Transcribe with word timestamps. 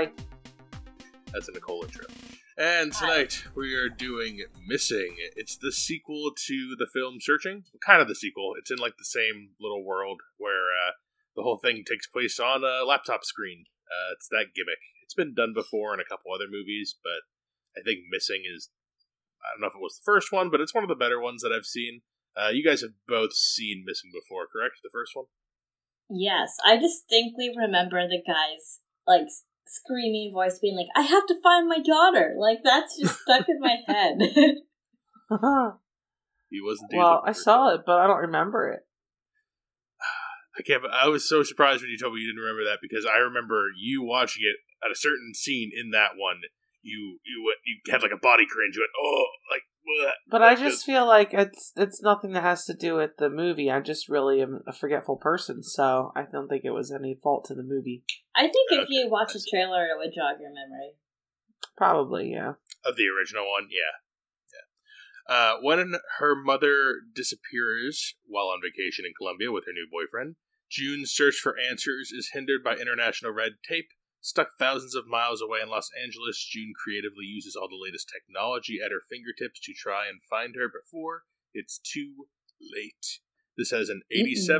Hi. 0.00 0.08
That's 1.30 1.48
a 1.48 1.52
Nicole 1.52 1.84
intro. 1.84 2.06
And 2.56 2.90
tonight 2.90 3.44
we 3.54 3.74
are 3.74 3.90
doing 3.90 4.40
Missing. 4.66 5.14
It's 5.36 5.58
the 5.58 5.72
sequel 5.72 6.30
to 6.46 6.74
the 6.78 6.86
film 6.86 7.18
Searching. 7.20 7.64
Kind 7.84 8.00
of 8.00 8.08
the 8.08 8.14
sequel. 8.14 8.54
It's 8.58 8.70
in 8.70 8.78
like 8.78 8.96
the 8.96 9.04
same 9.04 9.50
little 9.60 9.84
world 9.84 10.22
where 10.38 10.72
uh, 10.72 10.92
the 11.36 11.42
whole 11.42 11.58
thing 11.58 11.84
takes 11.86 12.06
place 12.06 12.40
on 12.40 12.64
a 12.64 12.82
laptop 12.82 13.24
screen. 13.24 13.64
Uh, 13.92 14.16
it's 14.16 14.26
that 14.30 14.56
gimmick. 14.56 14.80
It's 15.02 15.12
been 15.12 15.34
done 15.34 15.52
before 15.54 15.92
in 15.92 16.00
a 16.00 16.08
couple 16.08 16.32
other 16.32 16.48
movies, 16.50 16.96
but 17.04 17.28
I 17.78 17.84
think 17.84 18.08
Missing 18.10 18.44
is. 18.56 18.70
I 19.44 19.52
don't 19.52 19.60
know 19.60 19.68
if 19.68 19.76
it 19.76 19.84
was 19.84 20.00
the 20.00 20.10
first 20.10 20.32
one, 20.32 20.50
but 20.50 20.62
it's 20.62 20.74
one 20.74 20.84
of 20.84 20.88
the 20.88 20.96
better 20.96 21.20
ones 21.20 21.42
that 21.42 21.52
I've 21.52 21.68
seen. 21.68 22.00
Uh, 22.34 22.48
you 22.48 22.64
guys 22.64 22.80
have 22.80 22.96
both 23.06 23.34
seen 23.34 23.84
Missing 23.84 24.12
before, 24.16 24.48
correct? 24.50 24.80
The 24.82 24.88
first 24.90 25.12
one? 25.12 25.26
Yes, 26.08 26.56
I 26.64 26.78
distinctly 26.78 27.52
remember 27.54 28.08
the 28.08 28.22
guy's 28.26 28.80
like 29.06 29.28
screaming 29.66 30.32
voice 30.32 30.58
being 30.58 30.76
like, 30.76 30.88
"I 30.96 31.02
have 31.02 31.26
to 31.26 31.40
find 31.42 31.68
my 31.68 31.78
daughter." 31.78 32.34
Like 32.38 32.58
that's 32.64 32.98
just 32.98 33.20
stuck 33.20 33.48
in 33.48 33.60
my 33.60 33.76
head. 33.86 34.18
He 36.50 36.60
wasn't. 36.60 36.90
well, 36.92 37.22
I 37.24 37.30
saw 37.30 37.68
it, 37.74 37.82
but 37.86 38.00
I 38.00 38.08
don't 38.08 38.26
remember 38.26 38.72
it. 38.72 38.80
I 40.58 40.62
can't. 40.62 40.82
I 40.92 41.06
was 41.06 41.28
so 41.28 41.44
surprised 41.44 41.82
when 41.82 41.90
you 41.90 41.98
told 41.98 42.14
me 42.14 42.20
you 42.20 42.26
didn't 42.26 42.42
remember 42.42 42.64
that 42.64 42.82
because 42.82 43.06
I 43.06 43.18
remember 43.18 43.66
you 43.78 44.02
watching 44.02 44.42
it 44.42 44.56
at 44.84 44.90
a 44.90 44.98
certain 44.98 45.32
scene 45.32 45.70
in 45.70 45.92
that 45.92 46.18
one. 46.18 46.42
You 46.82 47.20
you 47.24 47.44
went, 47.46 47.58
you 47.64 47.78
had 47.92 48.02
like 48.02 48.10
a 48.10 48.18
body 48.18 48.46
cringe. 48.50 48.74
You 48.74 48.82
went, 48.82 48.98
oh, 48.98 49.26
like. 49.50 49.62
Bleh. 49.86 50.10
But 50.28 50.42
I 50.42 50.54
just 50.54 50.84
feel 50.84 51.06
like 51.06 51.32
it's 51.32 51.72
it's 51.76 52.02
nothing 52.02 52.32
that 52.32 52.42
has 52.42 52.64
to 52.66 52.74
do 52.74 52.96
with 52.96 53.16
the 53.18 53.30
movie. 53.30 53.70
I'm 53.70 53.84
just 53.84 54.08
really 54.08 54.42
am 54.42 54.60
a 54.66 54.72
forgetful 54.72 55.16
person, 55.16 55.62
so 55.62 56.12
I 56.14 56.24
don't 56.30 56.48
think 56.48 56.64
it 56.64 56.70
was 56.70 56.92
any 56.92 57.18
fault 57.22 57.46
to 57.46 57.54
the 57.54 57.62
movie. 57.62 58.04
I 58.36 58.42
think 58.42 58.70
if 58.70 58.88
you 58.88 59.08
watch 59.08 59.32
the 59.32 59.44
trailer, 59.50 59.86
it 59.86 59.96
would 59.96 60.14
jog 60.14 60.40
your 60.40 60.52
memory. 60.52 60.92
Probably, 61.76 62.32
yeah. 62.32 62.54
of 62.84 62.96
the 62.96 63.08
original 63.08 63.44
one. 63.50 63.68
Yeah, 63.70 63.96
yeah. 64.52 65.34
Uh, 65.34 65.54
when 65.62 65.94
her 66.18 66.34
mother 66.36 66.96
disappears 67.14 68.16
while 68.26 68.46
on 68.46 68.60
vacation 68.62 69.06
in 69.06 69.12
Colombia 69.16 69.50
with 69.50 69.64
her 69.64 69.72
new 69.72 69.88
boyfriend, 69.90 70.36
June's 70.70 71.10
search 71.10 71.36
for 71.36 71.56
answers 71.58 72.12
is 72.12 72.30
hindered 72.32 72.62
by 72.62 72.76
international 72.76 73.32
red 73.32 73.52
tape. 73.66 73.88
Stuck 74.20 74.58
thousands 74.58 74.94
of 74.94 75.06
miles 75.06 75.40
away 75.40 75.60
in 75.62 75.70
Los 75.70 75.88
Angeles, 76.00 76.44
June 76.44 76.72
creatively 76.76 77.24
uses 77.24 77.56
all 77.56 77.68
the 77.68 77.80
latest 77.80 78.10
technology 78.12 78.78
at 78.84 78.90
her 78.90 79.00
fingertips 79.08 79.60
to 79.60 79.72
try 79.72 80.08
and 80.08 80.20
find 80.28 80.54
her 80.56 80.68
before 80.68 81.24
it's 81.54 81.78
too 81.78 82.28
late. 82.60 83.20
This 83.56 83.70
has 83.70 83.88
an 83.88 84.02
87% 84.14 84.52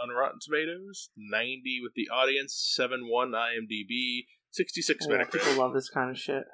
on 0.00 0.10
Rotten 0.10 0.38
Tomatoes, 0.40 1.10
90 1.16 1.80
with 1.82 1.92
the 1.94 2.08
audience, 2.12 2.76
7.1 2.78 3.30
IMDb, 3.30 4.24
66 4.50 5.06
Oh, 5.06 5.10
Metacritic 5.10 5.30
people 5.32 5.54
love 5.54 5.74
this 5.74 5.88
kind 5.88 6.10
of 6.10 6.18
shit. 6.18 6.44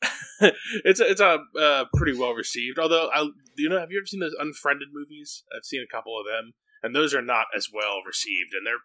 it's 0.84 1.00
a, 1.00 1.10
it's 1.10 1.20
a 1.20 1.38
uh, 1.60 1.84
pretty 1.94 2.16
well 2.16 2.32
received. 2.32 2.78
Although 2.78 3.10
I, 3.12 3.28
you 3.56 3.68
know, 3.68 3.80
have 3.80 3.90
you 3.90 3.98
ever 3.98 4.06
seen 4.06 4.20
those 4.20 4.36
Unfriended 4.38 4.88
movies? 4.92 5.44
I've 5.54 5.64
seen 5.64 5.82
a 5.82 5.92
couple 5.92 6.18
of 6.18 6.26
them, 6.26 6.52
and 6.82 6.94
those 6.94 7.14
are 7.14 7.22
not 7.22 7.46
as 7.56 7.68
well 7.72 8.02
received, 8.06 8.54
and 8.54 8.64
they're 8.64 8.84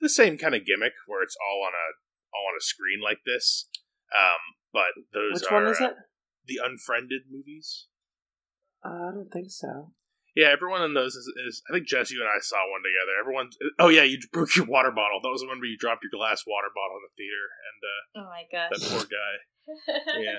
the 0.00 0.08
same 0.08 0.38
kind 0.38 0.54
of 0.54 0.64
gimmick 0.66 0.92
where 1.06 1.22
it's 1.22 1.36
all 1.36 1.62
on 1.66 1.72
a 1.74 1.86
all 2.34 2.48
on 2.52 2.56
a 2.58 2.62
screen 2.62 3.00
like 3.02 3.18
this. 3.26 3.68
Um, 4.14 4.40
but 4.72 4.92
those 5.12 5.42
Which 5.42 5.50
are 5.52 5.62
one 5.62 5.70
is 5.72 5.80
uh, 5.80 5.86
it? 5.86 5.94
the 6.46 6.60
Unfriended 6.64 7.22
movies. 7.30 7.86
Uh, 8.84 9.08
I 9.08 9.10
don't 9.12 9.30
think 9.32 9.50
so. 9.50 9.92
Yeah, 10.36 10.48
everyone 10.52 10.82
in 10.82 10.94
those 10.94 11.14
is, 11.16 11.26
is. 11.48 11.62
I 11.68 11.74
think 11.74 11.88
Jess, 11.88 12.10
you 12.12 12.20
and 12.20 12.28
I 12.28 12.38
saw 12.40 12.58
one 12.70 12.82
together. 12.84 13.18
Everyone. 13.18 13.48
Oh 13.80 13.88
yeah, 13.88 14.04
you 14.04 14.18
broke 14.32 14.54
your 14.54 14.66
water 14.66 14.92
bottle. 14.92 15.18
That 15.22 15.30
was 15.30 15.40
the 15.40 15.48
one 15.48 15.58
where 15.58 15.66
you 15.68 15.76
dropped 15.76 16.04
your 16.04 16.14
glass 16.16 16.44
water 16.46 16.68
bottle 16.74 16.96
in 16.98 17.04
the 17.08 17.14
theater, 17.18 17.46
and 17.66 17.78
uh, 17.82 18.22
Oh 18.22 18.28
my 18.30 18.44
that 18.52 18.80
gosh. 18.80 18.90
poor 18.90 19.04
guy. 19.04 19.34
Yeah, 20.22 20.38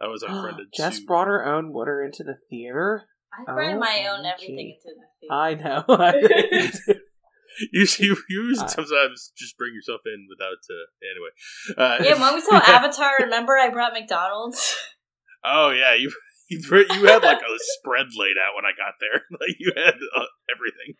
that 0.00 0.08
was 0.08 0.22
unfriended. 0.28 0.68
Jess 0.76 0.98
too. 1.00 1.06
brought 1.06 1.26
her 1.28 1.44
own 1.46 1.72
water 1.72 2.02
into 2.02 2.22
the 2.22 2.36
theater. 2.50 3.04
I 3.32 3.52
bring 3.52 3.78
my 3.80 4.06
own 4.12 4.24
Oh, 4.26 4.30
everything 4.34 4.76
into 4.76 4.94
the 4.94 5.06
theater. 5.20 5.32
I 5.32 5.54
know. 5.54 6.98
You 7.72 7.86
you, 7.98 8.16
you 8.28 8.56
Uh, 8.58 8.66
sometimes 8.66 9.32
just 9.36 9.56
bring 9.56 9.74
yourself 9.74 10.00
in 10.06 10.26
without 10.28 10.58
uh, 10.70 10.86
anyway. 11.10 11.32
Uh, 11.76 12.04
yeah, 12.04 12.20
when 12.20 12.34
we 12.34 12.40
saw 12.40 12.56
Avatar, 12.56 13.12
remember 13.20 13.56
I 13.56 13.70
brought 13.70 13.92
McDonald's? 13.92 14.76
oh 15.44 15.70
yeah, 15.70 15.94
you 15.94 16.12
you 16.48 16.60
you 16.68 17.06
had 17.06 17.22
like 17.22 17.38
a 17.38 17.58
spread 17.58 18.06
laid 18.16 18.36
out 18.38 18.54
when 18.56 18.64
I 18.64 18.72
got 18.76 18.94
there. 19.00 19.22
Like 19.40 19.56
you 19.58 19.72
had 19.76 19.94
uh, 19.94 20.26
everything. 20.54 20.94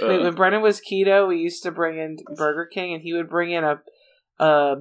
Wait, 0.00 0.20
Uh, 0.20 0.24
when 0.24 0.34
Brennan 0.34 0.62
was 0.62 0.80
keto, 0.80 1.26
we 1.28 1.38
used 1.38 1.62
to 1.62 1.70
bring 1.70 1.98
in 1.98 2.18
Burger 2.36 2.66
King, 2.66 2.92
and 2.94 3.02
he 3.02 3.12
would 3.14 3.28
bring 3.30 3.50
in 3.50 3.64
a, 3.64 3.80
a 4.38 4.76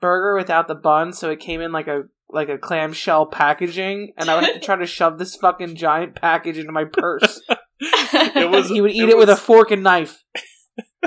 burger 0.00 0.34
without 0.36 0.66
the 0.68 0.74
bun, 0.74 1.12
so 1.12 1.30
it 1.30 1.40
came 1.40 1.60
in 1.60 1.72
like 1.72 1.88
a 1.88 2.04
like 2.28 2.48
a 2.48 2.58
clamshell 2.58 3.26
packaging, 3.26 4.12
and 4.16 4.30
I 4.30 4.34
would 4.34 4.44
have 4.44 4.54
to 4.54 4.60
try 4.60 4.76
to 4.76 4.86
shove 4.86 5.18
this 5.18 5.36
fucking 5.36 5.76
giant 5.76 6.14
package 6.14 6.58
into 6.58 6.72
my 6.72 6.84
purse. 6.84 7.40
it 8.38 8.50
was 8.50 8.68
he 8.68 8.80
would 8.80 8.92
eat 8.92 9.08
it, 9.08 9.18
with 9.18 9.28
a 9.28 9.36
fork 9.36 9.70
and 9.70 9.82
knife. 9.82 10.22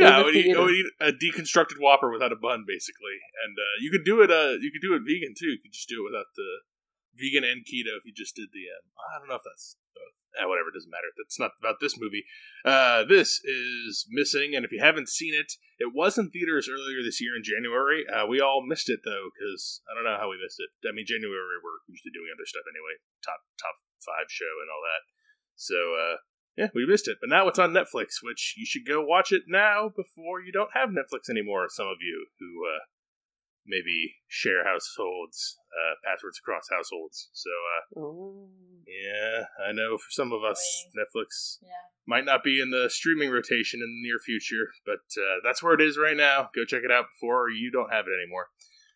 yeah, 0.00 0.16
I 0.16 0.22
would, 0.24 0.34
eat, 0.34 0.56
I 0.56 0.60
would 0.60 0.72
eat 0.72 0.86
a 1.00 1.12
deconstructed 1.12 1.76
Whopper 1.78 2.10
without 2.10 2.32
a 2.32 2.40
bun, 2.40 2.64
basically, 2.66 3.20
and 3.44 3.52
uh, 3.52 3.76
you 3.80 3.90
could 3.92 4.04
do 4.04 4.22
it. 4.24 4.30
Uh, 4.30 4.56
you 4.56 4.72
could 4.72 4.80
do 4.80 4.96
it 4.96 5.04
vegan 5.04 5.36
too. 5.36 5.52
You 5.52 5.60
could 5.60 5.76
just 5.76 5.88
do 5.88 6.00
it 6.00 6.08
without 6.08 6.32
the 6.32 6.64
vegan 7.12 7.44
and 7.44 7.60
keto 7.60 8.00
if 8.00 8.08
you 8.08 8.12
just 8.16 8.32
did 8.32 8.48
the. 8.56 8.72
Um, 8.72 8.88
I 8.96 9.20
don't 9.20 9.28
know 9.28 9.36
if 9.36 9.44
that's 9.44 9.76
both. 9.92 10.16
Eh, 10.40 10.48
whatever, 10.48 10.72
it 10.72 10.76
doesn't 10.80 10.90
matter. 10.90 11.12
That's 11.12 11.36
not 11.36 11.52
about 11.60 11.76
this 11.84 12.00
movie. 12.00 12.24
Uh, 12.64 13.04
this 13.04 13.44
is 13.44 14.08
missing, 14.08 14.56
and 14.56 14.64
if 14.64 14.72
you 14.72 14.80
haven't 14.80 15.12
seen 15.12 15.36
it, 15.36 15.52
it 15.76 15.92
was 15.92 16.16
in 16.16 16.32
theaters 16.32 16.72
earlier 16.72 17.04
this 17.04 17.20
year 17.20 17.36
in 17.36 17.44
January. 17.44 18.08
Uh, 18.08 18.24
we 18.24 18.40
all 18.40 18.64
missed 18.64 18.88
it 18.88 19.04
though, 19.04 19.28
because 19.28 19.84
I 19.84 19.92
don't 19.92 20.08
know 20.08 20.16
how 20.16 20.32
we 20.32 20.40
missed 20.40 20.64
it. 20.64 20.72
I 20.88 20.96
mean, 20.96 21.04
January 21.04 21.60
we're 21.60 21.84
usually 21.92 22.16
doing 22.16 22.32
other 22.32 22.48
stuff 22.48 22.64
anyway, 22.64 22.96
top 23.20 23.44
top 23.60 23.76
five 24.00 24.32
show 24.32 24.64
and 24.64 24.72
all 24.72 24.80
that. 24.80 25.04
So 25.56 25.74
uh, 25.74 26.16
yeah, 26.56 26.68
we 26.74 26.86
missed 26.86 27.08
it, 27.08 27.18
but 27.20 27.30
now 27.30 27.48
it's 27.48 27.58
on 27.58 27.72
Netflix, 27.72 28.20
which 28.22 28.54
you 28.56 28.66
should 28.66 28.86
go 28.86 29.04
watch 29.04 29.32
it 29.32 29.42
now 29.48 29.88
before 29.88 30.40
you 30.40 30.52
don't 30.52 30.74
have 30.74 30.90
Netflix 30.90 31.30
anymore. 31.30 31.66
Some 31.68 31.86
of 31.86 31.96
you 32.00 32.26
who 32.38 32.66
uh, 32.66 32.84
maybe 33.66 34.16
share 34.28 34.64
households, 34.64 35.56
uh, 35.72 35.94
passwords 36.04 36.38
across 36.38 36.68
households. 36.70 37.30
So 37.32 37.50
uh, 37.50 38.00
Ooh. 38.00 38.48
yeah, 38.86 39.44
I 39.66 39.72
know 39.72 39.96
for 39.96 40.10
some 40.10 40.32
of 40.32 40.44
us, 40.44 40.60
Netflix 40.96 41.58
yeah. 41.62 41.68
might 42.06 42.24
not 42.24 42.44
be 42.44 42.60
in 42.60 42.70
the 42.70 42.88
streaming 42.90 43.30
rotation 43.30 43.80
in 43.80 43.88
the 43.88 44.08
near 44.08 44.18
future, 44.18 44.68
but 44.84 45.04
uh, 45.16 45.40
that's 45.44 45.62
where 45.62 45.74
it 45.74 45.80
is 45.80 45.98
right 45.98 46.16
now. 46.16 46.50
Go 46.54 46.64
check 46.66 46.82
it 46.84 46.92
out 46.92 47.06
before 47.14 47.48
you 47.50 47.70
don't 47.70 47.92
have 47.92 48.06
it 48.06 48.18
anymore. 48.22 48.48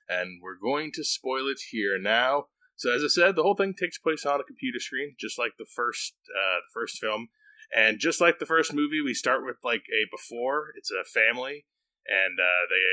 And 0.08 0.40
we're 0.42 0.58
going 0.60 0.92
to 0.94 1.04
spoil 1.04 1.48
it 1.48 1.58
here 1.70 1.98
now. 1.98 2.46
So 2.76 2.92
as 2.92 3.02
I 3.02 3.08
said, 3.08 3.36
the 3.36 3.42
whole 3.42 3.56
thing 3.56 3.74
takes 3.74 3.98
place 3.98 4.26
on 4.26 4.40
a 4.40 4.44
computer 4.44 4.78
screen, 4.78 5.16
just 5.18 5.38
like 5.38 5.52
the 5.58 5.64
first 5.64 6.14
uh, 6.28 6.60
the 6.60 6.72
first 6.72 6.98
film, 6.98 7.28
and 7.74 7.98
just 7.98 8.20
like 8.20 8.38
the 8.38 8.46
first 8.46 8.72
movie, 8.72 9.00
we 9.00 9.14
start 9.14 9.44
with 9.44 9.56
like 9.64 9.84
a 9.88 10.04
before. 10.10 10.72
It's 10.76 10.92
a 10.92 11.04
family, 11.08 11.64
and 12.06 12.38
uh, 12.38 12.62
they 12.68 12.84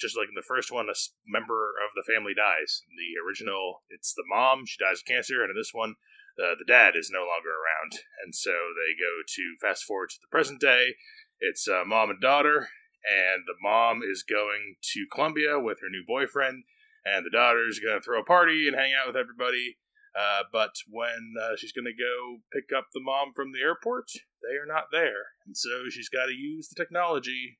just 0.00 0.16
like 0.16 0.28
in 0.28 0.38
the 0.38 0.46
first 0.46 0.70
one, 0.70 0.88
a 0.88 0.94
member 1.26 1.74
of 1.84 1.90
the 1.94 2.06
family 2.06 2.32
dies. 2.32 2.82
In 2.88 2.94
the 2.94 3.18
original, 3.26 3.82
it's 3.90 4.14
the 4.14 4.24
mom; 4.28 4.64
she 4.66 4.78
dies 4.78 5.00
of 5.00 5.06
cancer, 5.06 5.42
and 5.42 5.50
in 5.50 5.56
this 5.56 5.74
one, 5.74 5.96
uh, 6.38 6.54
the 6.56 6.64
dad 6.64 6.94
is 6.94 7.10
no 7.12 7.26
longer 7.26 7.50
around, 7.50 7.98
and 8.24 8.34
so 8.34 8.50
they 8.50 8.94
go 8.94 9.26
to 9.26 9.56
fast 9.60 9.82
forward 9.82 10.10
to 10.10 10.20
the 10.22 10.30
present 10.30 10.60
day. 10.60 10.94
It's 11.40 11.66
uh, 11.66 11.82
mom 11.84 12.10
and 12.10 12.20
daughter, 12.20 12.68
and 13.02 13.42
the 13.46 13.58
mom 13.60 14.02
is 14.02 14.22
going 14.22 14.76
to 14.94 15.06
Colombia 15.12 15.58
with 15.58 15.80
her 15.80 15.90
new 15.90 16.04
boyfriend, 16.06 16.64
and 17.04 17.24
the 17.24 17.30
daughter's 17.30 17.80
going 17.80 17.98
to 17.98 18.04
throw 18.04 18.20
a 18.20 18.24
party 18.24 18.68
and 18.68 18.76
hang 18.76 18.92
out 18.92 19.06
with 19.06 19.16
everybody. 19.16 19.78
Uh, 20.18 20.42
but 20.52 20.74
when 20.88 21.34
uh, 21.40 21.54
she's 21.56 21.72
going 21.72 21.84
to 21.84 21.92
go 21.92 22.42
pick 22.52 22.76
up 22.76 22.86
the 22.92 23.00
mom 23.00 23.32
from 23.36 23.52
the 23.52 23.60
airport, 23.60 24.08
they 24.42 24.56
are 24.56 24.66
not 24.66 24.90
there, 24.90 25.36
and 25.46 25.56
so 25.56 25.88
she's 25.90 26.08
got 26.08 26.26
to 26.26 26.32
use 26.32 26.68
the 26.68 26.74
technology 26.74 27.58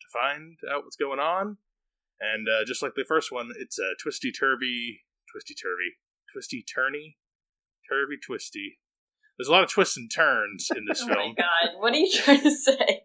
to 0.00 0.18
find 0.18 0.56
out 0.72 0.82
what's 0.84 0.96
going 0.96 1.20
on. 1.20 1.58
And 2.20 2.48
uh, 2.48 2.64
just 2.66 2.82
like 2.82 2.94
the 2.96 3.04
first 3.06 3.30
one, 3.30 3.50
it's 3.58 3.78
a 3.78 3.92
twisty 4.02 4.32
turvy, 4.32 5.02
twisty 5.32 5.54
turvy, 5.54 5.96
twisty 6.32 6.64
turny, 6.64 7.16
turvy 7.88 8.16
twisty. 8.24 8.78
There's 9.38 9.48
a 9.48 9.52
lot 9.52 9.64
of 9.64 9.70
twists 9.70 9.96
and 9.96 10.10
turns 10.10 10.68
in 10.74 10.84
this 10.88 11.02
film. 11.02 11.16
Oh 11.20 11.28
my 11.28 11.34
god, 11.34 11.80
what 11.80 11.94
are 11.94 11.98
you 11.98 12.12
trying 12.12 12.42
to 12.42 12.50
say? 12.50 13.04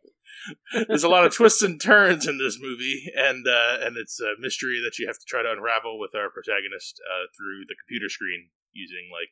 There's 0.88 1.04
a 1.04 1.10
lot 1.10 1.26
of 1.26 1.34
twists 1.34 1.62
and 1.62 1.82
turns 1.82 2.28
in 2.28 2.38
this 2.38 2.60
movie, 2.62 3.12
and 3.16 3.48
uh, 3.48 3.78
and 3.82 3.98
it's 3.98 4.20
a 4.20 4.40
mystery 4.40 4.82
that 4.84 5.00
you 5.00 5.08
have 5.08 5.18
to 5.18 5.26
try 5.28 5.42
to 5.42 5.52
unravel 5.52 6.00
with 6.00 6.16
our 6.16 6.30
protagonist 6.30 7.02
uh, 7.06 7.28
through 7.36 7.66
the 7.68 7.76
computer 7.76 8.10
screen 8.10 8.50
using 8.74 9.10
like 9.12 9.30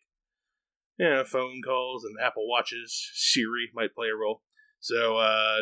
you 0.98 1.10
know 1.10 1.24
phone 1.24 1.62
calls 1.64 2.04
and 2.04 2.16
Apple 2.22 2.48
watches. 2.48 3.10
Siri 3.14 3.70
might 3.74 3.96
play 3.96 4.08
a 4.08 4.16
role. 4.16 4.42
So 4.80 5.18
uh, 5.18 5.60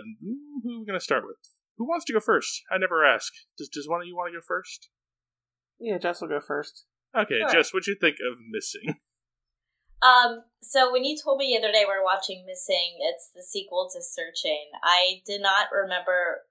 who 0.64 0.76
are 0.76 0.80
we 0.80 0.86
gonna 0.86 1.00
start 1.00 1.24
with? 1.26 1.38
Who 1.78 1.88
wants 1.88 2.06
to 2.06 2.14
go 2.14 2.20
first? 2.20 2.62
I 2.72 2.78
never 2.78 3.06
ask. 3.06 3.32
Does 3.58 3.70
does 3.70 3.88
one 3.88 4.02
of 4.02 4.08
you 4.08 4.16
want 4.16 4.32
to 4.32 4.40
go 4.40 4.44
first? 4.46 4.90
Yeah, 5.80 5.98
Jess 5.98 6.22
will 6.22 6.30
go 6.30 6.40
first. 6.40 6.86
Okay. 7.18 7.42
Jess, 7.52 7.74
what'd 7.74 7.88
you 7.88 7.96
think 8.00 8.18
of 8.32 8.38
missing? 8.50 8.96
Um, 10.02 10.44
so 10.62 10.92
when 10.92 11.04
you 11.04 11.18
told 11.18 11.38
me 11.38 11.54
the 11.54 11.64
other 11.64 11.72
day 11.72 11.86
we 11.86 11.94
are 11.94 12.04
watching 12.04 12.44
Missing, 12.46 12.98
it's 13.02 13.30
the 13.36 13.44
sequel 13.44 13.90
to 13.94 14.02
Searching. 14.02 14.70
I 14.84 15.22
did 15.26 15.42
not 15.42 15.68
remember 15.72 16.42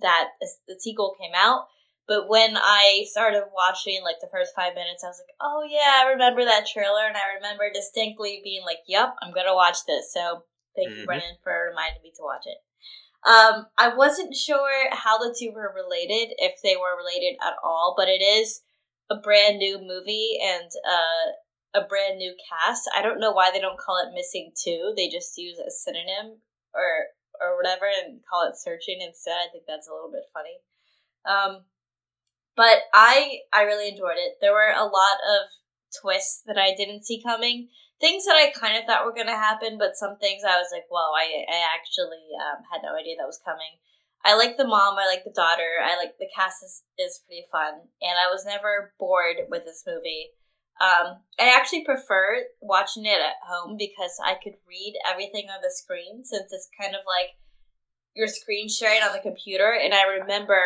that 0.00 0.30
the 0.68 0.78
sequel 0.78 1.14
came 1.18 1.32
out, 1.34 1.66
but 2.06 2.28
when 2.28 2.56
I 2.56 3.04
started 3.08 3.44
watching 3.54 4.02
like 4.02 4.20
the 4.20 4.30
first 4.30 4.54
five 4.54 4.74
minutes, 4.74 5.02
I 5.02 5.08
was 5.08 5.20
like, 5.22 5.34
"Oh 5.40 5.66
yeah, 5.68 6.04
I 6.04 6.10
remember 6.10 6.44
that 6.44 6.66
trailer," 6.66 7.06
and 7.06 7.16
I 7.16 7.34
remember 7.36 7.70
distinctly 7.72 8.40
being 8.44 8.64
like, 8.64 8.80
"Yep, 8.86 9.14
I'm 9.22 9.32
gonna 9.32 9.54
watch 9.54 9.78
this." 9.86 10.12
So 10.12 10.44
thank 10.74 10.90
mm-hmm. 10.90 11.00
you, 11.00 11.06
Brennan, 11.06 11.38
for 11.42 11.70
reminding 11.70 12.02
me 12.02 12.12
to 12.16 12.22
watch 12.22 12.46
it. 12.46 12.58
Um, 13.26 13.66
I 13.76 13.94
wasn't 13.94 14.36
sure 14.36 14.90
how 14.92 15.18
the 15.18 15.34
two 15.36 15.50
were 15.50 15.72
related, 15.74 16.34
if 16.38 16.62
they 16.62 16.76
were 16.76 16.96
related 16.96 17.36
at 17.42 17.54
all, 17.64 17.94
but 17.96 18.08
it 18.08 18.22
is 18.22 18.62
a 19.10 19.16
brand 19.16 19.58
new 19.58 19.78
movie 19.80 20.38
and 20.42 20.70
uh, 20.86 21.32
a 21.76 21.86
brand 21.86 22.16
new 22.16 22.34
cast. 22.48 22.88
I 22.96 23.02
don't 23.02 23.20
know 23.20 23.32
why 23.32 23.50
they 23.52 23.60
don't 23.60 23.78
call 23.78 24.00
it 24.00 24.14
Missing 24.14 24.52
Two. 24.56 24.94
They 24.96 25.08
just 25.08 25.36
use 25.36 25.58
a 25.58 25.70
synonym 25.70 26.40
or 26.72 27.12
or 27.40 27.56
whatever 27.56 27.84
and 27.84 28.20
call 28.24 28.48
it 28.48 28.56
Searching 28.56 29.04
instead. 29.04 29.36
I 29.36 29.52
think 29.52 29.64
that's 29.68 29.88
a 29.88 29.92
little 29.92 30.10
bit 30.10 30.24
funny. 30.32 30.56
Um, 31.28 31.68
but 32.56 32.88
I 32.94 33.44
I 33.52 33.62
really 33.62 33.88
enjoyed 33.88 34.16
it. 34.16 34.40
There 34.40 34.52
were 34.52 34.72
a 34.72 34.88
lot 34.88 35.18
of 35.20 35.52
twists 36.00 36.42
that 36.46 36.58
I 36.58 36.74
didn't 36.74 37.04
see 37.04 37.22
coming. 37.22 37.68
Things 38.00 38.24
that 38.24 38.36
I 38.36 38.52
kind 38.52 38.76
of 38.76 38.84
thought 38.84 39.04
were 39.04 39.16
going 39.16 39.32
to 39.32 39.36
happen, 39.36 39.78
but 39.78 39.96
some 39.96 40.20
things 40.20 40.44
I 40.44 40.60
was 40.60 40.68
like, 40.72 40.88
"Whoa!" 40.88 41.12
I 41.12 41.44
I 41.48 41.60
actually 41.76 42.24
um, 42.40 42.64
had 42.72 42.80
no 42.82 42.96
idea 42.96 43.16
that 43.18 43.28
was 43.28 43.40
coming. 43.44 43.80
I 44.24 44.34
like 44.34 44.56
the 44.56 44.66
mom. 44.66 44.98
I 44.98 45.06
like 45.06 45.24
the 45.24 45.36
daughter. 45.36 45.78
I 45.84 45.96
like 45.96 46.18
the 46.18 46.28
cast 46.34 46.64
is, 46.64 46.82
is 46.98 47.22
pretty 47.26 47.46
fun, 47.52 47.86
and 48.02 48.16
I 48.18 48.32
was 48.32 48.44
never 48.44 48.92
bored 48.98 49.46
with 49.48 49.64
this 49.64 49.84
movie. 49.86 50.32
Um, 50.80 51.24
I 51.40 51.56
actually 51.56 51.84
prefer 51.84 52.44
watching 52.60 53.06
it 53.06 53.16
at 53.16 53.40
home 53.48 53.76
because 53.78 54.12
I 54.24 54.34
could 54.34 54.60
read 54.68 54.94
everything 55.08 55.48
on 55.48 55.62
the 55.62 55.72
screen 55.72 56.24
since 56.24 56.52
it's 56.52 56.68
kind 56.78 56.94
of 56.94 57.00
like 57.08 57.32
your 58.14 58.28
screen 58.28 58.68
sharing 58.68 59.00
on 59.00 59.12
the 59.12 59.24
computer. 59.24 59.72
And 59.72 59.94
I 59.94 60.20
remember 60.20 60.60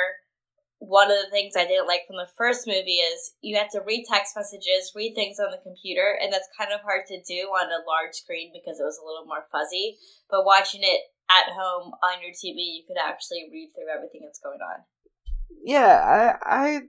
one 0.81 1.11
of 1.11 1.19
the 1.23 1.31
things 1.31 1.55
I 1.55 1.67
didn't 1.67 1.87
like 1.87 2.07
from 2.07 2.17
the 2.17 2.31
first 2.39 2.67
movie 2.67 3.05
is 3.05 3.35
you 3.43 3.57
have 3.59 3.71
to 3.71 3.85
read 3.87 4.07
text 4.09 4.35
messages, 4.35 4.97
read 4.97 5.15
things 5.15 5.39
on 5.39 5.53
the 5.53 5.63
computer, 5.63 6.19
and 6.21 6.33
that's 6.33 6.49
kind 6.59 6.73
of 6.73 6.81
hard 6.81 7.07
to 7.07 7.21
do 7.23 7.53
on 7.53 7.69
a 7.69 7.85
large 7.87 8.15
screen 8.15 8.51
because 8.51 8.81
it 8.81 8.89
was 8.89 8.99
a 8.99 9.07
little 9.07 9.27
more 9.27 9.47
fuzzy. 9.53 9.99
But 10.31 10.47
watching 10.47 10.81
it 10.83 11.03
at 11.29 11.53
home 11.53 11.93
on 12.03 12.23
your 12.23 12.33
TV, 12.33 12.81
you 12.81 12.83
could 12.89 12.99
actually 12.99 13.47
read 13.53 13.71
through 13.77 13.93
everything 13.95 14.23
that's 14.25 14.41
going 14.41 14.59
on. 14.59 14.83
Yeah, 15.63 16.39
I 16.43 16.67
I 16.67 16.81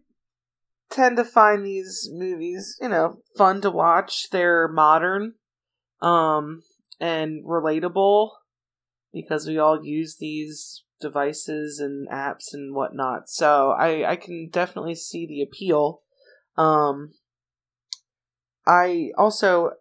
tend 0.91 1.17
to 1.17 1.23
find 1.23 1.65
these 1.65 2.09
movies, 2.11 2.77
you 2.81 2.89
know, 2.89 3.21
fun 3.37 3.61
to 3.61 3.71
watch. 3.71 4.29
They're 4.29 4.67
modern, 4.67 5.33
um, 6.01 6.63
and 6.99 7.43
relatable 7.45 8.31
because 9.13 9.47
we 9.47 9.57
all 9.57 9.83
use 9.83 10.17
these 10.19 10.83
devices 10.99 11.79
and 11.79 12.07
apps 12.09 12.53
and 12.53 12.75
whatnot. 12.75 13.29
So 13.29 13.71
I 13.71 14.11
I 14.11 14.15
can 14.15 14.49
definitely 14.49 14.95
see 14.95 15.25
the 15.25 15.41
appeal. 15.41 16.01
Um, 16.57 17.13
I 18.67 19.11
also 19.17 19.71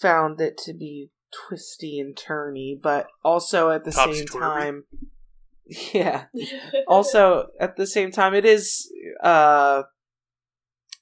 found 0.00 0.40
it 0.40 0.56
to 0.58 0.72
be 0.72 1.10
twisty 1.48 1.98
and 1.98 2.16
turny, 2.16 2.80
but 2.80 3.06
also 3.22 3.70
at 3.70 3.84
the 3.84 3.92
same 3.92 4.26
time, 4.26 4.84
yeah. 5.92 6.24
also 6.88 7.48
at 7.60 7.76
the 7.76 7.86
same 7.86 8.10
time, 8.10 8.34
it 8.34 8.44
is 8.44 8.90
uh 9.22 9.82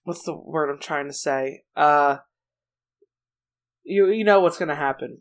what's 0.08 0.22
the 0.22 0.34
word 0.34 0.70
I'm 0.70 0.80
trying 0.80 1.06
to 1.06 1.12
say? 1.12 1.64
Uh, 1.76 2.16
you 3.84 4.08
you 4.08 4.24
know 4.24 4.40
what's 4.40 4.56
gonna 4.56 4.74
happen. 4.74 5.18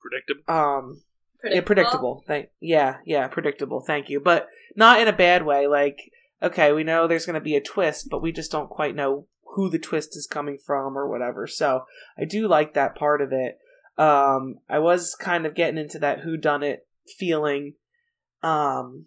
Predictable. 0.00 0.42
Um, 0.52 1.02
predictable. 1.40 1.54
Yeah, 1.54 1.60
predictable. 1.62 2.24
Thank 2.26 2.48
yeah, 2.60 2.96
yeah, 3.06 3.28
predictable. 3.28 3.80
Thank 3.86 4.08
you, 4.10 4.18
but 4.20 4.48
not 4.74 5.00
in 5.00 5.06
a 5.06 5.12
bad 5.12 5.46
way. 5.46 5.68
Like, 5.68 5.98
okay, 6.42 6.72
we 6.72 6.82
know 6.82 7.06
there's 7.06 7.26
gonna 7.26 7.40
be 7.40 7.54
a 7.54 7.62
twist, 7.62 8.08
but 8.10 8.20
we 8.20 8.32
just 8.32 8.50
don't 8.50 8.68
quite 8.68 8.96
know 8.96 9.28
who 9.54 9.70
the 9.70 9.78
twist 9.78 10.16
is 10.16 10.26
coming 10.26 10.58
from 10.58 10.98
or 10.98 11.08
whatever. 11.08 11.46
So 11.46 11.84
I 12.18 12.24
do 12.24 12.48
like 12.48 12.74
that 12.74 12.96
part 12.96 13.22
of 13.22 13.32
it. 13.32 13.58
Um, 13.96 14.56
I 14.68 14.80
was 14.80 15.14
kind 15.14 15.46
of 15.46 15.54
getting 15.54 15.78
into 15.78 16.00
that 16.00 16.20
who 16.20 16.36
done 16.36 16.64
it 16.64 16.86
feeling. 17.18 17.74
Um, 18.42 19.06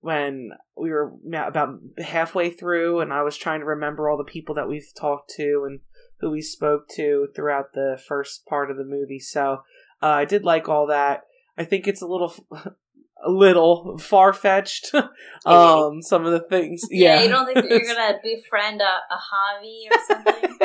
when 0.00 0.52
we 0.76 0.90
were 0.90 1.12
about 1.32 1.78
halfway 1.98 2.50
through 2.50 3.00
and 3.00 3.12
I 3.12 3.22
was 3.22 3.36
trying 3.36 3.60
to 3.60 3.66
remember 3.66 4.08
all 4.08 4.16
the 4.16 4.24
people 4.24 4.54
that 4.54 4.68
we've 4.68 4.92
talked 4.94 5.30
to 5.36 5.64
and 5.66 5.80
who 6.20 6.30
we 6.30 6.42
spoke 6.42 6.88
to 6.96 7.28
throughout 7.34 7.72
the 7.72 8.00
first 8.06 8.46
part 8.46 8.70
of 8.70 8.76
the 8.76 8.84
movie. 8.84 9.18
So 9.18 9.62
uh, 10.02 10.06
I 10.06 10.24
did 10.24 10.44
like 10.44 10.68
all 10.68 10.86
that. 10.86 11.24
I 11.58 11.64
think 11.64 11.86
it's 11.86 12.02
a 12.02 12.06
little 12.06 12.34
a 13.24 13.30
little 13.30 13.98
far 13.98 14.32
fetched. 14.32 14.92
um, 15.46 16.02
some 16.02 16.24
of 16.24 16.32
the 16.32 16.40
things. 16.40 16.82
Yeah. 16.90 17.16
yeah. 17.16 17.22
you 17.22 17.28
don't 17.28 17.46
think 17.46 17.70
you're 17.70 17.80
gonna 17.94 18.18
befriend 18.22 18.80
a, 18.80 18.84
a 18.84 19.18
Javi 19.18 19.90
or 19.90 19.98
something? 20.08 20.58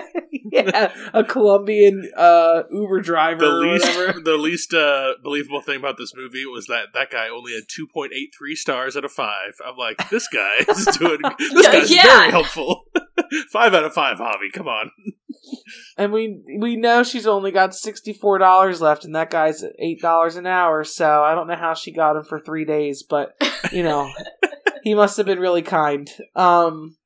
yeah, 0.51 0.93
a 1.13 1.23
Colombian 1.23 2.09
uh, 2.15 2.63
Uber 2.71 3.01
driver. 3.01 3.45
The 3.45 3.51
least, 3.51 4.23
the 4.23 4.37
least 4.37 4.73
uh, 4.73 5.13
believable 5.23 5.61
thing 5.61 5.77
about 5.77 5.97
this 5.97 6.13
movie 6.15 6.45
was 6.45 6.67
that 6.67 6.87
that 6.93 7.11
guy 7.11 7.29
only 7.29 7.53
had 7.53 7.63
two 7.67 7.87
point 7.87 8.13
eight 8.13 8.33
three 8.37 8.55
stars 8.55 8.95
out 8.95 9.05
of 9.05 9.11
five. 9.11 9.53
I'm 9.65 9.77
like, 9.77 10.09
this 10.09 10.27
guy 10.27 10.57
is 10.69 10.85
doing. 10.97 11.19
This 11.39 11.67
guy's 11.67 11.91
yeah. 11.91 12.03
very 12.03 12.31
helpful. 12.31 12.85
five 13.51 13.73
out 13.73 13.83
of 13.83 13.93
five, 13.93 14.17
Javi. 14.17 14.51
Come 14.53 14.67
on. 14.67 14.91
And 15.97 16.11
we 16.11 16.41
we 16.59 16.75
know 16.75 17.03
she's 17.03 17.27
only 17.27 17.51
got 17.51 17.73
sixty 17.73 18.13
four 18.13 18.37
dollars 18.37 18.81
left, 18.81 19.05
and 19.05 19.15
that 19.15 19.29
guy's 19.29 19.63
eight 19.79 20.01
dollars 20.01 20.35
an 20.35 20.45
hour. 20.45 20.83
So 20.83 21.23
I 21.23 21.35
don't 21.35 21.47
know 21.47 21.55
how 21.55 21.73
she 21.73 21.91
got 21.91 22.17
him 22.17 22.23
for 22.23 22.39
three 22.39 22.65
days, 22.65 23.03
but 23.03 23.35
you 23.71 23.83
know, 23.83 24.11
he 24.83 24.93
must 24.93 25.17
have 25.17 25.25
been 25.25 25.39
really 25.39 25.61
kind. 25.61 26.09
Um, 26.35 26.97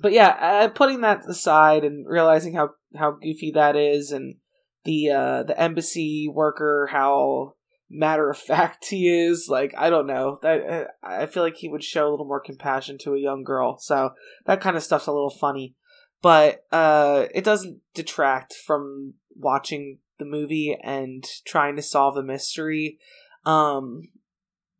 but 0.00 0.12
yeah, 0.12 0.36
uh, 0.40 0.68
putting 0.68 1.00
that 1.00 1.28
aside 1.28 1.84
and 1.84 2.06
realizing 2.06 2.54
how 2.54 2.70
how 2.96 3.12
goofy 3.12 3.52
that 3.54 3.76
is, 3.76 4.12
and 4.12 4.36
the 4.84 5.10
uh, 5.10 5.42
the 5.42 5.58
embassy 5.58 6.28
worker, 6.32 6.88
how 6.92 7.54
matter 7.90 8.30
of 8.30 8.38
fact 8.38 8.86
he 8.86 9.08
is. 9.08 9.46
Like 9.48 9.74
I 9.76 9.90
don't 9.90 10.06
know 10.06 10.38
that 10.42 10.88
I 11.02 11.26
feel 11.26 11.42
like 11.42 11.56
he 11.56 11.68
would 11.68 11.84
show 11.84 12.08
a 12.08 12.10
little 12.10 12.26
more 12.26 12.40
compassion 12.40 12.98
to 12.98 13.14
a 13.14 13.20
young 13.20 13.42
girl. 13.42 13.78
So 13.80 14.10
that 14.46 14.60
kind 14.60 14.76
of 14.76 14.82
stuff's 14.82 15.06
a 15.06 15.12
little 15.12 15.30
funny, 15.30 15.74
but 16.22 16.66
uh, 16.70 17.26
it 17.34 17.44
doesn't 17.44 17.80
detract 17.94 18.54
from 18.54 19.14
watching 19.34 19.98
the 20.18 20.24
movie 20.24 20.76
and 20.82 21.24
trying 21.44 21.76
to 21.76 21.82
solve 21.82 22.14
the 22.14 22.22
mystery. 22.22 22.98
Um, 23.44 24.08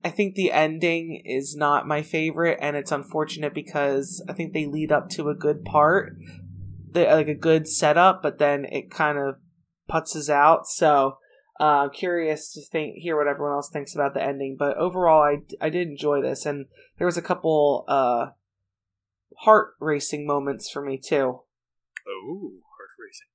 I 0.04 0.10
think 0.10 0.34
the 0.34 0.52
ending 0.52 1.22
is 1.24 1.56
not 1.56 1.86
my 1.86 2.02
favorite, 2.02 2.58
and 2.60 2.76
it's 2.76 2.92
unfortunate 2.92 3.54
because 3.54 4.24
I 4.28 4.32
think 4.32 4.52
they 4.52 4.66
lead 4.66 4.92
up 4.92 5.10
to 5.10 5.28
a 5.28 5.34
good 5.34 5.64
part, 5.64 6.16
like 6.94 7.28
a 7.28 7.34
good 7.34 7.68
setup, 7.68 8.22
but 8.22 8.38
then 8.38 8.64
it 8.64 8.90
kind 8.90 9.18
of 9.18 9.36
putzes 9.90 10.30
out. 10.30 10.66
So 10.66 11.18
uh, 11.60 11.84
I'm 11.84 11.90
curious 11.90 12.52
to 12.54 12.62
think 12.62 12.96
hear 12.96 13.16
what 13.16 13.26
everyone 13.26 13.52
else 13.52 13.68
thinks 13.70 13.94
about 13.94 14.14
the 14.14 14.22
ending. 14.22 14.56
But 14.58 14.78
overall, 14.78 15.22
I 15.22 15.42
I 15.60 15.68
did 15.68 15.88
enjoy 15.88 16.22
this, 16.22 16.46
and 16.46 16.66
there 16.96 17.06
was 17.06 17.18
a 17.18 17.22
couple 17.22 17.84
uh, 17.86 18.28
heart 19.40 19.74
racing 19.80 20.26
moments 20.26 20.70
for 20.70 20.82
me 20.82 20.98
too. 20.98 21.40
Oh, 22.08 22.52
heart 22.76 22.90
racing. 22.98 23.28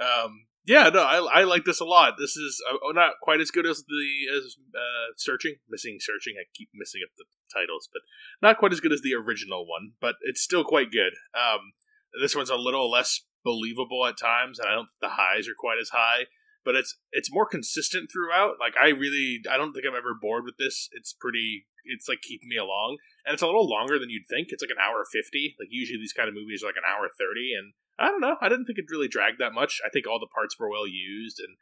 Um, 0.00 0.46
yeah, 0.66 0.88
no, 0.88 1.02
I, 1.02 1.40
I 1.40 1.44
like 1.44 1.64
this 1.64 1.80
a 1.80 1.84
lot. 1.84 2.14
This 2.18 2.36
is 2.36 2.60
uh, 2.68 2.92
not 2.92 3.14
quite 3.22 3.40
as 3.40 3.52
good 3.52 3.66
as 3.66 3.84
the 3.86 4.36
as 4.36 4.56
uh, 4.74 5.14
searching, 5.16 5.56
missing 5.68 5.98
searching. 6.00 6.34
I 6.38 6.44
keep 6.54 6.70
missing 6.74 7.02
up 7.04 7.12
the 7.16 7.24
titles, 7.54 7.88
but 7.92 8.02
not 8.42 8.58
quite 8.58 8.72
as 8.72 8.80
good 8.80 8.92
as 8.92 9.00
the 9.00 9.14
original 9.14 9.66
one. 9.66 9.92
But 10.00 10.16
it's 10.22 10.42
still 10.42 10.64
quite 10.64 10.90
good. 10.90 11.12
Um, 11.34 11.72
this 12.20 12.34
one's 12.34 12.50
a 12.50 12.56
little 12.56 12.90
less 12.90 13.22
believable 13.44 14.04
at 14.06 14.18
times, 14.18 14.58
and 14.58 14.68
I 14.68 14.72
don't 14.74 14.86
think 14.86 15.00
the 15.00 15.22
highs 15.22 15.46
are 15.46 15.54
quite 15.56 15.78
as 15.80 15.90
high. 15.90 16.26
But 16.64 16.74
it's 16.74 16.98
it's 17.12 17.32
more 17.32 17.46
consistent 17.46 18.10
throughout. 18.12 18.54
Like 18.58 18.74
I 18.82 18.88
really, 18.88 19.42
I 19.48 19.56
don't 19.56 19.72
think 19.72 19.86
I'm 19.86 19.96
ever 19.96 20.18
bored 20.20 20.44
with 20.44 20.56
this. 20.58 20.88
It's 20.92 21.12
pretty. 21.12 21.66
It's 21.86 22.08
like 22.08 22.20
keeping 22.22 22.48
me 22.48 22.56
along, 22.56 22.98
and 23.24 23.34
it's 23.34 23.42
a 23.42 23.46
little 23.46 23.68
longer 23.68 23.98
than 23.98 24.10
you'd 24.10 24.28
think. 24.28 24.48
It's 24.50 24.62
like 24.62 24.74
an 24.74 24.82
hour 24.82 25.04
fifty. 25.04 25.56
Like 25.58 25.68
usually 25.70 25.98
these 25.98 26.12
kind 26.12 26.28
of 26.28 26.34
movies 26.34 26.62
are 26.62 26.66
like 26.66 26.80
an 26.80 26.88
hour 26.88 27.08
thirty, 27.08 27.54
and 27.56 27.72
I 27.98 28.08
don't 28.08 28.20
know. 28.20 28.36
I 28.40 28.48
didn't 28.48 28.66
think 28.66 28.78
it 28.78 28.90
really 28.90 29.08
dragged 29.08 29.40
that 29.40 29.54
much. 29.54 29.80
I 29.84 29.88
think 29.88 30.06
all 30.06 30.20
the 30.20 30.32
parts 30.34 30.58
were 30.58 30.68
well 30.68 30.86
used 30.86 31.40
and 31.40 31.56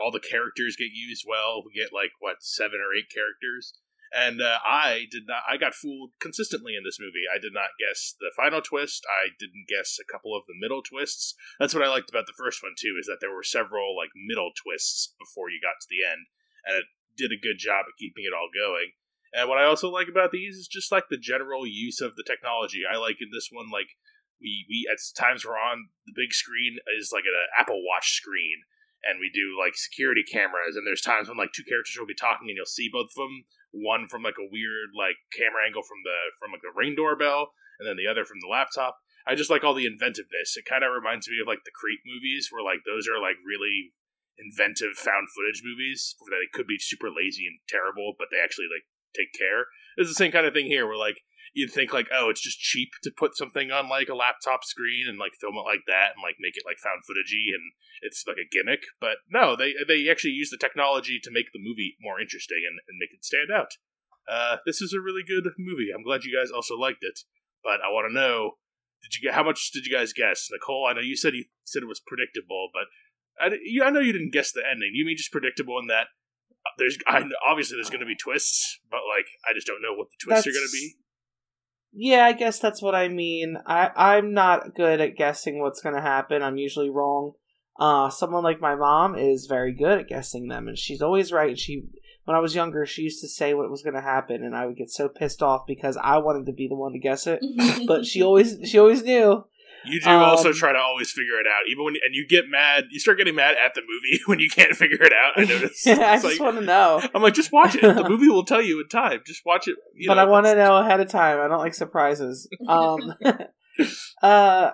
all 0.00 0.10
the 0.10 0.20
characters 0.20 0.76
get 0.76 0.96
used 0.96 1.24
well. 1.28 1.62
We 1.64 1.76
get 1.76 1.92
like 1.92 2.10
what 2.18 2.40
seven 2.40 2.80
or 2.80 2.96
eight 2.96 3.12
characters, 3.12 3.76
and 4.14 4.40
uh, 4.40 4.58
I 4.64 5.06
did 5.10 5.28
not. 5.28 5.44
I 5.48 5.56
got 5.56 5.74
fooled 5.74 6.16
consistently 6.20 6.74
in 6.74 6.82
this 6.84 6.98
movie. 6.98 7.28
I 7.28 7.38
did 7.38 7.52
not 7.52 7.76
guess 7.76 8.14
the 8.18 8.32
final 8.34 8.62
twist. 8.62 9.04
I 9.04 9.36
didn't 9.38 9.68
guess 9.68 9.98
a 10.00 10.10
couple 10.10 10.34
of 10.34 10.48
the 10.48 10.58
middle 10.58 10.82
twists. 10.82 11.34
That's 11.60 11.74
what 11.74 11.84
I 11.84 11.92
liked 11.92 12.10
about 12.10 12.26
the 12.26 12.38
first 12.38 12.62
one 12.62 12.72
too, 12.78 12.96
is 12.98 13.06
that 13.06 13.18
there 13.20 13.34
were 13.34 13.44
several 13.44 13.96
like 13.96 14.10
middle 14.16 14.50
twists 14.56 15.14
before 15.20 15.50
you 15.50 15.60
got 15.60 15.78
to 15.80 15.90
the 15.90 16.02
end, 16.02 16.32
and 16.64 16.80
it 16.80 16.88
did 17.16 17.32
a 17.32 17.40
good 17.40 17.58
job 17.58 17.84
at 17.88 18.00
keeping 18.00 18.24
it 18.24 18.36
all 18.36 18.48
going. 18.52 18.96
And 19.36 19.52
what 19.52 19.60
I 19.60 19.68
also 19.68 19.92
like 19.92 20.08
about 20.08 20.32
these 20.32 20.56
is 20.56 20.64
just 20.64 20.88
like 20.88 21.12
the 21.12 21.20
general 21.20 21.68
use 21.68 22.00
of 22.00 22.16
the 22.16 22.24
technology. 22.24 22.88
I 22.88 22.96
like 22.96 23.20
in 23.20 23.28
this 23.28 23.52
one 23.52 23.68
like 23.68 23.92
we 24.40 24.64
we 24.64 24.88
at 24.88 24.96
times 25.12 25.44
we're 25.44 25.60
on 25.60 25.92
the 26.08 26.16
big 26.16 26.32
screen 26.32 26.80
is 26.96 27.12
like 27.12 27.28
an 27.28 27.36
Apple 27.52 27.84
Watch 27.84 28.16
screen, 28.16 28.64
and 29.04 29.20
we 29.20 29.28
do 29.28 29.52
like 29.52 29.76
security 29.76 30.24
cameras. 30.24 30.72
And 30.72 30.88
there's 30.88 31.04
times 31.04 31.28
when 31.28 31.36
like 31.36 31.52
two 31.52 31.68
characters 31.68 32.00
will 32.00 32.08
be 32.08 32.16
talking, 32.16 32.48
and 32.48 32.56
you'll 32.56 32.64
see 32.64 32.88
both 32.88 33.12
of 33.12 33.20
them. 33.20 33.44
One 33.76 34.08
from 34.08 34.24
like 34.24 34.40
a 34.40 34.48
weird 34.48 34.96
like 34.96 35.20
camera 35.36 35.68
angle 35.68 35.84
from 35.84 36.00
the 36.00 36.16
from 36.40 36.56
like 36.56 36.64
a 36.64 36.72
ring 36.72 36.96
doorbell, 36.96 37.52
and 37.76 37.84
then 37.84 38.00
the 38.00 38.08
other 38.08 38.24
from 38.24 38.40
the 38.40 38.48
laptop. 38.48 39.04
I 39.28 39.36
just 39.36 39.52
like 39.52 39.60
all 39.60 39.76
the 39.76 39.90
inventiveness. 39.90 40.56
It 40.56 40.64
kind 40.64 40.80
of 40.80 40.96
reminds 40.96 41.28
me 41.28 41.36
of 41.44 41.50
like 41.50 41.68
the 41.68 41.76
Creep 41.76 42.00
movies, 42.08 42.48
where 42.48 42.64
like 42.64 42.88
those 42.88 43.04
are 43.04 43.20
like 43.20 43.36
really 43.44 43.92
inventive 44.40 44.96
found 44.96 45.28
footage 45.32 45.64
movies 45.64 46.16
where 46.20 46.32
they 46.32 46.48
could 46.52 46.68
be 46.68 46.80
super 46.80 47.12
lazy 47.12 47.44
and 47.44 47.60
terrible, 47.68 48.16
but 48.16 48.28
they 48.32 48.40
actually 48.40 48.68
like 48.68 48.88
take 49.16 49.32
care. 49.32 49.66
It's 49.96 50.10
the 50.10 50.14
same 50.14 50.32
kind 50.32 50.46
of 50.46 50.52
thing 50.52 50.66
here, 50.66 50.86
where 50.86 50.98
like 50.98 51.24
you'd 51.56 51.72
think 51.72 51.92
like, 51.92 52.08
oh, 52.12 52.28
it's 52.28 52.42
just 52.42 52.60
cheap 52.60 52.90
to 53.02 53.10
put 53.10 53.36
something 53.36 53.70
on 53.70 53.88
like 53.88 54.10
a 54.10 54.14
laptop 54.14 54.62
screen 54.62 55.08
and 55.08 55.18
like 55.18 55.32
film 55.40 55.56
it 55.56 55.64
like 55.64 55.88
that 55.88 56.12
and 56.12 56.22
like 56.22 56.36
make 56.38 56.56
it 56.56 56.68
like 56.68 56.76
found 56.76 57.00
footagey 57.08 57.48
and 57.48 57.72
it's 58.02 58.24
like 58.28 58.36
a 58.36 58.44
gimmick. 58.44 58.84
But 59.00 59.24
no, 59.32 59.56
they 59.56 59.72
they 59.88 60.08
actually 60.10 60.36
use 60.36 60.50
the 60.50 60.60
technology 60.60 61.18
to 61.22 61.32
make 61.32 61.52
the 61.52 61.62
movie 61.62 61.96
more 62.00 62.20
interesting 62.20 62.60
and, 62.68 62.76
and 62.84 63.00
make 63.00 63.16
it 63.16 63.24
stand 63.24 63.48
out. 63.48 63.80
Uh, 64.28 64.58
this 64.66 64.82
is 64.82 64.92
a 64.92 65.00
really 65.00 65.22
good 65.22 65.48
movie. 65.58 65.88
I'm 65.94 66.04
glad 66.04 66.24
you 66.24 66.36
guys 66.36 66.50
also 66.50 66.76
liked 66.76 67.00
it. 67.00 67.20
But 67.64 67.80
I 67.80 67.88
want 67.88 68.10
to 68.10 68.14
know 68.14 68.60
did 69.02 69.14
you 69.14 69.22
get 69.22 69.34
how 69.34 69.44
much 69.44 69.70
did 69.72 69.86
you 69.86 69.96
guys 69.96 70.12
guess, 70.12 70.48
Nicole? 70.50 70.86
I 70.88 70.92
know 70.92 71.00
you 71.00 71.16
said 71.16 71.34
you 71.34 71.44
said 71.64 71.82
it 71.82 71.88
was 71.88 72.02
predictable, 72.04 72.68
but 72.72 72.86
I, 73.40 73.56
I 73.82 73.90
know 73.90 74.00
you 74.00 74.12
didn't 74.12 74.32
guess 74.32 74.52
the 74.52 74.62
ending. 74.68 74.92
You 74.94 75.06
mean 75.06 75.16
just 75.16 75.32
predictable 75.32 75.78
in 75.78 75.86
that 75.88 76.08
there's 76.78 76.98
I, 77.06 77.22
obviously 77.48 77.76
there's 77.76 77.90
going 77.90 78.00
to 78.00 78.06
be 78.06 78.16
twists, 78.16 78.80
but 78.90 79.00
like 79.08 79.26
I 79.48 79.54
just 79.54 79.66
don't 79.66 79.82
know 79.82 79.94
what 79.94 80.08
the 80.10 80.16
twists 80.22 80.44
That's- 80.44 80.46
are 80.46 80.58
going 80.58 80.68
to 80.68 80.72
be. 80.72 80.96
Yeah, 81.98 82.26
I 82.26 82.32
guess 82.32 82.58
that's 82.58 82.82
what 82.82 82.94
I 82.94 83.08
mean. 83.08 83.56
I 83.66 83.90
I'm 83.96 84.34
not 84.34 84.74
good 84.74 85.00
at 85.00 85.16
guessing 85.16 85.60
what's 85.60 85.80
going 85.80 85.94
to 85.94 86.02
happen. 86.02 86.42
I'm 86.42 86.58
usually 86.58 86.90
wrong. 86.90 87.32
Uh, 87.78 88.10
someone 88.10 88.44
like 88.44 88.60
my 88.60 88.74
mom 88.74 89.16
is 89.16 89.46
very 89.46 89.72
good 89.72 89.98
at 90.00 90.08
guessing 90.08 90.48
them, 90.48 90.68
and 90.68 90.78
she's 90.78 91.00
always 91.00 91.32
right. 91.32 91.58
She, 91.58 91.84
when 92.24 92.36
I 92.36 92.40
was 92.40 92.54
younger, 92.54 92.84
she 92.86 93.02
used 93.02 93.20
to 93.20 93.28
say 93.28 93.54
what 93.54 93.70
was 93.70 93.82
going 93.82 93.94
to 93.94 94.00
happen, 94.00 94.42
and 94.44 94.54
I 94.54 94.66
would 94.66 94.76
get 94.76 94.90
so 94.90 95.08
pissed 95.08 95.42
off 95.42 95.66
because 95.66 95.96
I 96.02 96.18
wanted 96.18 96.46
to 96.46 96.52
be 96.52 96.68
the 96.68 96.74
one 96.74 96.92
to 96.92 96.98
guess 96.98 97.26
it. 97.26 97.40
But 97.86 98.04
she 98.06 98.22
always, 98.22 98.56
she 98.64 98.78
always 98.78 99.02
knew. 99.02 99.44
You 99.86 100.00
do 100.00 100.10
also 100.10 100.48
Um, 100.50 100.54
try 100.54 100.72
to 100.72 100.78
always 100.78 101.10
figure 101.10 101.38
it 101.40 101.46
out, 101.46 101.68
even 101.70 101.84
when 101.84 101.94
and 102.04 102.14
you 102.14 102.26
get 102.26 102.48
mad. 102.48 102.86
You 102.90 102.98
start 102.98 103.18
getting 103.18 103.34
mad 103.34 103.56
at 103.64 103.74
the 103.74 103.82
movie 103.82 104.20
when 104.26 104.38
you 104.40 104.48
can't 104.48 104.74
figure 104.74 105.02
it 105.02 105.12
out. 105.12 105.32
I 105.36 105.44
notice. 105.48 105.86
I 105.86 105.94
just 105.94 106.24
like, 106.24 106.40
want 106.40 106.58
to 106.58 106.64
know. 106.64 107.00
I'm 107.14 107.22
like, 107.22 107.34
just 107.34 107.52
watch 107.52 107.74
it. 107.74 107.82
The 107.82 108.04
movie 108.08 108.28
will 108.28 108.44
tell 108.44 108.62
you 108.62 108.80
in 108.80 108.88
time. 108.88 109.20
Just 109.26 109.44
watch 109.44 109.68
it. 109.68 109.76
But 110.06 110.14
know, 110.14 110.22
I 110.22 110.24
want 110.24 110.46
to 110.46 110.54
know 110.54 110.76
ahead 110.76 111.00
of 111.00 111.08
time. 111.08 111.40
I 111.40 111.48
don't 111.48 111.58
like 111.58 111.74
surprises. 111.74 112.48
Um, 112.68 113.14
uh, 114.22 114.70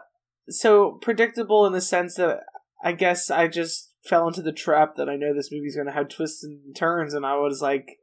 so 0.49 0.99
predictable 1.02 1.66
in 1.66 1.73
the 1.73 1.81
sense 1.81 2.16
that 2.16 2.40
I 2.83 2.92
guess 2.92 3.31
I 3.31 3.49
just 3.49 3.90
fell 4.04 4.26
into 4.26 4.42
the 4.42 4.52
trap 4.52 4.97
that 4.97 5.09
I 5.09 5.16
know 5.16 5.33
this 5.35 5.52
movie's 5.52 5.76
going 5.76 5.87
to 5.87 5.92
have 5.92 6.09
twists 6.09 6.42
and 6.42 6.75
turns, 6.75 7.14
and 7.14 7.25
I 7.25 7.37
was 7.37 7.61
like, 7.62 7.99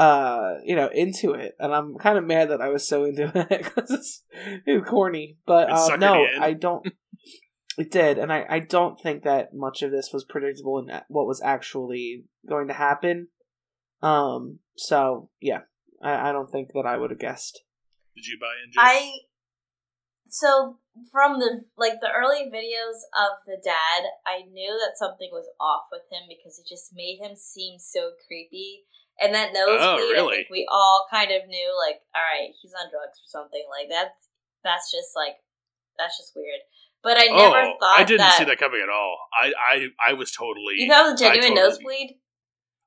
uh, 0.00 0.54
you 0.64 0.74
know, 0.74 0.88
into 0.94 1.32
it, 1.32 1.54
and 1.58 1.74
I'm 1.74 1.96
kind 1.96 2.16
of 2.16 2.24
mad 2.24 2.48
that 2.48 2.62
I 2.62 2.70
was 2.70 2.88
so 2.88 3.04
into 3.04 3.24
it 3.34 3.48
because 3.50 3.90
it's, 3.90 4.24
it's 4.64 4.88
corny. 4.88 5.36
But 5.44 5.68
It 5.68 5.74
uh, 5.74 5.96
no. 5.96 6.24
I 6.40 6.54
don't. 6.54 6.86
It 7.76 7.90
did, 7.90 8.18
and 8.18 8.32
I, 8.32 8.46
I 8.48 8.58
don't 8.60 8.98
think 8.98 9.24
that 9.24 9.52
much 9.52 9.82
of 9.82 9.90
this 9.90 10.10
was 10.12 10.24
predictable 10.24 10.78
in 10.78 10.88
what 11.08 11.26
was 11.26 11.42
actually 11.44 12.24
going 12.48 12.68
to 12.68 12.74
happen. 12.74 13.28
Um, 14.02 14.60
so 14.74 15.28
yeah, 15.38 15.60
I, 16.02 16.30
I 16.30 16.32
don't 16.32 16.50
think 16.50 16.68
that 16.72 16.86
I 16.86 16.96
would 16.96 17.10
have 17.10 17.20
guessed. 17.20 17.60
Did 18.16 18.24
you 18.24 18.38
buy 18.40 18.54
in? 18.64 18.72
Jess? 18.72 18.82
I 18.82 19.12
so 20.30 20.78
from 21.12 21.40
the 21.40 21.64
like 21.76 22.00
the 22.00 22.08
early 22.16 22.48
videos 22.48 23.04
of 23.12 23.44
the 23.46 23.60
dad, 23.62 24.08
I 24.26 24.48
knew 24.50 24.78
that 24.80 24.96
something 24.96 25.28
was 25.30 25.48
off 25.60 25.92
with 25.92 26.08
him 26.10 26.24
because 26.26 26.58
it 26.58 26.66
just 26.68 26.92
made 26.94 27.18
him 27.20 27.36
seem 27.36 27.78
so 27.78 28.12
creepy. 28.26 28.84
And 29.20 29.34
that 29.34 29.52
nosebleed, 29.52 30.16
Oh, 30.16 30.28
I 30.32 30.36
think 30.36 30.48
we 30.50 30.66
all 30.70 31.06
kind 31.12 31.30
of 31.30 31.46
knew, 31.46 31.68
like, 31.76 32.00
all 32.16 32.24
right, 32.24 32.56
he's 32.56 32.72
on 32.72 32.88
drugs 32.88 33.20
or 33.20 33.28
something 33.28 33.64
like 33.68 33.92
that. 33.92 34.16
That's 34.64 34.90
just 34.90 35.12
like 35.14 35.36
that's 36.00 36.16
just 36.16 36.32
weird. 36.34 36.60
But 37.02 37.16
I 37.20 37.28
never 37.28 37.68
oh, 37.68 37.76
thought 37.80 37.98
I 38.00 38.04
didn't 38.04 38.24
that, 38.24 38.38
see 38.38 38.44
that 38.44 38.58
coming 38.58 38.80
at 38.82 38.88
all. 38.88 39.16
I 39.32 39.52
I 39.56 39.86
I 40.08 40.12
was 40.12 40.32
totally. 40.32 40.80
You 40.80 40.88
thought 40.88 41.08
it 41.08 41.12
was 41.12 41.20
a 41.20 41.24
genuine 41.24 41.56
totally- 41.56 41.68
nosebleed? 41.68 42.10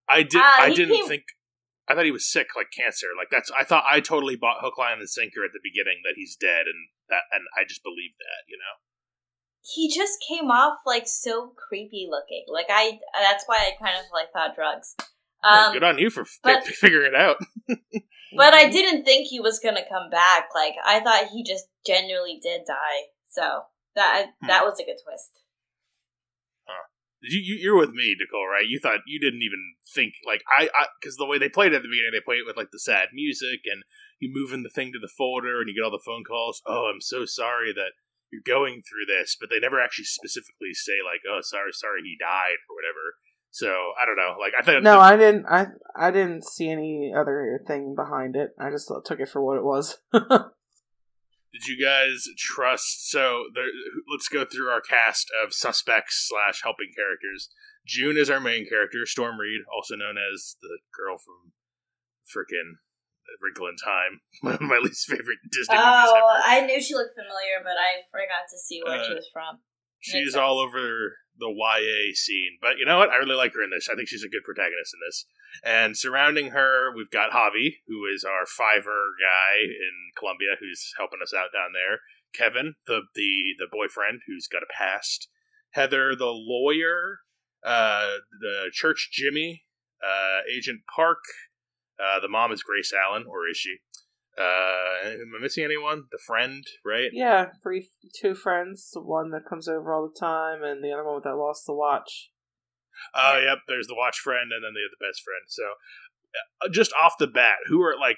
I 0.09 0.23
did. 0.23 0.41
Ah, 0.41 0.61
I 0.61 0.73
didn't 0.73 0.95
came- 0.97 1.07
think. 1.07 1.23
I 1.87 1.95
thought 1.95 2.05
he 2.05 2.11
was 2.11 2.25
sick, 2.25 2.47
like 2.55 2.71
cancer. 2.71 3.07
Like 3.17 3.27
that's. 3.29 3.51
I 3.51 3.63
thought 3.63 3.83
I 3.85 3.99
totally 3.99 4.35
bought 4.35 4.61
hook, 4.61 4.77
line, 4.77 4.99
and 4.99 5.09
sinker 5.09 5.43
at 5.43 5.51
the 5.51 5.59
beginning 5.63 6.01
that 6.03 6.13
he's 6.15 6.35
dead, 6.35 6.65
and 6.65 6.89
that, 7.09 7.23
and 7.31 7.43
I 7.59 7.63
just 7.67 7.83
believed 7.83 8.15
that. 8.19 8.47
You 8.47 8.57
know. 8.57 8.81
He 9.61 9.93
just 9.93 10.19
came 10.27 10.51
off 10.51 10.79
like 10.85 11.07
so 11.07 11.53
creepy 11.55 12.07
looking. 12.09 12.45
Like 12.47 12.67
I, 12.69 12.99
that's 13.19 13.45
why 13.47 13.57
I 13.57 13.71
kind 13.83 13.97
of 13.97 14.05
like 14.11 14.31
thought 14.31 14.55
drugs. 14.55 14.95
Um, 15.43 15.73
Good 15.73 15.83
on 15.83 15.97
you 15.97 16.09
for 16.09 16.21
f- 16.21 16.39
but- 16.43 16.63
figuring 16.83 17.13
it 17.13 17.15
out. 17.15 17.37
But 18.35 18.55
I 18.55 18.67
didn't 18.67 19.03
think 19.05 19.27
he 19.27 19.39
was 19.39 19.59
gonna 19.59 19.85
come 19.87 20.09
back. 20.09 20.49
Like 20.55 20.73
I 20.83 20.99
thought 21.01 21.29
he 21.31 21.43
just 21.43 21.65
genuinely 21.85 22.39
did 22.41 22.61
die. 22.65 23.13
So 23.29 23.61
that 23.95 24.33
Hmm. 24.41 24.47
that 24.47 24.65
was 24.65 24.79
a 24.79 24.83
good 24.83 24.97
twist. 25.05 25.37
You, 27.23 27.39
you 27.39 27.55
you're 27.55 27.77
with 27.79 27.91
me, 27.95 28.15
Nicole, 28.19 28.47
right? 28.51 28.67
You 28.67 28.79
thought 28.83 29.07
you 29.07 29.15
didn't 29.17 29.43
even 29.47 29.75
think 29.95 30.15
like 30.27 30.43
I 30.59 30.67
because 30.99 31.15
the 31.15 31.25
way 31.25 31.37
they 31.39 31.47
played 31.47 31.71
it 31.71 31.77
at 31.79 31.81
the 31.83 31.87
beginning, 31.87 32.11
they 32.11 32.19
play 32.25 32.43
it 32.43 32.45
with 32.45 32.57
like 32.57 32.71
the 32.75 32.79
sad 32.83 33.15
music, 33.15 33.63
and 33.63 33.83
you 34.19 34.27
move 34.27 34.51
in 34.51 34.63
the 34.63 34.73
thing 34.73 34.91
to 34.91 34.99
the 34.99 35.07
folder, 35.07 35.61
and 35.63 35.69
you 35.71 35.75
get 35.79 35.85
all 35.87 35.91
the 35.95 36.03
phone 36.03 36.25
calls. 36.27 36.59
Oh, 36.67 36.91
I'm 36.91 36.99
so 36.99 37.23
sorry 37.23 37.71
that 37.71 37.95
you're 38.27 38.43
going 38.43 38.83
through 38.83 39.07
this, 39.07 39.37
but 39.39 39.47
they 39.49 39.59
never 39.63 39.79
actually 39.79 40.09
specifically 40.11 40.73
say 40.75 40.99
like, 40.99 41.21
oh, 41.23 41.39
sorry, 41.39 41.71
sorry, 41.71 42.01
he 42.03 42.17
died 42.19 42.59
or 42.67 42.75
whatever. 42.75 43.15
So 43.53 43.69
I 43.69 44.07
don't 44.09 44.17
know. 44.17 44.33
Like 44.41 44.53
I 44.57 44.63
thought 44.65 44.81
No, 44.81 44.99
I 44.99 45.15
didn't. 45.15 45.45
I 45.45 45.67
I 45.95 46.09
didn't 46.09 46.43
see 46.43 46.71
any 46.71 47.13
other 47.15 47.61
thing 47.67 47.93
behind 47.93 48.35
it. 48.35 48.49
I 48.59 48.71
just 48.71 48.91
took 49.05 49.19
it 49.19 49.29
for 49.29 49.45
what 49.45 49.57
it 49.57 49.63
was. 49.63 49.99
Did 50.11 51.67
you 51.69 51.77
guys 51.77 52.25
trust? 52.35 53.11
So 53.11 53.43
there, 53.53 53.69
let's 54.11 54.27
go 54.27 54.43
through 54.43 54.69
our 54.69 54.81
cast 54.81 55.29
of 55.45 55.53
suspects 55.53 56.27
slash 56.27 56.61
helping 56.63 56.89
characters. 56.97 57.49
June 57.85 58.17
is 58.17 58.31
our 58.31 58.39
main 58.39 58.67
character, 58.67 59.05
Storm 59.05 59.37
Reed, 59.39 59.61
also 59.69 59.95
known 59.95 60.15
as 60.17 60.55
the 60.63 60.79
girl 60.97 61.19
from 61.21 61.53
frickin' 62.25 62.81
Wrinkle 63.39 63.67
in 63.67 63.75
Time, 63.77 64.21
one 64.41 64.55
of 64.55 64.61
my 64.61 64.79
least 64.81 65.05
favorite 65.05 65.37
Disney 65.51 65.75
movies 65.77 66.09
Oh. 66.09 66.41
I 66.43 66.65
knew 66.65 66.81
she 66.81 66.95
looked 66.95 67.13
familiar, 67.13 67.61
but 67.61 67.77
I 67.77 68.01
forgot 68.09 68.49
to 68.49 68.57
see 68.57 68.81
where 68.83 69.03
she 69.05 69.11
Uh, 69.11 69.21
was 69.21 69.29
from. 69.31 69.59
She's 69.99 70.33
all 70.35 70.57
over 70.57 71.17
the 71.37 71.49
YA 71.49 72.13
scene, 72.13 72.57
but 72.61 72.77
you 72.77 72.85
know 72.85 72.97
what? 72.99 73.09
I 73.09 73.17
really 73.17 73.35
like 73.35 73.53
her 73.53 73.63
in 73.63 73.71
this. 73.71 73.89
I 73.91 73.95
think 73.95 74.07
she's 74.07 74.23
a 74.23 74.29
good 74.29 74.43
protagonist 74.43 74.93
in 74.93 74.99
this. 75.05 75.25
And 75.63 75.97
surrounding 75.97 76.51
her, 76.51 76.93
we've 76.95 77.09
got 77.09 77.31
Javi, 77.31 77.77
who 77.87 78.05
is 78.05 78.23
our 78.23 78.45
Fiverr 78.45 79.17
guy 79.19 79.63
in 79.63 80.11
Colombia, 80.17 80.55
who's 80.59 80.93
helping 80.97 81.19
us 81.21 81.33
out 81.33 81.53
down 81.53 81.73
there. 81.73 81.99
Kevin, 82.33 82.75
the 82.87 83.01
the 83.15 83.55
the 83.59 83.67
boyfriend, 83.71 84.21
who's 84.27 84.47
got 84.47 84.63
a 84.63 84.73
past. 84.77 85.29
Heather, 85.71 86.15
the 86.15 86.31
lawyer. 86.33 87.19
Uh, 87.63 88.17
the 88.41 88.69
church 88.71 89.09
Jimmy. 89.11 89.65
Uh, 90.03 90.41
Agent 90.51 90.81
Park. 90.93 91.23
Uh, 91.99 92.19
the 92.19 92.27
mom 92.27 92.51
is 92.51 92.63
Grace 92.63 92.91
Allen, 92.91 93.25
or 93.27 93.47
is 93.47 93.57
she? 93.57 93.77
Uh, 94.37 95.09
am 95.09 95.31
I 95.37 95.41
missing 95.41 95.63
anyone? 95.63 96.05
The 96.11 96.17
friend, 96.17 96.63
right? 96.85 97.09
yeah, 97.13 97.47
three, 97.61 97.89
two 98.19 98.33
friends. 98.33 98.89
The 98.93 99.01
one 99.01 99.29
that 99.31 99.45
comes 99.47 99.67
over 99.67 99.93
all 99.93 100.09
the 100.11 100.19
time, 100.19 100.63
and 100.63 100.83
the 100.83 100.91
other 100.91 101.03
one 101.05 101.21
that 101.23 101.35
lost 101.35 101.65
the 101.67 101.73
watch. 101.73 102.31
Oh, 103.13 103.39
yep. 103.43 103.59
There's 103.67 103.87
the 103.87 103.95
watch 103.95 104.17
friend, 104.19 104.51
and 104.53 104.63
then 104.63 104.73
they 104.73 104.81
the 104.81 104.95
the 104.99 105.05
best 105.05 105.21
friend. 105.23 105.43
So, 105.47 105.63
uh, 106.65 106.69
just 106.71 106.93
off 106.93 107.13
the 107.19 107.27
bat, 107.27 107.57
who 107.67 107.81
are 107.81 107.95
like, 107.99 108.17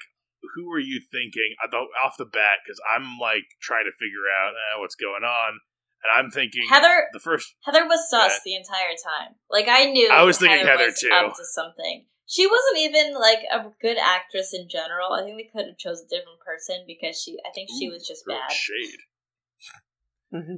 who 0.55 0.71
are 0.71 0.79
you 0.79 1.01
thinking 1.11 1.55
about 1.67 1.87
off 2.03 2.15
the 2.17 2.25
bat? 2.25 2.59
Because 2.63 2.79
I'm 2.95 3.17
like 3.19 3.43
trying 3.61 3.85
to 3.85 3.91
figure 3.99 4.27
out 4.43 4.53
uh, 4.53 4.79
what's 4.79 4.95
going 4.95 5.23
on, 5.23 5.59
and 6.03 6.09
I'm 6.15 6.31
thinking 6.31 6.67
Heather 6.69 7.07
the 7.13 7.19
first. 7.19 7.55
Heather 7.65 7.85
was 7.85 8.07
sus 8.09 8.31
Yeah. 8.31 8.39
the 8.45 8.55
entire 8.55 8.95
time. 9.03 9.35
Like 9.49 9.67
I 9.67 9.85
knew 9.91 10.09
I 10.11 10.23
was 10.23 10.37
thinking 10.37 10.65
Heather, 10.65 10.85
was 10.85 10.99
too. 10.99 11.09
up 11.11 11.35
to 11.35 11.43
something. 11.45 12.05
She 12.27 12.47
wasn't 12.47 12.79
even 12.79 13.13
like 13.19 13.39
a 13.51 13.69
good 13.79 13.97
actress 13.97 14.53
in 14.53 14.67
general. 14.67 15.13
I 15.13 15.23
think 15.23 15.37
they 15.37 15.49
could 15.53 15.67
have 15.67 15.77
chose 15.77 16.01
a 16.01 16.09
different 16.09 16.39
person 16.39 16.83
because 16.87 17.21
she. 17.21 17.37
I 17.45 17.51
think 17.53 17.69
she 17.69 17.87
Ooh, 17.87 17.91
was 17.91 18.07
just 18.07 18.25
bad. 18.25 18.51
Shade. 18.51 18.99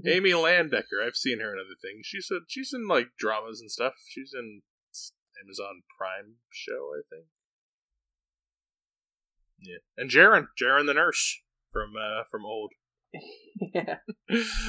Amy 0.07 0.31
Landecker. 0.31 1.05
I've 1.05 1.15
seen 1.15 1.39
her 1.39 1.53
in 1.53 1.59
other 1.59 1.75
things. 1.81 2.05
She's 2.05 2.29
a, 2.31 2.39
she's 2.47 2.71
in 2.73 2.87
like 2.87 3.09
dramas 3.19 3.61
and 3.61 3.69
stuff. 3.69 3.93
She's 4.07 4.31
in 4.33 4.61
Amazon 5.43 5.83
Prime 5.97 6.35
show, 6.49 6.93
I 6.97 7.01
think. 7.09 7.25
Yeah, 9.59 9.77
and 9.97 10.09
Jaren, 10.09 10.47
Jaren 10.59 10.85
the 10.85 10.93
nurse 10.93 11.41
from 11.71 11.93
uh 11.95 12.23
from 12.29 12.45
old. 12.45 12.73
yeah. 13.73 13.97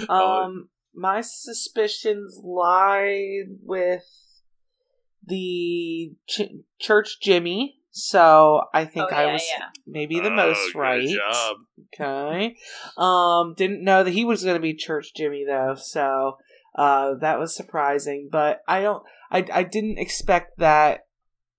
Oh, 0.09 0.45
Um, 0.45 0.69
my 0.95 1.21
suspicions 1.21 2.41
lie 2.43 3.43
with 3.63 4.05
the 5.27 6.13
ch- 6.29 6.53
church 6.79 7.21
Jimmy. 7.21 7.77
So 7.91 8.63
I 8.73 8.85
think 8.85 9.09
Oh, 9.11 9.17
I 9.17 9.27
yeah, 9.27 9.33
was 9.33 9.47
yeah. 9.59 9.65
maybe 9.87 10.21
the 10.21 10.29
Oh, 10.31 10.37
most 10.37 10.73
good 10.73 10.79
right. 10.79 11.09
job. 11.09 11.57
Okay. 11.95 12.57
Um, 12.97 13.55
didn't 13.57 13.83
know 13.83 14.05
that 14.05 14.13
he 14.13 14.25
was 14.25 14.45
going 14.45 14.55
to 14.57 14.61
be 14.63 14.75
Church 14.75 15.13
Jimmy 15.17 15.45
though, 15.45 15.75
so 15.77 16.37
uh, 16.77 17.15
that 17.21 17.39
was 17.41 17.57
surprising. 17.57 18.29
But 18.31 18.61
I 18.69 18.83
don't, 18.83 19.03
I, 19.33 19.45
I 19.53 19.63
didn't 19.65 19.99
expect 19.99 20.59
that 20.59 21.01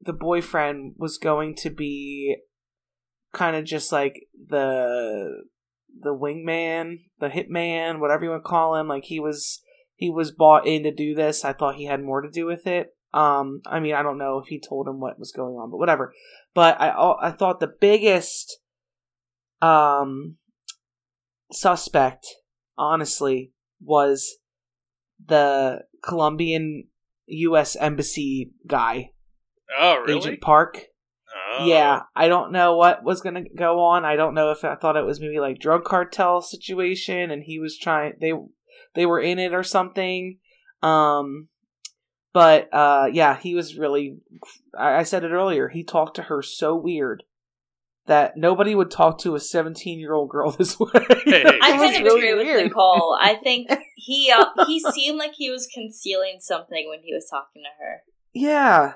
the 0.02 0.14
boyfriend 0.14 0.94
was 0.98 1.18
going 1.18 1.56
to 1.56 1.70
be 1.70 2.38
kind 3.34 3.56
of 3.56 3.66
just 3.66 3.92
like 3.92 4.28
the 4.48 5.44
the 6.02 6.16
wingman, 6.16 7.00
the 7.20 7.28
hitman, 7.30 8.00
whatever 8.00 8.24
you 8.24 8.30
want 8.30 8.44
to 8.44 8.50
call 8.50 8.76
him. 8.76 8.88
Like 8.88 9.06
he 9.06 9.20
was, 9.20 9.62
he 9.96 10.10
was 10.10 10.32
bought 10.32 10.66
in 10.66 10.84
to 10.84 10.92
do 10.94 11.14
this. 11.14 11.44
I 11.44 11.52
thought 11.52 11.76
he 11.76 11.86
had 11.86 12.02
more 12.02 12.22
to 12.22 12.30
do 12.30 12.46
with 12.46 12.66
it. 12.66 12.96
Um, 13.14 13.62
I 13.66 13.80
mean, 13.80 13.96
I 13.96 14.04
don't 14.04 14.18
know 14.18 14.38
if 14.40 14.48
he 14.48 14.60
told 14.60 14.88
him 14.88 15.00
what 15.00 15.20
was 15.20 15.32
going 15.32 15.56
on, 15.56 15.72
but 15.72 15.78
whatever. 15.78 16.14
But 16.54 16.80
I, 16.80 16.90
I 17.22 17.32
thought 17.32 17.60
the 17.60 17.74
biggest 17.80 18.60
um 19.62 20.38
suspect 21.52 22.28
honestly 22.78 23.52
was 23.82 24.38
the 25.24 25.82
Colombian 26.04 26.86
US 27.28 27.76
embassy 27.76 28.52
guy 28.68 29.12
Oh, 29.78 30.02
really? 30.06 30.18
Agent 30.18 30.42
Park 30.42 30.86
Oh. 31.52 31.66
yeah 31.66 32.02
I 32.16 32.28
don't 32.28 32.52
know 32.52 32.76
what 32.76 33.04
was 33.04 33.22
going 33.22 33.36
to 33.36 33.46
go 33.56 33.80
on 33.82 34.04
I 34.04 34.16
don't 34.16 34.34
know 34.34 34.50
if 34.52 34.64
I 34.64 34.76
thought 34.76 34.96
it 34.96 35.06
was 35.06 35.20
maybe 35.20 35.40
like 35.40 35.60
drug 35.60 35.84
cartel 35.84 36.42
situation 36.42 37.30
and 37.30 37.44
he 37.44 37.60
was 37.60 37.78
trying 37.78 38.14
they 38.20 38.34
they 38.96 39.06
were 39.06 39.20
in 39.20 39.38
it 39.38 39.54
or 39.54 39.64
something 39.64 40.40
um 40.82 41.50
but 42.34 42.74
uh 42.74 43.08
yeah 43.12 43.38
he 43.38 43.56
was 43.56 43.78
really 43.78 44.18
I, 44.78 44.98
I 44.98 45.04
said 45.04 45.24
it 45.24 45.32
earlier 45.32 45.70
he 45.70 45.84
talked 45.84 46.16
to 46.18 46.24
her 46.24 46.42
so 46.42 46.76
weird 46.76 47.24
that 48.08 48.36
nobody 48.38 48.74
would 48.74 48.90
talk 48.90 49.20
to 49.20 49.36
a 49.36 49.40
17 49.40 50.00
year 50.00 50.14
old 50.14 50.30
girl 50.30 50.52
this 50.58 50.80
way 50.80 50.90
Hey, 51.26 51.44
I 51.46 51.50
It 51.56 51.60
kind 51.62 51.96
of 51.96 52.02
really 52.04 52.30
agree 52.30 52.34
with 52.34 52.48
weird. 52.48 52.64
Nicole. 52.66 53.18
I 53.22 53.36
think 53.36 53.70
he 53.96 54.32
uh, 54.32 54.46
he 54.66 54.80
seemed 54.80 55.18
like 55.18 55.34
he 55.36 55.50
was 55.52 55.68
concealing 55.74 56.38
something 56.40 56.88
when 56.90 57.00
he 57.04 57.14
was 57.14 57.28
talking 57.30 57.62
to 57.64 57.84
her. 57.84 58.02
yeah 58.34 58.94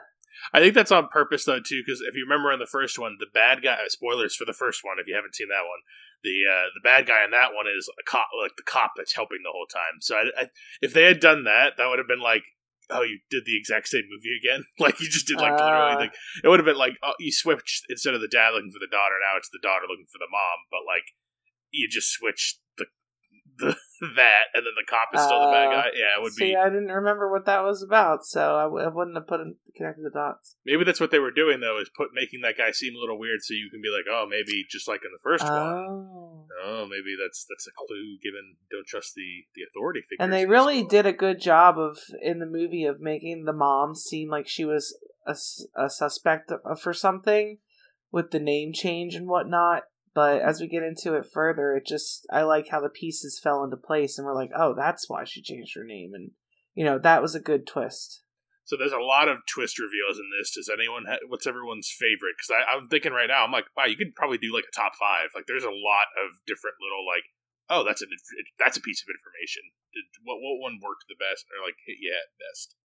I 0.51 0.59
think 0.59 0.73
that's 0.73 0.91
on 0.91 1.07
purpose 1.09 1.45
though 1.45 1.59
too, 1.59 1.81
because 1.85 2.01
if 2.01 2.15
you 2.15 2.23
remember 2.23 2.51
in 2.51 2.59
the 2.59 2.65
first 2.65 2.97
one, 2.99 3.17
the 3.19 3.27
bad 3.33 3.61
guy. 3.63 3.73
uh, 3.73 3.87
Spoilers 3.89 4.35
for 4.35 4.45
the 4.45 4.53
first 4.53 4.81
one 4.83 4.97
if 4.99 5.07
you 5.07 5.15
haven't 5.15 5.35
seen 5.35 5.47
that 5.49 5.61
one. 5.63 5.79
The 6.23 6.41
uh, 6.49 6.67
the 6.73 6.81
bad 6.83 7.05
guy 7.05 7.23
in 7.23 7.31
that 7.31 7.53
one 7.53 7.65
is 7.67 7.87
a 7.99 8.03
cop, 8.03 8.27
like 8.41 8.53
the 8.57 8.63
cop 8.63 8.93
that's 8.97 9.13
helping 9.15 9.39
the 9.43 9.51
whole 9.53 9.67
time. 9.67 10.01
So 10.01 10.15
I, 10.15 10.43
I, 10.43 10.49
if 10.81 10.93
they 10.93 11.03
had 11.03 11.19
done 11.19 11.43
that, 11.45 11.77
that 11.77 11.87
would 11.87 11.99
have 11.99 12.07
been 12.07 12.21
like, 12.21 12.43
oh, 12.89 13.03
you 13.03 13.19
did 13.29 13.43
the 13.45 13.57
exact 13.57 13.87
same 13.87 14.03
movie 14.09 14.35
again. 14.37 14.65
like 14.79 14.99
you 14.99 15.07
just 15.09 15.27
did 15.27 15.37
like 15.37 15.53
Ah. 15.53 15.63
literally. 15.65 15.95
Like, 16.07 16.15
it 16.43 16.47
would 16.47 16.59
have 16.59 16.65
been 16.65 16.77
like 16.77 16.93
oh, 17.03 17.13
you 17.19 17.31
switched 17.31 17.85
instead 17.89 18.13
of 18.13 18.21
the 18.21 18.27
dad 18.27 18.51
looking 18.53 18.71
for 18.71 18.79
the 18.83 18.91
daughter, 18.91 19.15
now 19.21 19.37
it's 19.37 19.49
the 19.49 19.61
daughter 19.61 19.85
looking 19.89 20.07
for 20.11 20.19
the 20.19 20.29
mom. 20.31 20.67
But 20.71 20.85
like 20.87 21.15
you 21.71 21.87
just 21.89 22.11
switched 22.11 22.59
the 22.77 22.85
the 23.57 23.75
that, 24.17 24.45
and 24.53 24.65
then 24.65 24.73
the 24.75 24.85
cop 24.89 25.09
is 25.13 25.21
still 25.21 25.39
the 25.45 25.51
bad 25.53 25.67
Uh, 25.67 25.71
guy. 25.71 25.87
Yeah, 25.93 26.17
it 26.17 26.21
would 26.21 26.33
See, 26.33 26.51
be. 26.51 26.55
I 26.55 26.69
didn't 26.69 26.91
remember 26.91 27.31
what 27.31 27.45
that 27.45 27.63
was 27.63 27.83
about, 27.83 28.25
so 28.25 28.57
I, 28.57 28.63
w- 28.63 28.83
I 28.83 28.89
wouldn't 28.89 29.15
have 29.15 29.27
put 29.27 29.41
in, 29.41 29.55
connected 29.77 30.03
the 30.03 30.09
dots. 30.09 30.55
Maybe 30.65 30.83
that's 30.83 30.99
what 30.99 31.11
they 31.11 31.19
were 31.19 31.31
doing 31.31 31.59
though, 31.61 31.79
is 31.79 31.89
put 31.95 32.09
making 32.13 32.41
that 32.41 32.57
guy 32.57 32.71
seem 32.71 32.95
a 32.95 32.99
little 32.99 33.17
weird, 33.19 33.41
so 33.41 33.53
you 33.53 33.69
can 33.71 33.81
be 33.81 33.89
like, 33.89 34.05
oh, 34.09 34.25
maybe 34.29 34.65
just 34.69 34.87
like 34.87 35.01
in 35.05 35.11
the 35.13 35.21
first 35.21 35.43
one. 35.45 36.22
Oh. 36.63 36.85
Maybe 36.85 37.15
that's 37.21 37.45
that's 37.49 37.67
a 37.67 37.71
clue. 37.75 38.17
Given 38.21 38.57
don't 38.69 38.85
trust 38.85 39.13
the 39.15 39.45
the 39.55 39.63
authority 39.63 40.01
figures. 40.01 40.17
And 40.19 40.33
they 40.33 40.45
really 40.45 40.83
did 40.83 41.05
a 41.05 41.13
good 41.13 41.39
job 41.39 41.79
of 41.79 41.99
in 42.21 42.39
the 42.39 42.45
movie 42.45 42.85
of 42.85 42.99
making 42.99 43.45
the 43.45 43.53
mom 43.53 43.95
seem 43.95 44.29
like 44.29 44.47
she 44.47 44.65
was 44.65 44.97
a, 45.25 45.35
a 45.75 45.89
suspect 45.89 46.51
for 46.81 46.93
something 46.93 47.57
with 48.11 48.31
the 48.31 48.39
name 48.39 48.73
change 48.73 49.15
and 49.15 49.27
whatnot. 49.27 49.83
But 50.13 50.41
as 50.41 50.61
we 50.61 50.67
get 50.67 50.83
into 50.83 51.15
it 51.15 51.25
further, 51.25 51.75
it 51.75 51.87
just 51.87 52.27
I 52.31 52.43
like 52.43 52.67
how 52.69 52.79
the 52.79 52.89
pieces 52.89 53.39
fell 53.41 53.63
into 53.63 53.77
place, 53.77 54.17
and 54.17 54.25
we're 54.27 54.35
like, 54.35 54.51
oh, 54.55 54.75
that's 54.75 55.09
why 55.09 55.23
she 55.23 55.41
changed 55.41 55.75
her 55.75 55.83
name, 55.83 56.11
and 56.13 56.31
you 56.75 56.85
know 56.85 56.99
that 56.99 57.21
was 57.21 57.33
a 57.33 57.39
good 57.39 57.65
twist. 57.65 58.21
So 58.63 58.79
there's 58.79 58.95
a 58.95 59.03
lot 59.03 59.27
of 59.27 59.43
twist 59.43 59.75
reveals 59.75 60.15
in 60.15 60.31
this. 60.31 60.55
Does 60.55 60.71
anyone? 60.71 61.03
Ha- 61.03 61.27
what's 61.27 61.47
everyone's 61.47 61.91
favorite? 61.91 62.39
Because 62.39 62.63
I'm 62.63 62.87
thinking 62.87 63.11
right 63.11 63.27
now, 63.27 63.43
I'm 63.43 63.51
like, 63.51 63.67
wow, 63.75 63.85
you 63.85 63.99
could 63.99 64.15
probably 64.15 64.39
do 64.39 64.55
like 64.55 64.63
a 64.63 64.75
top 64.75 64.95
five. 64.95 65.35
Like, 65.35 65.45
there's 65.51 65.67
a 65.67 65.73
lot 65.73 66.07
of 66.15 66.39
different 66.47 66.79
little 66.79 67.03
like, 67.03 67.27
oh, 67.67 67.83
that's 67.83 68.01
a 68.01 68.07
that's 68.59 68.79
a 68.79 68.85
piece 68.85 69.03
of 69.03 69.11
information. 69.11 69.67
What 70.23 70.39
what 70.39 70.63
one 70.63 70.79
worked 70.79 71.11
the 71.11 71.19
best? 71.19 71.43
Or 71.51 71.59
like 71.59 71.75
hit 71.83 71.99
you 71.99 72.15
at 72.15 72.31
best? 72.39 72.75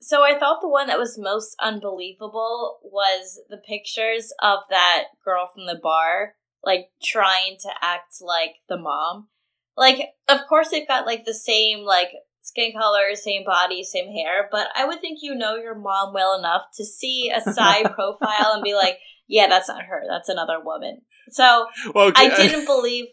So 0.00 0.22
I 0.22 0.38
thought 0.38 0.60
the 0.60 0.68
one 0.68 0.88
that 0.88 0.98
was 0.98 1.18
most 1.18 1.56
unbelievable 1.60 2.80
was 2.82 3.40
the 3.48 3.56
pictures 3.56 4.32
of 4.42 4.60
that 4.68 5.04
girl 5.24 5.48
from 5.52 5.66
the 5.66 5.80
bar, 5.80 6.34
like 6.62 6.88
trying 7.02 7.56
to 7.60 7.70
act 7.80 8.20
like 8.20 8.56
the 8.68 8.76
mom. 8.76 9.28
Like, 9.76 10.10
of 10.28 10.40
course, 10.48 10.68
they've 10.70 10.86
got 10.86 11.06
like 11.06 11.24
the 11.24 11.34
same 11.34 11.80
like 11.80 12.10
skin 12.44 12.72
color, 12.78 13.14
same 13.14 13.42
body, 13.44 13.82
same 13.82 14.12
hair, 14.12 14.48
but 14.52 14.68
I 14.76 14.84
would 14.84 15.00
think 15.00 15.18
you 15.22 15.34
know 15.34 15.56
your 15.56 15.74
mom 15.74 16.12
well 16.12 16.38
enough 16.38 16.62
to 16.76 16.84
see 16.84 17.32
a 17.34 17.40
side 17.40 17.84
profile 17.94 18.52
and 18.52 18.62
be 18.62 18.74
like, 18.74 18.98
yeah, 19.26 19.48
that's 19.48 19.68
not 19.68 19.82
her, 19.82 20.02
that's 20.08 20.28
another 20.28 20.62
woman. 20.62 21.00
So 21.30 21.66
Well, 21.94 22.12
I 22.14 22.28
didn't 22.36 22.66
believe 22.66 23.06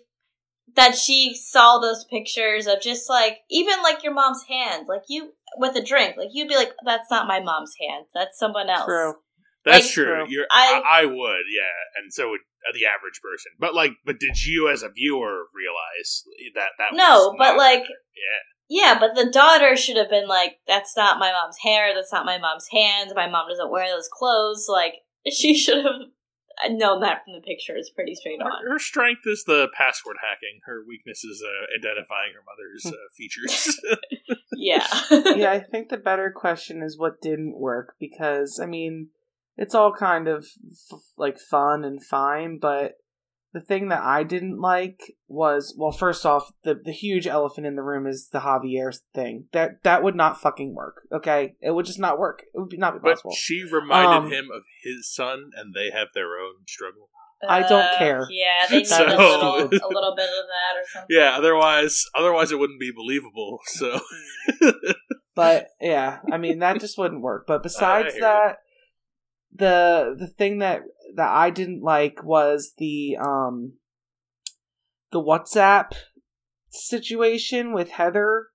that 0.76 0.96
she 0.96 1.34
saw 1.34 1.80
those 1.80 2.06
pictures 2.06 2.68
of 2.68 2.82
just 2.82 3.10
like 3.10 3.38
even 3.50 3.82
like 3.82 4.04
your 4.04 4.14
mom's 4.14 4.44
hand, 4.48 4.86
like 4.88 5.04
you 5.08 5.32
with 5.58 5.76
a 5.76 5.84
drink, 5.84 6.18
like 6.18 6.30
you'd 6.34 6.50
be 6.50 6.56
like, 6.56 6.74
"That's 6.86 7.10
not 7.10 7.28
my 7.28 7.40
mom's 7.42 7.74
hand. 7.80 8.06
That's 8.14 8.38
someone 8.38 8.70
else." 8.70 8.86
True. 8.86 9.14
That's 9.64 9.86
like, 9.86 9.94
true. 9.94 10.26
You're, 10.28 10.48
I- 10.50 10.82
I, 10.86 11.06
would, 11.06 11.46
yeah, 11.54 12.02
and 12.02 12.12
so 12.12 12.32
would 12.32 12.40
the 12.74 12.86
average 12.86 13.20
person. 13.22 13.52
But 13.60 13.76
like, 13.76 13.92
but 14.06 14.20
did 14.20 14.44
you 14.44 14.70
as 14.70 14.82
a 14.84 14.90
viewer 14.90 15.46
realize 15.54 16.24
that 16.56 16.70
that? 16.78 16.94
No, 16.94 17.30
was 17.30 17.36
but 17.38 17.58
like, 17.58 17.84
yeah, 17.84 18.42
yeah, 18.72 18.98
but 18.98 19.16
the 19.16 19.30
daughter 19.30 19.76
should 19.76 19.98
have 19.98 20.10
been 20.10 20.30
like, 20.30 20.60
"That's 20.66 20.96
not 20.96 21.20
my 21.20 21.30
mom's 21.34 21.58
hair. 21.62 21.94
That's 21.94 22.14
not 22.14 22.26
my 22.26 22.38
mom's 22.38 22.70
hands, 22.72 23.12
My 23.14 23.28
mom 23.28 23.50
doesn't 23.50 23.70
wear 23.70 23.86
those 23.90 24.08
clothes." 24.12 24.68
Like, 24.70 24.94
she 25.30 25.54
should 25.58 25.84
have 25.84 26.02
known 26.70 27.02
that 27.02 27.26
from 27.26 27.34
the 27.34 27.42
picture. 27.42 27.76
It's 27.76 27.90
pretty 27.90 28.16
straight 28.16 28.40
on. 28.42 28.50
her, 28.50 28.72
her 28.72 28.80
strength 28.80 29.24
is 29.26 29.44
the 29.44 29.68
password 29.78 30.18
hacking. 30.22 30.62
Her 30.66 30.86
weakness 30.88 31.26
is 31.26 31.44
uh, 31.46 31.78
identifying 31.78 32.32
her 32.34 32.44
mother's 32.48 32.86
uh, 32.86 32.98
features. 33.18 33.78
Yeah, 34.54 34.86
yeah, 35.10 35.52
I 35.52 35.60
think 35.60 35.90
the 35.90 35.98
better 35.98 36.30
question 36.30 36.84
is 36.84 36.96
what 37.00 37.20
didn't 37.20 37.58
work 37.60 37.96
because 38.00 38.60
I 38.62 38.68
mean, 38.68 39.08
it's 39.58 39.74
all 39.74 39.92
kind 39.92 40.28
of 40.28 40.46
f- 40.94 41.00
like 41.18 41.40
fun 41.40 41.84
and 41.84 42.04
fine, 42.04 42.60
but 42.60 42.98
the 43.54 43.62
thing 43.62 43.90
that 43.90 44.02
I 44.02 44.24
didn't 44.24 44.60
like 44.62 45.02
was 45.28 45.76
well, 45.78 45.92
first 45.92 46.26
off, 46.26 46.52
the 46.64 46.74
the 46.76 46.92
huge 46.92 47.28
elephant 47.28 47.68
in 47.68 47.76
the 47.76 47.84
room 47.84 48.08
is 48.08 48.30
the 48.32 48.40
Javier 48.40 48.98
thing. 49.14 49.46
That 49.52 49.84
that 49.84 50.04
would 50.04 50.16
not 50.16 50.40
fucking 50.40 50.74
work. 50.74 51.02
Okay, 51.12 51.56
it 51.62 51.72
would 51.72 51.86
just 51.86 52.00
not 52.00 52.18
work. 52.20 52.44
It 52.54 52.60
would 52.60 52.70
be 52.70 52.78
not 52.78 52.94
be 52.94 53.00
but 53.04 53.16
possible. 53.16 53.32
she 53.36 53.64
reminded 53.64 54.26
Um, 54.28 54.32
him 54.32 54.50
of 54.54 54.64
his 54.84 55.12
son, 55.14 55.52
and 55.56 55.74
they 55.74 55.90
have 55.92 56.10
their 56.14 56.38
own 56.38 56.66
struggle. 56.68 57.10
I 57.48 57.62
don't 57.62 57.82
Uh, 57.82 57.98
care. 57.98 58.28
Yeah, 58.30 58.68
they 58.70 58.78
need 58.78 58.88
So- 58.88 59.04
a 59.04 59.08
little, 59.08 59.56
a 59.58 59.90
little 59.90 60.16
bit 60.16 60.30
of 60.30 60.46
that 60.46 60.78
or 60.80 60.86
something. 60.94 61.08
Yeah, 61.10 61.32
otherwise, 61.36 62.06
otherwise 62.14 62.52
it 62.52 62.60
wouldn't 62.60 62.80
be 62.80 62.92
believable. 62.96 63.58
So, 63.66 64.00
but 65.36 65.68
yeah, 65.80 66.20
I 66.32 66.38
mean 66.38 66.60
that 66.60 66.80
just 66.80 66.98
wouldn't 66.98 67.22
work. 67.22 67.46
But 67.48 67.64
besides 67.64 68.14
hear 68.14 68.22
that, 68.22 68.58
the 69.54 70.16
the 70.18 70.28
thing 70.28 70.60
that 70.60 70.82
that 71.16 71.30
I 71.30 71.50
didn't 71.50 71.84
like 71.84 72.24
was 72.24 72.74
the 72.78 73.18
um 73.20 73.74
the 75.12 75.22
WhatsApp 75.22 75.94
situation 76.70 77.74
with 77.74 77.92
Heather. 77.92 78.48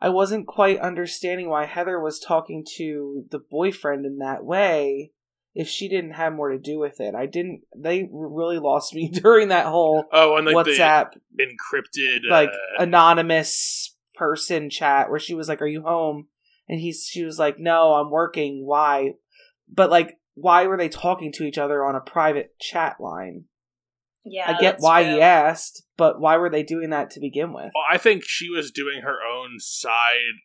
I 0.00 0.10
wasn't 0.10 0.46
quite 0.46 0.78
understanding 0.80 1.48
why 1.48 1.64
Heather 1.64 1.98
was 1.98 2.20
talking 2.20 2.64
to 2.76 3.24
the 3.30 3.38
boyfriend 3.38 4.04
in 4.04 4.18
that 4.18 4.44
way 4.44 5.12
if 5.54 5.68
she 5.68 5.88
didn't 5.88 6.12
have 6.12 6.32
more 6.32 6.50
to 6.50 6.58
do 6.58 6.78
with 6.78 7.00
it. 7.00 7.14
I 7.14 7.26
didn't 7.26 7.62
they 7.76 8.08
really 8.12 8.58
lost 8.58 8.94
me 8.94 9.08
during 9.12 9.48
that 9.48 9.66
whole 9.66 10.04
oh, 10.12 10.36
and 10.36 10.46
like 10.46 10.54
WhatsApp 10.54 11.12
encrypted, 11.40 12.28
like 12.28 12.50
uh, 12.50 12.82
anonymous 12.82 13.96
person 14.14 14.70
chat 14.70 15.10
where 15.10 15.20
she 15.20 15.34
was 15.34 15.48
like, 15.48 15.62
"Are 15.62 15.66
you 15.66 15.82
home?" 15.82 16.28
And 16.68 16.80
he's 16.80 17.06
she 17.10 17.24
was 17.24 17.38
like, 17.38 17.58
"No, 17.58 17.94
I'm 17.94 18.10
working. 18.10 18.66
Why?" 18.66 19.12
But 19.72 19.90
like, 19.90 20.18
why 20.34 20.66
were 20.66 20.76
they 20.76 20.88
talking 20.88 21.32
to 21.32 21.44
each 21.44 21.58
other 21.58 21.84
on 21.84 21.94
a 21.94 22.00
private 22.00 22.58
chat 22.60 22.96
line? 23.00 23.44
Yeah, 24.24 24.48
I 24.48 24.52
get 24.52 24.72
that's 24.72 24.82
why 24.82 25.02
true. 25.02 25.14
he 25.14 25.20
asked, 25.20 25.84
but 25.96 26.20
why 26.20 26.36
were 26.36 26.48
they 26.48 26.62
doing 26.62 26.90
that 26.90 27.10
to 27.10 27.20
begin 27.20 27.52
with? 27.52 27.70
Well, 27.74 27.84
I 27.90 27.98
think 27.98 28.24
she 28.24 28.48
was 28.48 28.70
doing 28.70 29.02
her 29.02 29.18
own 29.20 29.60
side 29.60 30.40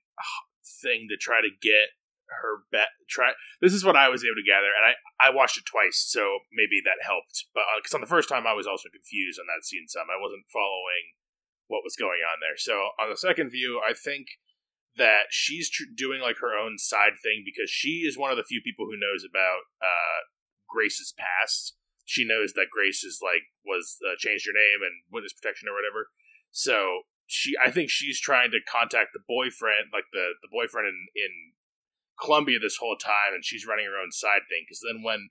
thing 0.81 1.07
to 1.09 1.17
try 1.17 1.41
to 1.41 1.49
get 1.61 1.95
her 2.27 2.63
bet. 2.71 2.89
Try 3.09 3.31
this 3.61 3.73
is 3.73 3.85
what 3.85 3.95
I 3.95 4.09
was 4.09 4.23
able 4.23 4.35
to 4.35 4.45
gather, 4.45 4.67
and 4.67 4.83
I 4.83 4.93
I 5.19 5.35
watched 5.35 5.57
it 5.57 5.65
twice, 5.65 6.03
so 6.05 6.39
maybe 6.51 6.83
that 6.83 7.05
helped. 7.05 7.45
But 7.53 7.61
uh, 7.61 7.79
because 7.79 7.95
on 7.95 8.01
the 8.01 8.11
first 8.11 8.27
time 8.27 8.45
I 8.45 8.53
was 8.53 8.67
also 8.67 8.89
confused 8.91 9.39
on 9.39 9.47
that 9.47 9.65
scene, 9.65 9.87
some 9.87 10.11
I 10.11 10.19
wasn't 10.19 10.45
following 10.51 11.15
what 11.67 11.85
was 11.85 11.95
going 11.95 12.19
on 12.19 12.43
there. 12.43 12.57
So 12.57 12.93
on 12.99 13.09
the 13.09 13.17
second 13.17 13.49
view, 13.49 13.79
I 13.79 13.93
think 13.93 14.27
that 14.99 15.31
she's 15.31 15.69
tr- 15.69 15.89
doing 15.95 16.21
like 16.21 16.37
her 16.43 16.53
own 16.53 16.77
side 16.77 17.17
thing 17.23 17.41
because 17.41 17.71
she 17.71 18.05
is 18.05 18.19
one 18.19 18.29
of 18.29 18.37
the 18.37 18.45
few 18.45 18.61
people 18.61 18.85
who 18.85 18.99
knows 18.99 19.25
about 19.25 19.65
uh 19.81 20.29
Grace's 20.69 21.13
past. 21.17 21.73
She 22.05 22.25
knows 22.25 22.53
that 22.53 22.69
Grace 22.69 23.03
is 23.03 23.19
like 23.23 23.49
was 23.65 23.97
uh, 24.05 24.13
changed 24.17 24.45
her 24.45 24.53
name 24.53 24.85
and 24.85 25.03
witness 25.09 25.33
protection 25.33 25.67
or 25.67 25.73
whatever. 25.73 26.13
So 26.51 27.09
she, 27.29 27.53
I 27.57 27.69
think 27.69 27.89
she's 27.89 28.19
trying 28.19 28.49
to 28.51 28.65
contact 28.65 29.13
the 29.13 29.25
boyfriend, 29.25 29.93
like 29.93 30.09
the 30.13 30.37
the 30.41 30.49
boyfriend 30.49 30.89
in 30.89 30.97
in 31.15 31.33
Colombia 32.17 32.57
this 32.57 32.77
whole 32.77 32.97
time, 32.97 33.33
and 33.33 33.45
she's 33.45 33.65
running 33.65 33.85
her 33.85 34.01
own 34.01 34.11
side 34.11 34.45
thing. 34.49 34.65
Because 34.65 34.81
then 34.81 35.05
when 35.05 35.29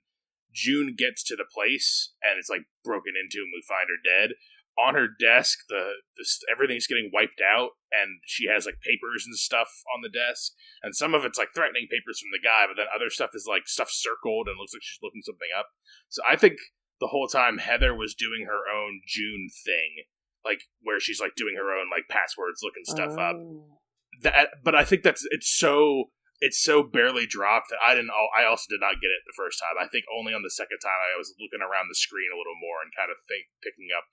June 0.51 0.95
gets 0.95 1.23
to 1.27 1.35
the 1.35 1.47
place 1.47 2.15
and 2.23 2.39
it's 2.39 2.49
like 2.49 2.71
broken 2.83 3.13
into, 3.19 3.43
and 3.43 3.51
we 3.51 3.63
find 3.67 3.91
her 3.91 3.99
dead 3.99 4.39
on 4.79 4.95
her 4.95 5.07
desk. 5.07 5.59
The, 5.67 5.99
the 6.15 6.25
everything's 6.51 6.87
getting 6.87 7.11
wiped 7.13 7.41
out, 7.43 7.75
and 7.91 8.21
she 8.25 8.47
has 8.47 8.65
like 8.65 8.79
papers 8.79 9.25
and 9.25 9.35
stuff 9.35 9.83
on 9.93 10.01
the 10.01 10.09
desk, 10.09 10.53
and 10.81 10.95
some 10.95 11.13
of 11.13 11.25
it's 11.25 11.37
like 11.37 11.49
threatening 11.53 11.87
papers 11.91 12.19
from 12.19 12.31
the 12.31 12.41
guy, 12.41 12.65
but 12.67 12.79
then 12.79 12.87
other 12.93 13.09
stuff 13.09 13.31
is 13.33 13.45
like 13.47 13.67
stuff 13.67 13.91
circled 13.91 14.47
and 14.47 14.57
looks 14.57 14.73
like 14.73 14.83
she's 14.83 15.03
looking 15.03 15.23
something 15.23 15.51
up. 15.57 15.67
So 16.07 16.23
I 16.23 16.35
think 16.35 16.57
the 16.99 17.11
whole 17.11 17.27
time 17.27 17.59
Heather 17.59 17.95
was 17.95 18.15
doing 18.15 18.45
her 18.47 18.67
own 18.71 19.01
June 19.07 19.49
thing, 19.65 20.07
like 20.43 20.63
where 20.81 20.99
she's 20.99 21.19
like 21.19 21.35
doing 21.35 21.55
her 21.55 21.75
own 21.75 21.91
like 21.91 22.07
passwords, 22.09 22.63
looking 22.63 22.87
stuff 22.87 23.17
up. 23.19 23.35
Oh. 23.35 23.79
That, 24.21 24.63
but 24.63 24.75
I 24.75 24.83
think 24.83 25.03
that's 25.03 25.23
it's 25.31 25.47
so 25.47 26.11
it's 26.39 26.59
so 26.59 26.83
barely 26.83 27.27
dropped 27.27 27.71
that 27.71 27.83
I 27.83 27.95
didn't. 27.95 28.11
I 28.11 28.47
also 28.47 28.67
did 28.71 28.83
not 28.83 28.99
get 28.99 29.11
it 29.11 29.23
the 29.27 29.35
first 29.35 29.59
time. 29.59 29.75
I 29.79 29.87
think 29.87 30.07
only 30.11 30.31
on 30.31 30.43
the 30.43 30.51
second 30.51 30.79
time 30.79 30.99
I 30.99 31.19
was 31.19 31.35
looking 31.39 31.63
around 31.63 31.87
the 31.87 31.99
screen 31.99 32.31
a 32.31 32.39
little 32.39 32.55
more 32.59 32.83
and 32.83 32.95
kind 32.95 33.11
of 33.11 33.19
think 33.27 33.51
picking 33.63 33.91
up 33.91 34.07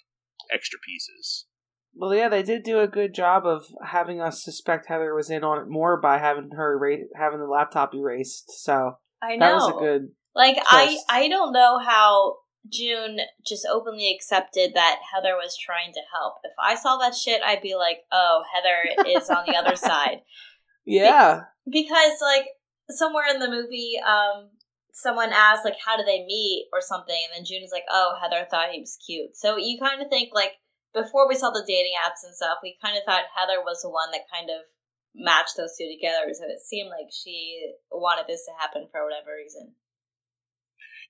extra 0.52 0.78
pieces. 0.80 1.46
Well, 1.94 2.14
yeah, 2.14 2.28
they 2.28 2.42
did 2.42 2.62
do 2.62 2.80
a 2.80 2.88
good 2.88 3.14
job 3.14 3.46
of 3.46 3.64
having 3.82 4.20
us 4.20 4.44
suspect 4.44 4.88
Heather 4.88 5.14
was 5.14 5.30
in 5.30 5.42
on 5.44 5.62
it 5.62 5.68
more 5.68 5.98
by 5.98 6.18
having 6.18 6.50
her 6.54 6.74
erase, 6.74 7.04
having 7.16 7.38
the 7.40 7.46
laptop 7.46 7.94
erased. 7.94 8.50
So 8.62 8.98
I 9.22 9.36
know 9.36 9.46
that 9.46 9.54
was 9.54 9.74
a 9.76 9.78
good. 9.78 10.08
Like 10.34 10.58
I, 10.70 10.86
twist. 10.86 11.04
I 11.08 11.28
don't 11.28 11.52
know 11.52 11.78
how 11.78 12.36
June 12.70 13.18
just 13.46 13.66
openly 13.70 14.14
accepted 14.14 14.72
that 14.74 14.98
Heather 15.14 15.36
was 15.36 15.56
trying 15.56 15.92
to 15.94 16.00
help. 16.12 16.34
If 16.44 16.52
I 16.62 16.74
saw 16.74 16.98
that 16.98 17.14
shit, 17.14 17.40
I'd 17.42 17.62
be 17.62 17.74
like, 17.74 18.00
"Oh, 18.12 18.42
Heather 18.54 19.08
is 19.18 19.30
on 19.30 19.44
the 19.46 19.56
other 19.56 19.76
side." 19.76 20.20
Yeah, 20.84 21.42
Because 21.64 22.20
like 22.20 22.46
somewhere 22.90 23.24
in 23.32 23.40
the 23.40 23.50
movie, 23.50 23.94
um, 24.06 24.50
someone 24.96 25.30
asked 25.30 25.64
like, 25.64 25.76
"How 25.84 25.96
do 25.96 26.04
they 26.04 26.24
meet?" 26.24 26.68
or 26.72 26.80
something, 26.80 27.16
and 27.28 27.36
then 27.36 27.44
June 27.44 27.62
is 27.62 27.72
like, 27.72 27.84
"Oh, 27.88 28.16
Heather 28.20 28.48
thought 28.48 28.72
he 28.72 28.80
was 28.80 28.98
cute." 29.04 29.36
So 29.36 29.56
you 29.56 29.78
kind 29.78 30.00
of 30.00 30.08
think 30.08 30.32
like 30.32 30.56
before 30.94 31.28
we 31.28 31.36
saw 31.36 31.50
the 31.50 31.64
dating 31.68 31.92
apps 32.00 32.24
and 32.24 32.34
stuff, 32.34 32.58
we 32.62 32.78
kind 32.82 32.96
of 32.96 33.04
thought 33.04 33.28
Heather 33.36 33.60
was 33.60 33.82
the 33.82 33.90
one 33.92 34.10
that 34.12 34.32
kind 34.32 34.48
of 34.48 34.64
matched 35.14 35.56
those 35.56 35.76
two 35.76 35.88
together. 35.88 36.32
So 36.32 36.48
it 36.48 36.64
seemed 36.64 36.88
like 36.88 37.12
she 37.12 37.72
wanted 37.92 38.26
this 38.26 38.44
to 38.46 38.52
happen 38.58 38.88
for 38.90 39.04
whatever 39.04 39.36
reason. 39.36 39.76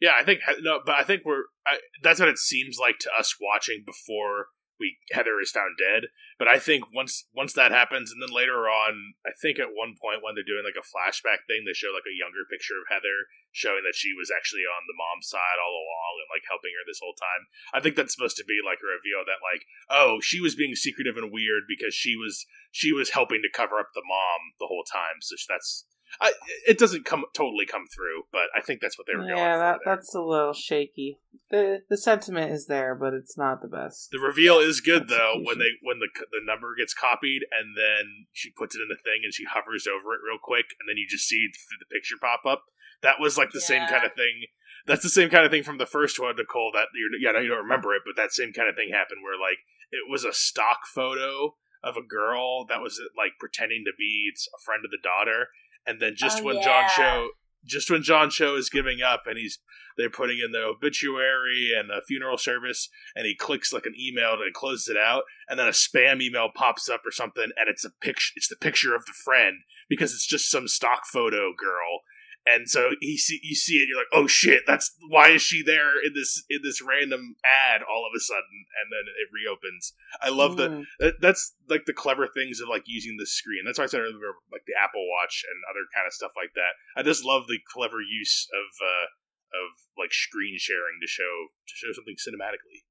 Yeah, 0.00 0.18
I 0.18 0.24
think 0.24 0.40
no, 0.60 0.80
but 0.84 0.96
I 0.96 1.04
think 1.04 1.22
we're. 1.24 1.46
I, 1.66 1.78
that's 2.02 2.20
what 2.20 2.28
it 2.28 2.38
seems 2.38 2.78
like 2.78 2.98
to 3.00 3.10
us 3.16 3.36
watching 3.40 3.84
before 3.86 4.48
we 4.78 4.98
Heather 5.12 5.40
is 5.40 5.50
found 5.50 5.76
dead. 5.80 6.12
But 6.38 6.48
I 6.48 6.58
think 6.58 6.92
once 6.92 7.24
once 7.32 7.52
that 7.54 7.72
happens, 7.72 8.12
and 8.12 8.20
then 8.20 8.32
later 8.32 8.68
on, 8.68 9.16
I 9.24 9.32
think 9.32 9.58
at 9.58 9.72
one 9.72 9.96
point 9.96 10.20
when 10.20 10.36
they're 10.36 10.46
doing 10.46 10.64
like 10.64 10.78
a 10.78 10.84
flashback 10.84 11.48
thing, 11.48 11.64
they 11.64 11.72
show 11.72 11.92
like 11.92 12.08
a 12.08 12.16
younger 12.16 12.44
picture 12.44 12.76
of 12.76 12.92
Heather, 12.92 13.28
showing 13.52 13.84
that 13.88 13.96
she 13.96 14.12
was 14.12 14.28
actually 14.28 14.68
on 14.68 14.84
the 14.84 14.96
mom's 14.96 15.28
side 15.28 15.58
all 15.58 15.72
along 15.72 16.12
and 16.20 16.30
like 16.32 16.44
helping 16.44 16.76
her 16.76 16.84
this 16.84 17.00
whole 17.00 17.16
time. 17.16 17.48
I 17.72 17.80
think 17.80 17.96
that's 17.96 18.12
supposed 18.12 18.36
to 18.40 18.48
be 18.48 18.60
like 18.60 18.84
a 18.84 18.92
reveal 18.92 19.24
that 19.24 19.44
like, 19.44 19.64
oh, 19.88 20.20
she 20.20 20.40
was 20.40 20.58
being 20.58 20.76
secretive 20.76 21.16
and 21.16 21.32
weird 21.32 21.64
because 21.64 21.96
she 21.96 22.16
was 22.16 22.44
she 22.70 22.92
was 22.92 23.16
helping 23.16 23.40
to 23.40 23.52
cover 23.52 23.80
up 23.80 23.96
the 23.96 24.04
mom 24.04 24.56
the 24.60 24.68
whole 24.68 24.84
time. 24.84 25.24
So 25.24 25.36
that's. 25.48 25.88
I, 26.20 26.32
it 26.66 26.78
doesn't 26.78 27.04
come 27.04 27.24
totally 27.34 27.66
come 27.66 27.86
through, 27.86 28.24
but 28.32 28.48
I 28.56 28.60
think 28.60 28.80
that's 28.80 28.98
what 28.98 29.06
they 29.06 29.16
were 29.16 29.26
going 29.26 29.36
yeah, 29.36 29.54
for. 29.54 29.58
that 29.58 29.78
there. 29.84 29.94
that's 29.94 30.14
a 30.14 30.20
little 30.20 30.52
shaky. 30.52 31.18
the 31.50 31.82
The 31.90 31.96
sentiment 31.96 32.52
is 32.52 32.66
there, 32.66 32.94
but 32.94 33.12
it's 33.12 33.36
not 33.36 33.60
the 33.60 33.68
best. 33.68 34.10
The 34.10 34.18
reveal 34.18 34.58
is 34.58 34.80
good 34.80 35.08
though 35.08 35.34
when 35.42 35.58
they 35.58 35.76
when 35.82 35.98
the 35.98 36.08
the 36.30 36.40
number 36.44 36.74
gets 36.76 36.94
copied 36.94 37.42
and 37.50 37.76
then 37.76 38.26
she 38.32 38.50
puts 38.50 38.74
it 38.74 38.80
in 38.80 38.88
the 38.88 38.96
thing 39.02 39.22
and 39.24 39.34
she 39.34 39.44
hovers 39.44 39.86
over 39.86 40.14
it 40.14 40.24
real 40.24 40.38
quick 40.42 40.66
and 40.80 40.88
then 40.88 40.96
you 40.96 41.06
just 41.08 41.28
see 41.28 41.48
the 41.52 41.94
picture 41.94 42.16
pop 42.20 42.46
up. 42.46 42.64
That 43.02 43.20
was 43.20 43.36
like 43.36 43.50
the 43.52 43.60
same 43.60 43.86
kind 43.88 44.04
of 44.04 44.14
thing. 44.14 44.46
That's 44.86 45.02
the 45.02 45.10
same 45.10 45.28
kind 45.28 45.44
of 45.44 45.50
thing 45.50 45.64
from 45.64 45.78
the 45.78 45.86
first 45.86 46.18
one, 46.18 46.36
Nicole. 46.36 46.70
That 46.72 46.88
you 46.94 47.10
yeah, 47.20 47.32
no, 47.32 47.40
you 47.40 47.48
don't 47.48 47.66
remember 47.66 47.94
it, 47.94 48.02
but 48.06 48.20
that 48.20 48.32
same 48.32 48.52
kind 48.52 48.68
of 48.68 48.76
thing 48.76 48.90
happened 48.90 49.20
where 49.22 49.38
like 49.38 49.58
it 49.90 50.10
was 50.10 50.24
a 50.24 50.32
stock 50.32 50.86
photo 50.86 51.54
of 51.82 51.96
a 51.96 52.02
girl 52.02 52.66
that 52.66 52.80
was 52.80 53.00
like 53.16 53.38
pretending 53.38 53.84
to 53.86 53.92
be 53.96 54.30
a 54.34 54.60
friend 54.64 54.84
of 54.84 54.90
the 54.90 55.02
daughter, 55.02 55.48
and 55.86 56.00
then 56.00 56.14
just 56.16 56.40
Oh, 56.40 56.44
when 56.44 56.56
John 56.56 56.84
yeah. 56.84 56.96
Cho 56.96 57.28
just 57.64 57.90
when 57.90 58.02
John 58.02 58.30
Cho 58.30 58.54
is 58.56 58.70
giving 58.70 59.02
up 59.02 59.22
and 59.26 59.36
he's 59.36 59.58
they're 59.96 60.10
putting 60.10 60.38
in 60.44 60.52
the 60.52 60.62
obituary 60.62 61.72
and 61.76 61.90
the 61.90 62.02
funeral 62.06 62.38
service 62.38 62.88
and 63.14 63.26
he 63.26 63.34
clicks 63.34 63.72
like 63.72 63.86
an 63.86 63.94
email 63.98 64.34
and 64.34 64.54
closes 64.54 64.88
it 64.88 64.96
out 64.96 65.22
and 65.48 65.58
then 65.58 65.66
a 65.66 65.72
spam 65.72 66.22
email 66.22 66.48
pops 66.54 66.88
up 66.88 67.00
or 67.04 67.10
something 67.10 67.50
and 67.56 67.68
it's 67.68 67.84
a 67.84 67.90
picture 68.00 68.32
it's 68.36 68.48
the 68.48 68.56
picture 68.56 68.94
of 68.94 69.04
the 69.06 69.12
friend 69.12 69.62
because 69.88 70.12
it's 70.12 70.26
just 70.26 70.50
some 70.50 70.68
stock 70.68 71.06
photo 71.06 71.52
girl 71.56 72.02
and 72.46 72.68
so 72.70 72.90
he 73.00 73.16
see 73.18 73.40
you 73.42 73.54
see 73.54 73.74
it 73.76 73.88
you're 73.88 73.98
like 73.98 74.06
oh 74.12 74.26
shit 74.26 74.62
that's 74.66 74.94
why 75.08 75.28
is 75.30 75.42
she 75.42 75.62
there 75.62 75.92
in 76.04 76.12
this 76.14 76.44
in 76.48 76.58
this 76.62 76.80
random 76.80 77.34
ad 77.44 77.82
all 77.82 78.06
of 78.06 78.12
a 78.16 78.20
sudden 78.20 78.64
and 78.80 78.92
then 78.92 79.04
it 79.20 79.28
reopens 79.34 79.92
i 80.22 80.28
love 80.28 80.56
the 80.56 80.68
Mm. 80.68 80.84
that, 80.98 81.14
that's 81.20 81.54
like 81.68 81.84
the 81.86 81.92
clever 81.92 82.26
things 82.26 82.60
of 82.60 82.68
like 82.68 82.84
using 82.86 83.16
the 83.18 83.26
screen. 83.26 83.62
That's 83.64 83.78
why 83.78 83.84
I 83.84 83.88
said 83.88 84.00
earlier, 84.00 84.34
like 84.52 84.62
the 84.66 84.74
Apple 84.78 85.02
Watch 85.10 85.42
and 85.46 85.58
other 85.70 85.82
kind 85.94 86.06
of 86.06 86.12
stuff 86.12 86.32
like 86.36 86.54
that. 86.54 86.74
I 86.98 87.02
just 87.02 87.24
love 87.24 87.46
the 87.48 87.58
clever 87.72 87.98
use 88.00 88.46
of 88.54 88.66
uh, 88.82 89.06
of 89.54 89.66
like 89.98 90.12
screen 90.12 90.56
sharing 90.58 90.98
to 91.02 91.06
show 91.08 91.50
to 91.66 91.74
show 91.74 91.90
something 91.92 92.14
cinematically. 92.18 92.86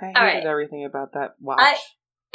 I 0.00 0.06
hated 0.06 0.18
All 0.18 0.24
right. 0.24 0.44
everything 0.44 0.84
about 0.84 1.12
that 1.14 1.34
watch. 1.40 1.58
I- 1.60 1.78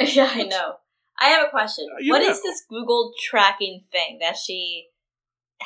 yeah, 0.04 0.30
I 0.32 0.42
know. 0.44 0.74
I 1.18 1.28
have 1.28 1.46
a 1.46 1.50
question. 1.50 1.86
Uh, 1.92 2.00
you 2.00 2.10
what 2.12 2.20
this 2.20 2.62
Google 2.68 3.12
tracking 3.22 3.84
thing 3.92 4.18
that 4.20 4.36
she 4.36 4.86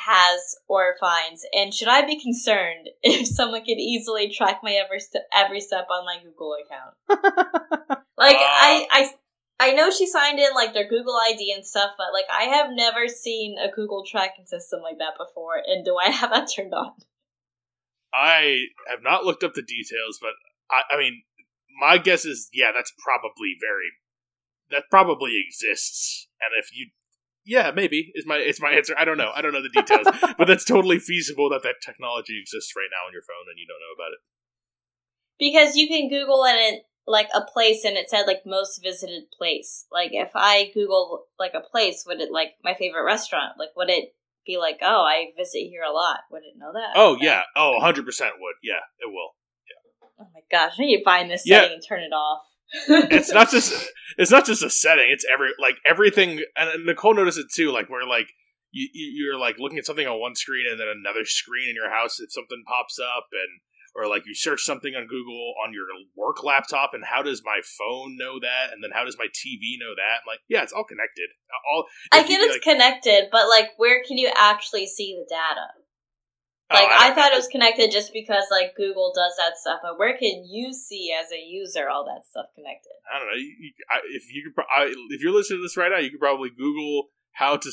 has 0.09 0.55
or 0.67 0.95
finds? 0.99 1.45
And 1.53 1.73
should 1.73 1.87
I 1.87 2.05
be 2.05 2.19
concerned 2.19 2.89
if 3.03 3.27
someone 3.27 3.61
could 3.61 3.77
easily 3.77 4.29
track 4.29 4.61
my 4.63 4.73
every 4.73 4.99
step, 4.99 5.23
every 5.33 5.61
step 5.61 5.87
on 5.91 6.05
my 6.05 6.17
Google 6.23 6.55
account? 6.65 7.99
Like 8.19 8.35
I, 8.37 8.85
I, 8.91 9.09
I 9.61 9.73
know 9.73 9.89
she 9.89 10.05
signed 10.05 10.39
in 10.39 10.53
like 10.53 10.73
their 10.73 10.87
Google 10.87 11.15
ID 11.15 11.53
and 11.55 11.65
stuff, 11.65 11.91
but 11.97 12.07
like 12.11 12.25
I 12.29 12.53
have 12.55 12.67
never 12.71 13.07
seen 13.07 13.55
a 13.57 13.73
Google 13.73 14.03
tracking 14.05 14.45
system 14.45 14.81
like 14.83 14.97
that 14.99 15.13
before. 15.17 15.55
And 15.65 15.85
do 15.85 15.95
I 15.95 16.09
have 16.11 16.31
that 16.31 16.49
turned 16.53 16.73
on? 16.73 16.91
I 18.13 18.65
have 18.89 19.01
not 19.01 19.23
looked 19.23 19.43
up 19.43 19.53
the 19.53 19.61
details, 19.61 20.19
but 20.21 20.31
I, 20.69 20.95
I 20.95 20.97
mean, 20.97 21.23
my 21.79 21.97
guess 21.97 22.25
is 22.25 22.49
yeah, 22.51 22.71
that's 22.75 22.91
probably 22.99 23.55
very 23.59 23.87
that 24.69 24.83
probably 24.91 25.41
exists. 25.47 26.27
And 26.41 26.51
if 26.59 26.75
you 26.75 26.89
yeah, 27.45 27.71
maybe 27.71 28.11
is 28.15 28.25
my 28.25 28.37
it's 28.37 28.61
my 28.61 28.71
answer. 28.71 28.95
I 28.97 29.05
don't 29.05 29.17
know. 29.17 29.31
I 29.35 29.41
don't 29.41 29.53
know 29.53 29.61
the 29.61 29.69
details, 29.69 30.07
but 30.37 30.45
that's 30.45 30.65
totally 30.65 30.99
feasible 30.99 31.49
that 31.49 31.63
that 31.63 31.75
technology 31.83 32.39
exists 32.39 32.73
right 32.75 32.89
now 32.91 33.07
on 33.07 33.13
your 33.13 33.23
phone 33.23 33.49
and 33.49 33.57
you 33.57 33.67
don't 33.67 33.79
know 33.79 33.95
about 33.95 34.13
it. 34.13 34.21
Because 35.39 35.75
you 35.75 35.87
can 35.87 36.09
Google 36.09 36.45
and 36.45 36.59
it 36.59 36.83
like 37.07 37.29
a 37.33 37.41
place 37.41 37.83
and 37.85 37.97
it 37.97 38.09
said 38.09 38.27
like 38.27 38.43
most 38.45 38.81
visited 38.83 39.23
place. 39.35 39.85
Like 39.91 40.11
if 40.13 40.31
I 40.35 40.71
Google 40.73 41.25
like 41.39 41.53
a 41.55 41.61
place, 41.61 42.03
would 42.05 42.21
it 42.21 42.31
like 42.31 42.51
my 42.63 42.73
favorite 42.73 43.05
restaurant? 43.05 43.53
Like 43.57 43.69
would 43.75 43.89
it 43.89 44.13
be 44.45 44.57
like, 44.57 44.79
oh, 44.81 45.01
I 45.03 45.27
visit 45.37 45.69
here 45.69 45.83
a 45.83 45.91
lot? 45.91 46.19
Would 46.31 46.43
it 46.43 46.57
know 46.57 46.71
that? 46.73 46.93
Oh 46.95 47.17
yeah, 47.19 47.41
oh 47.55 47.73
100 47.73 48.05
percent 48.05 48.33
would. 48.39 48.55
Yeah, 48.61 48.83
it 48.99 49.07
will. 49.07 49.31
Yeah. 49.65 50.25
Oh 50.25 50.27
my 50.33 50.41
gosh, 50.51 50.73
I 50.77 50.83
need 50.83 50.97
to 50.97 51.03
find 51.03 51.31
this 51.31 51.43
Yeah. 51.45 51.61
setting 51.61 51.75
and 51.75 51.83
turn 51.87 52.01
it 52.01 52.13
off. 52.13 52.43
It's 52.87 53.31
not 53.31 53.49
just 53.49 53.73
it's 54.17 54.31
not 54.31 54.45
just 54.45 54.63
a 54.63 54.69
setting 54.69 55.09
it's 55.11 55.25
every 55.31 55.49
like 55.59 55.75
everything 55.85 56.41
and 56.55 56.85
nicole 56.85 57.13
noticed 57.15 57.37
it 57.39 57.47
too 57.53 57.71
like 57.71 57.89
where 57.89 58.05
like 58.07 58.27
you, 58.71 58.87
you- 58.93 59.23
you're 59.25 59.39
like 59.39 59.55
looking 59.59 59.77
at 59.79 59.85
something 59.85 60.07
on 60.07 60.19
one 60.19 60.35
screen 60.35 60.65
and 60.69 60.79
then 60.79 60.87
another 60.87 61.25
screen 61.25 61.69
in 61.69 61.75
your 61.75 61.89
house 61.89 62.19
if 62.19 62.31
something 62.31 62.63
pops 62.67 62.99
up 62.99 63.25
and 63.31 63.61
or 63.95 64.07
like 64.07 64.21
you 64.27 64.35
search 64.35 64.61
something 64.61 64.93
on 64.93 65.07
google 65.07 65.53
on 65.65 65.73
your 65.73 65.85
work 66.15 66.43
laptop 66.43 66.91
and 66.93 67.03
how 67.03 67.23
does 67.23 67.41
my 67.43 67.59
phone 67.77 68.15
know 68.17 68.39
that? 68.39 68.71
And 68.71 68.83
then 68.83 68.91
how 68.93 69.03
does 69.03 69.17
my 69.17 69.25
tv 69.25 69.81
know 69.81 69.95
that? 69.97 70.21
Like 70.29 70.39
yeah 70.47 70.61
it's 70.61 70.71
all 70.71 70.83
connected. 70.83 71.27
All 71.73 71.85
I 72.11 72.21
get 72.21 72.39
it's 72.39 72.53
like- 72.53 72.61
connected, 72.61 73.29
but 73.31 73.49
like 73.49 73.69
where 73.77 74.03
can 74.07 74.19
you 74.19 74.31
actually 74.37 74.85
see 74.85 75.17
the 75.19 75.25
data? 75.27 75.67
Oh, 76.71 76.75
Like 76.75 76.89
I, 76.89 77.13
thought 77.13 77.31
it 77.31 77.35
was 77.35 77.47
connected 77.47 77.91
just 77.91 78.13
because 78.13 78.43
like 78.51 78.75
Google 78.75 79.11
does 79.15 79.33
that 79.37 79.57
stuff, 79.57 79.79
but 79.81 79.97
where 79.97 80.17
can 80.17 80.45
you 80.45 80.73
see 80.73 81.13
as 81.13 81.31
a 81.31 81.39
user 81.39 81.89
all 81.89 82.05
that 82.05 82.25
stuff 82.25 82.47
connected? 82.55 82.93
I 83.13 83.19
don't 83.19 83.27
know. 83.27 83.37
You, 83.37 83.55
you, 83.59 83.71
I, 83.89 83.99
if 84.13 84.33
you 84.33 84.43
could, 84.43 84.63
I, 84.63 84.93
if 85.09 85.21
you're 85.21 85.33
listening 85.33 85.59
to 85.59 85.63
this 85.63 85.77
right 85.77 85.91
now, 85.91 85.99
you 85.99 86.11
could 86.11 86.19
probably 86.19 86.49
Google 86.49 87.09
how 87.33 87.55
to 87.55 87.71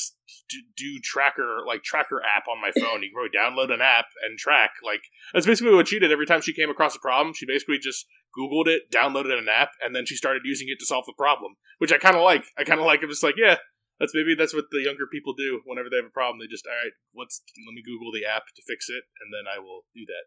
do 0.77 1.01
tracker 1.03 1.65
like 1.67 1.83
tracker 1.83 2.23
app 2.23 2.45
on 2.49 2.61
my 2.61 2.71
phone. 2.71 3.03
You 3.03 3.11
can 3.11 3.15
probably 3.15 3.37
download 3.37 3.75
an 3.75 3.81
app 3.81 4.07
and 4.25 4.39
track. 4.39 4.71
Like 4.85 5.03
that's 5.35 5.47
basically 5.47 5.75
what 5.75 5.89
she 5.89 5.99
did. 5.99 6.13
Every 6.13 6.27
time 6.27 6.41
she 6.41 6.55
came 6.55 6.71
across 6.71 6.95
a 6.95 7.01
problem, 7.01 7.35
she 7.35 7.47
basically 7.47 7.79
just 7.79 8.07
Googled 8.39 8.69
it, 8.69 8.91
downloaded 8.93 9.37
an 9.37 9.49
app, 9.49 9.71
and 9.83 9.95
then 9.95 10.07
she 10.07 10.15
started 10.15 10.43
using 10.45 10.69
it 10.69 10.79
to 10.79 10.87
solve 10.87 11.07
the 11.07 11.15
problem. 11.17 11.55
Which 11.79 11.93
I 11.93 11.99
kind 11.99 12.17
of 12.17 12.23
like. 12.23 12.45
I 12.57 12.65
kind 12.65 12.81
of 12.81 12.87
like. 12.87 13.03
I'm 13.03 13.09
just 13.09 13.23
like, 13.23 13.37
yeah, 13.37 13.57
that's 14.01 14.15
maybe 14.15 14.35
that's 14.35 14.55
what 14.55 14.67
the 14.71 14.83
younger 14.83 15.07
people 15.07 15.35
do 15.35 15.61
whenever 15.65 15.89
they 15.91 15.97
have 15.97 16.07
a 16.07 16.11
problem. 16.15 16.39
They 16.41 16.47
just 16.51 16.67
all 16.67 16.75
right, 16.77 16.93
let's 17.15 17.43
let 17.67 17.75
me 17.75 17.83
Google 17.85 18.13
the 18.13 18.25
app 18.27 18.47
to 18.55 18.63
fix 18.67 18.89
it, 18.89 19.05
and 19.21 19.33
then 19.33 19.47
I 19.51 19.59
will 19.59 19.85
do 19.95 20.05
that. 20.07 20.27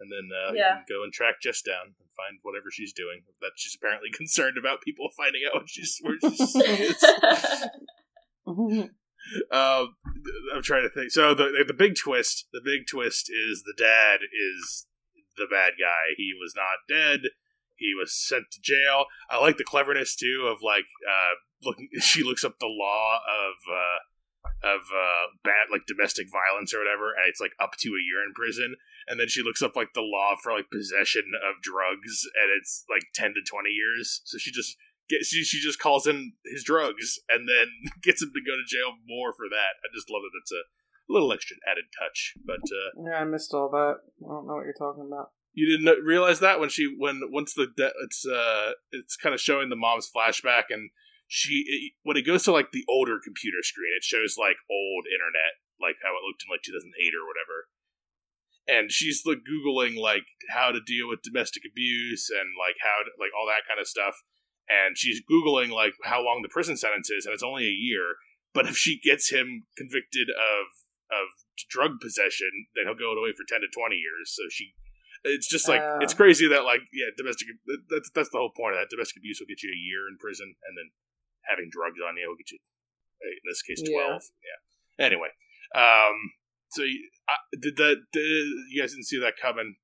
and 0.00 0.10
then 0.10 0.30
uh, 0.34 0.52
Yeah. 0.54 0.82
go 0.88 1.04
and 1.04 1.12
track 1.12 1.36
Jess 1.42 1.62
down 1.62 1.94
and 2.00 2.08
find 2.16 2.38
whatever 2.42 2.70
she's 2.70 2.92
doing. 2.92 3.22
That 3.40 3.52
she's 3.56 3.76
apparently 3.76 4.10
concerned 4.12 4.58
about 4.58 4.82
people 4.82 5.08
finding 5.16 5.42
out 5.46 5.62
what 5.62 5.70
she's 5.70 6.00
where 6.02 6.18
she's. 6.20 6.56
Um, 9.52 9.94
I'm 10.54 10.62
trying 10.62 10.82
to 10.82 10.90
think. 10.90 11.10
So 11.12 11.32
the 11.34 11.64
the 11.66 11.74
big 11.74 11.94
twist, 11.94 12.46
the 12.52 12.60
big 12.64 12.86
twist 12.90 13.30
is 13.30 13.62
the 13.62 13.74
dad 13.78 14.20
is 14.24 14.86
the 15.36 15.46
bad 15.48 15.74
guy. 15.78 16.14
He 16.16 16.32
was 16.38 16.54
not 16.56 16.78
dead. 16.88 17.20
He 17.82 17.94
was 17.98 18.14
sent 18.14 18.50
to 18.52 18.60
jail. 18.60 19.06
I 19.28 19.38
like 19.38 19.56
the 19.58 19.64
cleverness 19.64 20.16
too 20.16 20.48
of 20.50 20.62
like 20.62 20.86
uh, 21.02 21.34
looking. 21.64 21.88
She 22.00 22.22
looks 22.22 22.44
up 22.44 22.58
the 22.58 22.70
law 22.70 23.18
of 23.26 23.54
uh, 23.66 24.00
of 24.62 24.80
uh, 24.94 25.24
bad 25.44 25.70
like 25.70 25.86
domestic 25.86 26.28
violence 26.30 26.72
or 26.72 26.78
whatever, 26.78 27.10
and 27.10 27.26
it's 27.28 27.40
like 27.40 27.52
up 27.60 27.76
to 27.80 27.90
a 27.90 28.02
year 28.02 28.22
in 28.22 28.32
prison. 28.34 28.76
And 29.08 29.18
then 29.18 29.26
she 29.26 29.42
looks 29.42 29.62
up 29.62 29.74
like 29.74 29.94
the 29.94 30.06
law 30.06 30.38
for 30.40 30.52
like 30.52 30.70
possession 30.70 31.34
of 31.42 31.62
drugs, 31.62 32.22
and 32.38 32.48
it's 32.54 32.84
like 32.88 33.10
ten 33.14 33.34
to 33.34 33.42
twenty 33.42 33.70
years. 33.70 34.22
So 34.24 34.38
she 34.38 34.52
just 34.52 34.76
get 35.08 35.24
she, 35.26 35.42
she 35.42 35.60
just 35.60 35.78
calls 35.78 36.06
in 36.06 36.32
his 36.46 36.64
drugs 36.64 37.18
and 37.28 37.48
then 37.48 37.68
gets 38.02 38.22
him 38.22 38.32
to 38.34 38.40
go 38.40 38.56
to 38.56 38.64
jail 38.66 38.94
more 39.06 39.32
for 39.32 39.48
that. 39.50 39.82
I 39.82 39.90
just 39.94 40.10
love 40.10 40.22
it. 40.24 40.38
It's 40.40 40.52
a 40.52 40.62
little 41.08 41.32
extra 41.32 41.56
added 41.68 41.84
touch. 41.98 42.34
But 42.44 42.62
uh, 42.62 43.10
yeah, 43.10 43.18
I 43.20 43.24
missed 43.24 43.54
all 43.54 43.70
that. 43.70 43.96
I 44.24 44.28
don't 44.28 44.46
know 44.46 44.54
what 44.54 44.64
you're 44.64 44.78
talking 44.78 45.06
about. 45.06 45.30
You 45.54 45.66
didn't 45.66 46.04
realize 46.04 46.40
that 46.40 46.60
when 46.60 46.68
she 46.68 46.94
when 46.98 47.20
once 47.30 47.54
the 47.54 47.66
de- 47.76 47.92
it's 48.04 48.26
uh 48.26 48.72
it's 48.90 49.16
kind 49.16 49.34
of 49.34 49.40
showing 49.40 49.68
the 49.68 49.76
mom's 49.76 50.10
flashback 50.10 50.64
and 50.70 50.90
she 51.32 51.64
it, 51.66 51.92
when 52.02 52.16
it 52.16 52.26
goes 52.26 52.44
to 52.44 52.52
like 52.52 52.72
the 52.72 52.84
older 52.88 53.16
computer 53.16 53.64
screen, 53.64 53.96
it 53.96 54.04
shows 54.04 54.36
like 54.36 54.60
old 54.68 55.08
internet, 55.08 55.56
like 55.80 55.96
how 56.04 56.12
it 56.12 56.24
looked 56.24 56.44
in 56.44 56.52
like 56.52 56.60
2008 56.60 56.92
or 57.16 57.24
whatever. 57.24 57.72
And 58.68 58.92
she's 58.92 59.24
like 59.24 59.40
googling 59.48 59.96
like 59.96 60.28
how 60.52 60.70
to 60.76 60.80
deal 60.84 61.08
with 61.08 61.24
domestic 61.24 61.64
abuse 61.64 62.28
and 62.28 62.52
like 62.60 62.76
how 62.84 63.00
to, 63.00 63.10
like 63.16 63.32
all 63.32 63.48
that 63.48 63.64
kind 63.64 63.80
of 63.80 63.88
stuff. 63.88 64.20
And 64.68 64.96
she's 65.00 65.24
googling 65.24 65.72
like 65.72 65.96
how 66.04 66.20
long 66.20 66.44
the 66.44 66.52
prison 66.52 66.76
sentence 66.76 67.08
is 67.08 67.24
and 67.24 67.32
it's 67.32 67.42
only 67.42 67.64
a 67.64 67.72
year. 67.72 68.20
But 68.52 68.68
if 68.68 68.76
she 68.76 69.00
gets 69.00 69.32
him 69.32 69.64
convicted 69.80 70.28
of 70.28 70.68
of 71.08 71.32
drug 71.68 72.00
possession 72.00 72.68
then 72.76 72.84
he'll 72.84 72.96
go 72.96 73.12
away 73.12 73.32
for 73.32 73.44
10 73.48 73.60
to 73.60 73.68
20 73.72 73.96
years. 73.96 74.32
So 74.32 74.48
she 74.48 74.76
it's 75.24 75.46
just 75.48 75.68
like 75.68 75.80
Uh. 75.80 75.98
it's 76.00 76.14
crazy 76.14 76.48
that 76.48 76.64
like 76.64 76.80
yeah 76.92 77.06
domestic 77.16 77.48
that's 77.90 78.10
that's 78.10 78.30
the 78.30 78.38
whole 78.38 78.52
point 78.56 78.74
of 78.74 78.80
that. 78.82 78.90
Domestic 78.90 79.18
abuse 79.18 79.38
will 79.40 79.46
get 79.46 79.62
you 79.62 79.70
a 79.70 79.78
year 79.78 80.08
in 80.10 80.18
prison 80.18 80.54
and 80.66 80.76
then 80.76 80.90
having 81.48 81.68
drugs 81.70 81.98
on 82.02 82.16
you 82.16 82.28
will 82.28 82.36
get 82.36 82.50
you 82.50 82.58
in 83.22 83.44
this 83.48 83.62
case 83.62 83.82
12 83.82 83.90
Yeah. 84.42 84.58
yeah, 84.98 85.06
anyway 85.06 85.30
um 85.74 86.32
so 86.70 86.82
you, 86.82 87.08
uh, 87.28 87.36
did 87.60 87.76
that 87.76 87.96
did, 88.12 88.22
you 88.70 88.80
guys 88.82 88.92
didn't 88.92 89.04
see 89.06 89.20
that 89.20 89.34
coming. 89.40 89.76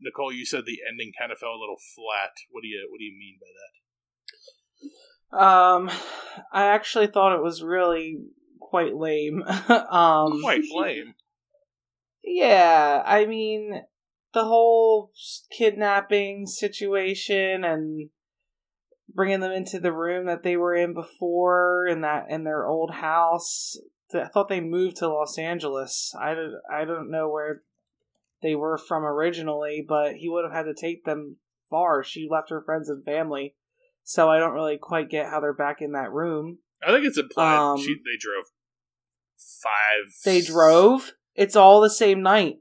Nicole 0.00 0.32
you 0.32 0.46
said 0.46 0.64
the 0.66 0.78
ending 0.88 1.12
kind 1.18 1.32
of 1.32 1.38
fell 1.38 1.50
a 1.50 1.58
little 1.58 1.76
flat. 1.94 2.30
What 2.50 2.62
do 2.62 2.68
you 2.68 2.86
what 2.90 2.98
do 2.98 3.04
you 3.04 3.18
mean 3.18 3.38
by 3.42 3.50
that? 3.58 5.44
Um, 5.44 5.90
I 6.52 6.66
actually 6.66 7.08
thought 7.08 7.34
it 7.34 7.42
was 7.42 7.62
really 7.62 8.18
quite 8.60 8.94
lame. 8.94 9.42
um, 9.68 10.40
quite 10.40 10.62
lame? 10.72 11.14
Yeah, 12.24 13.02
I 13.06 13.24
mean, 13.26 13.80
the 14.34 14.44
whole 14.44 15.10
kidnapping 15.50 16.46
situation 16.46 17.64
and 17.64 18.10
bringing 19.12 19.40
them 19.40 19.52
into 19.52 19.80
the 19.80 19.92
room 19.92 20.26
that 20.26 20.42
they 20.42 20.56
were 20.56 20.74
in 20.74 20.94
before 20.94 21.86
in 21.86 22.02
that 22.02 22.26
in 22.28 22.44
their 22.44 22.66
old 22.66 22.92
house. 22.92 23.76
I 24.14 24.26
thought 24.28 24.48
they 24.48 24.60
moved 24.60 24.96
to 24.98 25.08
Los 25.08 25.38
Angeles. 25.38 26.14
I 26.18 26.34
don't, 26.34 26.54
I 26.72 26.84
don't 26.84 27.10
know 27.10 27.28
where 27.28 27.62
they 28.42 28.54
were 28.54 28.78
from 28.78 29.04
originally, 29.04 29.84
but 29.86 30.14
he 30.14 30.28
would 30.28 30.44
have 30.44 30.52
had 30.52 30.62
to 30.64 30.74
take 30.74 31.04
them 31.04 31.36
far. 31.68 32.02
She 32.02 32.28
left 32.30 32.50
her 32.50 32.62
friends 32.62 32.88
and 32.88 33.04
family, 33.04 33.54
so 34.04 34.30
I 34.30 34.38
don't 34.38 34.54
really 34.54 34.78
quite 34.78 35.10
get 35.10 35.28
how 35.28 35.40
they're 35.40 35.52
back 35.52 35.82
in 35.82 35.92
that 35.92 36.12
room. 36.12 36.58
I 36.86 36.92
think 36.92 37.04
it's 37.04 37.18
implied 37.18 37.56
Um, 37.56 37.78
she 37.78 37.94
they 37.94 38.16
drove 38.18 38.44
five. 39.36 40.12
They 40.24 40.40
drove. 40.40 41.12
It's 41.34 41.56
all 41.56 41.80
the 41.80 41.90
same 41.90 42.22
night. 42.22 42.56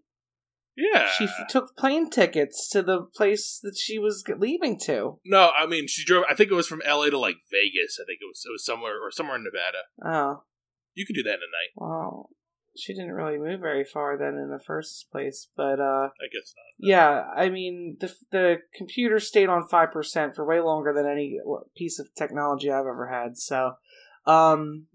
Yeah. 0.78 1.10
She 1.18 1.24
f- 1.24 1.48
took 1.50 1.76
plane 1.76 2.10
tickets 2.10 2.70
to 2.70 2.84
the 2.84 3.02
place 3.02 3.60
that 3.64 3.76
she 3.78 3.98
was 3.98 4.24
leaving 4.38 4.78
to. 4.82 5.20
no, 5.26 5.50
I 5.58 5.66
mean 5.66 5.88
she 5.88 6.06
drove. 6.06 6.26
I 6.30 6.36
think 6.36 6.52
it 6.52 6.56
was 6.56 6.68
from 6.68 6.82
L.A. 6.86 7.10
to 7.10 7.18
like 7.18 7.38
Vegas. 7.52 7.98
I 8.00 8.06
think 8.06 8.20
it 8.22 8.28
was 8.30 8.44
it 8.48 8.52
was 8.52 8.64
somewhere 8.64 8.94
or 9.02 9.10
somewhere 9.12 9.38
in 9.38 9.44
Nevada. 9.44 9.84
Oh, 10.06 10.44
You 10.94 11.06
could 11.06 11.16
do 11.16 11.24
that 11.24 11.30
in 11.30 11.36
a 11.36 11.52
night. 11.58 11.74
well, 11.76 12.30
she 12.78 12.94
didn't 12.94 13.14
really 13.14 13.40
move 13.40 13.60
very 13.60 13.84
far 13.84 14.20
then 14.20 14.36
in 14.36 14.52
the 14.52 14.64
first 14.64 15.08
place. 15.12 15.48
But 15.58 15.80
uh, 15.80 16.10
I 16.22 16.28
guess 16.32 16.54
not. 16.56 16.88
yeah, 16.88 17.24
I 17.36 17.50
mean 17.50 17.98
the 18.00 18.14
the 18.32 18.58
computer 18.76 19.20
stayed 19.20 19.50
on 19.50 19.68
five 19.68 19.92
percent 19.92 20.36
for 20.36 20.46
way 20.46 20.60
longer 20.60 20.94
than 20.94 21.08
any 21.08 21.40
piece 21.76 21.98
of 21.98 22.14
technology 22.16 22.70
I've 22.70 22.82
ever 22.86 23.08
had. 23.12 23.36
So, 23.38 23.74
um, 24.28 24.86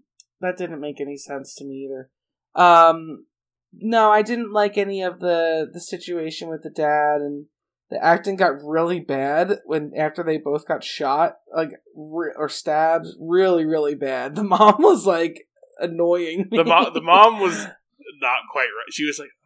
that 0.41 0.57
didn't 0.57 0.81
make 0.81 1.01
any 1.01 1.17
sense 1.17 1.57
to 1.57 1.65
me 1.65 1.89
either. 1.89 2.11
Um, 2.55 3.27
no, 3.73 4.11
I 4.11 4.23
didn't 4.23 4.53
like 4.53 4.77
any 4.77 5.03
of 5.03 5.21
the 5.21 5.69
the 5.73 5.81
situation 5.81 6.49
with 6.49 6.63
the 6.63 6.71
dad 6.71 7.21
and 7.21 7.47
the 7.91 8.03
acting 8.03 8.37
got 8.37 8.63
really 8.65 9.01
bad 9.01 9.59
when 9.67 9.93
after 9.97 10.23
they 10.23 10.39
both 10.39 10.67
got 10.67 10.83
shot 10.83 11.37
like 11.55 11.71
re- 11.97 12.35
or 12.37 12.49
stabbed 12.49 13.07
really 13.21 13.65
really 13.65 13.95
bad. 13.95 14.35
The 14.35 14.45
mom 14.45 14.77
was 14.79 15.07
like 15.07 15.47
annoying. 15.79 16.49
The 16.51 16.65
mom 16.65 16.93
the 16.95 17.03
mom 17.03 17.41
was 17.41 17.57
not 18.21 18.41
quite 18.51 18.69
right. 18.77 18.93
She 18.93 19.07
was 19.07 19.19
like. 19.19 19.29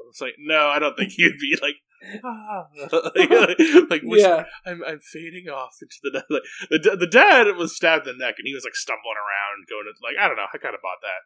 I 0.00 0.02
was 0.10 0.20
like, 0.20 0.34
no, 0.40 0.66
I 0.66 0.80
don't 0.80 0.96
think 0.96 1.12
he'd 1.12 1.38
be 1.38 1.56
like, 1.62 1.76
ah. 2.24 2.66
like, 3.14 3.30
like 3.90 4.02
wish- 4.02 4.22
yeah. 4.22 4.42
I'm 4.66 4.82
I'm 4.82 4.98
fading 4.98 5.48
off 5.48 5.76
into 5.80 5.96
the. 6.02 6.24
Like, 6.28 6.82
the 6.82 6.96
the 6.96 7.06
dad 7.06 7.46
was 7.56 7.76
stabbed 7.76 8.08
in 8.08 8.18
the 8.18 8.24
neck 8.24 8.34
and 8.38 8.46
he 8.48 8.54
was 8.54 8.64
like 8.64 8.74
stumbling 8.74 9.14
around, 9.14 9.70
going 9.70 9.86
to 9.86 9.94
like 10.02 10.18
I 10.18 10.26
don't 10.26 10.36
know. 10.36 10.50
I 10.52 10.58
kind 10.58 10.74
of 10.74 10.82
bought 10.82 10.98
that. 11.02 11.22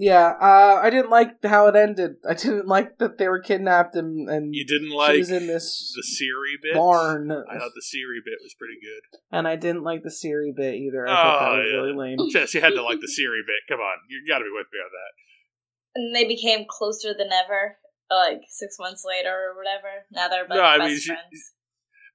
Yeah, 0.00 0.34
uh, 0.40 0.78
I 0.80 0.90
didn't 0.90 1.10
like 1.10 1.42
how 1.42 1.66
it 1.66 1.74
ended. 1.74 2.22
I 2.22 2.34
didn't 2.34 2.68
like 2.76 2.98
that 2.98 3.18
they 3.18 3.26
were 3.26 3.40
kidnapped 3.40 3.96
and 3.96 4.28
and 4.30 4.54
You 4.54 4.64
didn't 4.64 4.90
she 4.90 4.96
like 4.96 5.18
was 5.18 5.30
in 5.32 5.48
this 5.48 5.92
the 5.96 6.04
Siri 6.04 6.54
bit. 6.62 6.74
barn, 6.74 7.32
I 7.32 7.58
thought 7.58 7.72
the 7.74 7.82
Siri 7.82 8.20
bit 8.24 8.38
was 8.40 8.54
pretty 8.54 8.78
good. 8.80 9.18
and 9.32 9.48
I 9.48 9.56
didn't 9.56 9.82
like 9.82 10.04
the 10.04 10.10
Siri 10.12 10.52
bit 10.56 10.76
either. 10.76 11.08
I 11.08 11.14
thought 11.14 11.40
that 11.40 11.48
Oh, 11.50 11.58
was 11.58 11.66
yeah. 11.68 11.76
really 11.82 11.92
lame. 11.98 12.18
Jess, 12.30 12.54
you 12.54 12.60
had 12.60 12.74
to 12.74 12.82
like 12.82 13.00
the 13.00 13.08
Siri 13.08 13.42
bit. 13.44 13.66
Come 13.68 13.80
on, 13.82 13.96
you 14.08 14.22
got 14.28 14.38
to 14.38 14.44
be 14.44 14.54
with 14.54 14.68
me 14.72 14.78
on 14.78 14.90
that. 14.94 15.12
and 15.96 16.14
they 16.14 16.26
became 16.28 16.64
closer 16.70 17.12
than 17.12 17.32
ever, 17.32 17.78
like 18.08 18.42
six 18.48 18.76
months 18.78 19.02
later 19.04 19.34
or 19.50 19.56
whatever. 19.58 20.06
Now 20.12 20.28
they're 20.28 20.46
like 20.46 20.58
No, 20.58 20.62
I 20.62 20.78
best 20.78 20.88
mean, 20.90 20.98
she- 21.00 21.08
friends. 21.10 21.52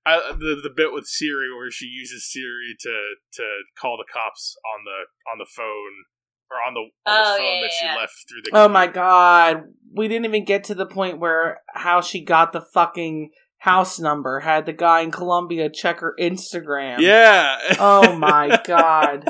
I, 0.05 0.19
the 0.35 0.59
the 0.63 0.73
bit 0.75 0.91
with 0.91 1.05
Siri 1.07 1.47
where 1.55 1.71
she 1.71 1.85
uses 1.87 2.29
Siri 2.31 2.75
to 2.79 2.95
to 3.39 3.43
call 3.79 3.95
the 3.95 4.07
cops 4.11 4.55
on 4.75 4.83
the 4.83 5.07
on 5.31 5.37
the 5.39 5.47
phone 5.47 6.11
or 6.53 6.67
on 6.67 6.73
the, 6.75 6.79
on 6.79 6.89
Oh, 7.07 7.31
the 7.33 7.37
phone 7.39 7.45
yeah, 7.55 7.61
that 7.61 7.71
she 7.79 7.85
yeah. 7.85 7.95
left 7.95 8.13
through 8.29 8.41
the. 8.43 8.51
Oh 8.53 8.67
my 8.69 8.87
god, 8.87 9.63
we 9.93 10.07
didn't 10.07 10.25
even 10.25 10.45
get 10.45 10.63
to 10.65 10.75
the 10.75 10.85
point 10.85 11.19
where 11.19 11.61
how 11.73 12.01
she 12.01 12.23
got 12.23 12.53
the 12.53 12.61
fucking 12.61 13.31
house 13.57 13.99
number. 13.99 14.39
Had 14.41 14.65
the 14.65 14.73
guy 14.73 15.01
in 15.01 15.11
Colombia 15.11 15.69
check 15.69 15.99
her 15.99 16.13
Instagram. 16.19 16.99
Yeah. 16.99 17.57
Oh 17.79 18.15
my 18.17 18.61
god. 18.65 19.29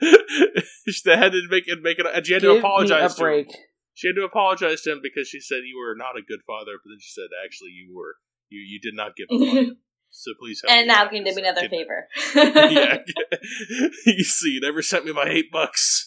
they 0.00 1.16
had 1.16 1.32
to 1.32 1.42
make 1.50 1.68
it 1.68 1.78
make 1.82 1.98
it, 1.98 2.06
and 2.12 2.26
she 2.26 2.32
had 2.32 2.42
to 2.42 2.48
Give 2.54 2.58
apologize 2.58 2.90
me 2.90 3.04
a 3.04 3.08
to 3.08 3.14
him. 3.14 3.44
break. 3.46 3.56
She 3.94 4.08
had 4.08 4.16
to 4.16 4.24
apologize 4.24 4.82
to 4.82 4.92
him 4.92 5.00
because 5.02 5.28
she 5.28 5.38
said 5.40 5.58
you 5.66 5.78
were 5.78 5.94
not 5.96 6.16
a 6.16 6.22
good 6.26 6.40
father, 6.46 6.72
but 6.82 6.90
then 6.90 6.98
she 7.00 7.10
said 7.12 7.28
actually 7.44 7.70
you 7.70 7.94
were. 7.94 8.16
You 8.48 8.60
you 8.60 8.80
did 8.80 8.94
not 8.94 9.16
give 9.16 9.28
a 9.30 9.38
fuck. 9.66 9.76
So 10.14 10.32
please 10.38 10.60
help 10.60 10.70
and 10.76 10.86
me 10.86 10.92
now 10.92 11.08
can 11.08 11.16
you 11.16 11.24
do 11.24 11.34
me 11.34 11.40
another 11.42 11.64
Did- 11.66 11.70
favor? 11.72 12.06
yeah. 12.36 13.00
you 14.06 14.24
see, 14.24 14.50
you 14.52 14.60
never 14.60 14.82
sent 14.84 15.06
me 15.08 15.12
my 15.12 15.24
eight 15.24 15.50
bucks. 15.50 16.04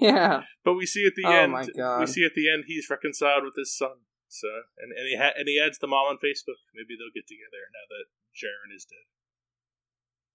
Yeah. 0.00 0.42
but 0.64 0.74
we 0.74 0.84
see 0.84 1.06
at 1.06 1.16
the 1.16 1.24
Oh 1.24 1.32
end, 1.32 1.52
my 1.52 1.64
God. 1.64 2.00
we 2.00 2.06
see 2.06 2.24
at 2.24 2.34
the 2.36 2.52
end 2.52 2.64
he's 2.66 2.88
reconciled 2.90 3.44
with 3.44 3.56
his 3.56 3.72
son. 3.76 4.04
So, 4.28 4.48
and 4.80 4.92
and 4.92 5.08
he 5.08 5.16
ha- 5.16 5.32
and 5.36 5.48
he 5.48 5.56
adds 5.60 5.78
the 5.80 5.86
mom 5.88 6.08
on 6.12 6.16
Facebook. 6.20 6.60
Maybe 6.76 6.96
they'll 6.96 7.12
get 7.14 7.28
together 7.28 7.68
now 7.72 7.84
that 7.88 8.08
Sharon 8.32 8.72
is 8.74 8.84
dead. 8.88 9.04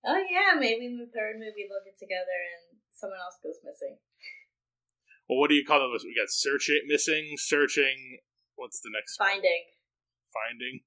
oh 0.06 0.22
yeah, 0.30 0.58
maybe 0.58 0.86
in 0.86 0.98
the 0.98 1.10
third 1.10 1.38
movie 1.38 1.66
they'll 1.70 1.86
get 1.86 1.98
together 2.02 2.38
and 2.58 2.82
someone 2.94 3.18
else 3.22 3.38
goes 3.42 3.58
missing. 3.66 3.98
Well, 5.30 5.38
what 5.42 5.50
do 5.50 5.56
you 5.58 5.66
call 5.66 5.82
those? 5.86 6.06
We 6.06 6.14
got 6.18 6.30
searching, 6.34 6.82
missing, 6.88 7.36
searching. 7.38 8.22
What's 8.56 8.82
the 8.82 8.90
next? 8.94 9.20
one? 9.20 9.30
Finding. 10.34 10.82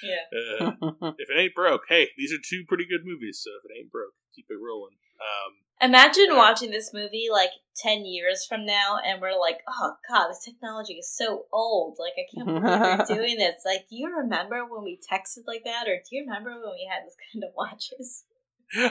Finding. 0.00 0.18
Yeah. 0.60 0.66
Uh, 0.66 1.12
if 1.18 1.30
it 1.30 1.38
ain't 1.38 1.54
broke, 1.54 1.82
hey, 1.88 2.08
these 2.16 2.32
are 2.32 2.38
two 2.42 2.64
pretty 2.68 2.84
good 2.84 3.02
movies. 3.04 3.40
So 3.42 3.50
if 3.58 3.70
it 3.70 3.78
ain't 3.78 3.92
broke, 3.92 4.12
keep 4.34 4.46
it 4.50 4.58
rolling. 4.62 4.96
Um, 5.20 5.52
Imagine 5.80 6.26
Yeah. 6.30 6.36
watching 6.36 6.70
this 6.70 6.94
movie 6.94 7.26
like 7.30 7.50
10 7.76 8.04
years 8.04 8.46
from 8.46 8.64
now 8.64 8.98
and 9.04 9.20
we're 9.20 9.38
like, 9.38 9.58
oh 9.68 9.94
god, 10.08 10.28
this 10.28 10.44
technology 10.44 10.94
is 10.94 11.10
so 11.10 11.46
old. 11.52 11.98
Like, 11.98 12.12
I 12.14 12.26
can't 12.32 12.46
believe 12.46 13.08
we're 13.08 13.16
doing 13.18 13.36
this. 13.38 13.62
Like, 13.64 13.88
do 13.90 13.96
you 13.96 14.08
remember 14.14 14.64
when 14.64 14.84
we 14.84 15.00
texted 15.02 15.42
like 15.46 15.64
that? 15.64 15.88
Or 15.88 15.96
do 15.96 16.16
you 16.16 16.22
remember 16.26 16.50
when 16.50 16.72
we 16.74 16.88
had 16.90 17.04
this 17.06 17.16
kind 17.32 17.42
of 17.44 17.50
watches? 17.56 18.24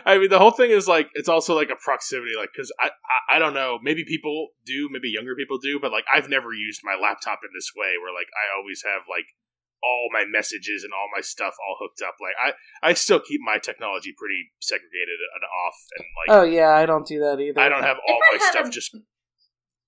I 0.06 0.20
mean, 0.20 0.30
the 0.30 0.38
whole 0.38 0.52
thing 0.52 0.70
is 0.70 0.88
like 0.88 1.10
it's 1.16 1.30
also 1.30 1.56
like 1.56 1.72
a 1.72 1.76
proximity, 1.76 2.34
like 2.38 2.50
because 2.54 2.72
I, 2.80 2.90
I 2.90 3.38
I 3.38 3.40
don't 3.40 3.56
know, 3.56 3.80
maybe 3.82 4.06
people 4.06 4.50
do, 4.64 4.90
maybe 4.92 5.10
younger 5.10 5.36
people 5.36 5.58
do, 5.58 5.80
but 5.82 5.92
like 5.92 6.06
I've 6.14 6.30
never 6.30 6.54
used 6.54 6.82
my 6.84 6.94
laptop 7.02 7.40
in 7.42 7.50
this 7.56 7.72
way, 7.76 7.98
where 7.98 8.14
like 8.14 8.30
I 8.30 8.54
always 8.56 8.84
have 8.86 9.10
like 9.10 9.26
all 9.84 10.10
my 10.12 10.26
messages 10.26 10.84
and 10.84 10.94
all 10.94 11.08
my 11.16 11.22
stuff 11.22 11.54
all 11.60 11.78
hooked 11.80 12.02
up. 12.02 12.16
Like 12.22 12.36
I 12.38 12.90
I 12.90 12.94
still 12.94 13.20
keep 13.20 13.42
my 13.44 13.58
technology 13.58 14.14
pretty 14.18 14.52
segregated 14.60 15.20
and 15.36 15.44
off, 15.44 15.78
and 15.98 16.06
like 16.20 16.30
Oh 16.38 16.44
yeah, 16.44 16.70
I 16.72 16.86
don't 16.86 17.06
do 17.08 17.20
that 17.20 17.40
either. 17.40 17.60
I 17.60 17.70
don't 17.70 17.84
have 17.84 17.98
all 18.08 18.20
If 18.32 18.42
my 18.42 18.50
stuff 18.50 18.68
a- 18.68 18.70
just 18.70 18.96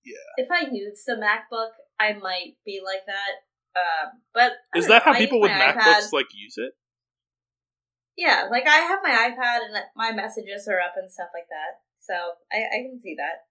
Yeah. 0.04 0.28
If 0.36 0.48
I 0.50 0.66
used 0.70 1.04
the 1.06 1.14
MacBook, 1.16 1.70
I 1.98 2.12
might 2.14 2.56
be 2.66 2.80
like 2.84 3.06
that. 3.06 3.34
Um, 3.78 4.20
but 4.32 4.52
I 4.74 4.78
Is 4.78 4.86
that 4.88 5.04
know, 5.06 5.12
how 5.12 5.16
I 5.16 5.18
people 5.18 5.38
use 5.38 5.48
with 5.48 5.52
my 5.52 5.72
MacBooks 5.72 6.08
iPad. 6.08 6.12
like 6.12 6.26
use 6.34 6.54
it? 6.58 6.72
Yeah, 8.16 8.46
like 8.50 8.66
I 8.68 8.76
have 8.78 9.00
my 9.02 9.10
iPad 9.10 9.64
and 9.66 9.74
my 9.96 10.12
messages 10.12 10.68
are 10.68 10.80
up 10.80 10.94
and 10.96 11.10
stuff 11.10 11.28
like 11.34 11.48
that. 11.50 11.82
So 12.00 12.14
I, 12.52 12.58
I 12.58 12.82
can 12.86 13.00
see 13.02 13.14
that. 13.16 13.46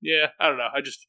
Yeah, 0.00 0.28
I 0.40 0.48
don't 0.48 0.56
know. 0.58 0.68
I 0.74 0.80
just 0.80 1.06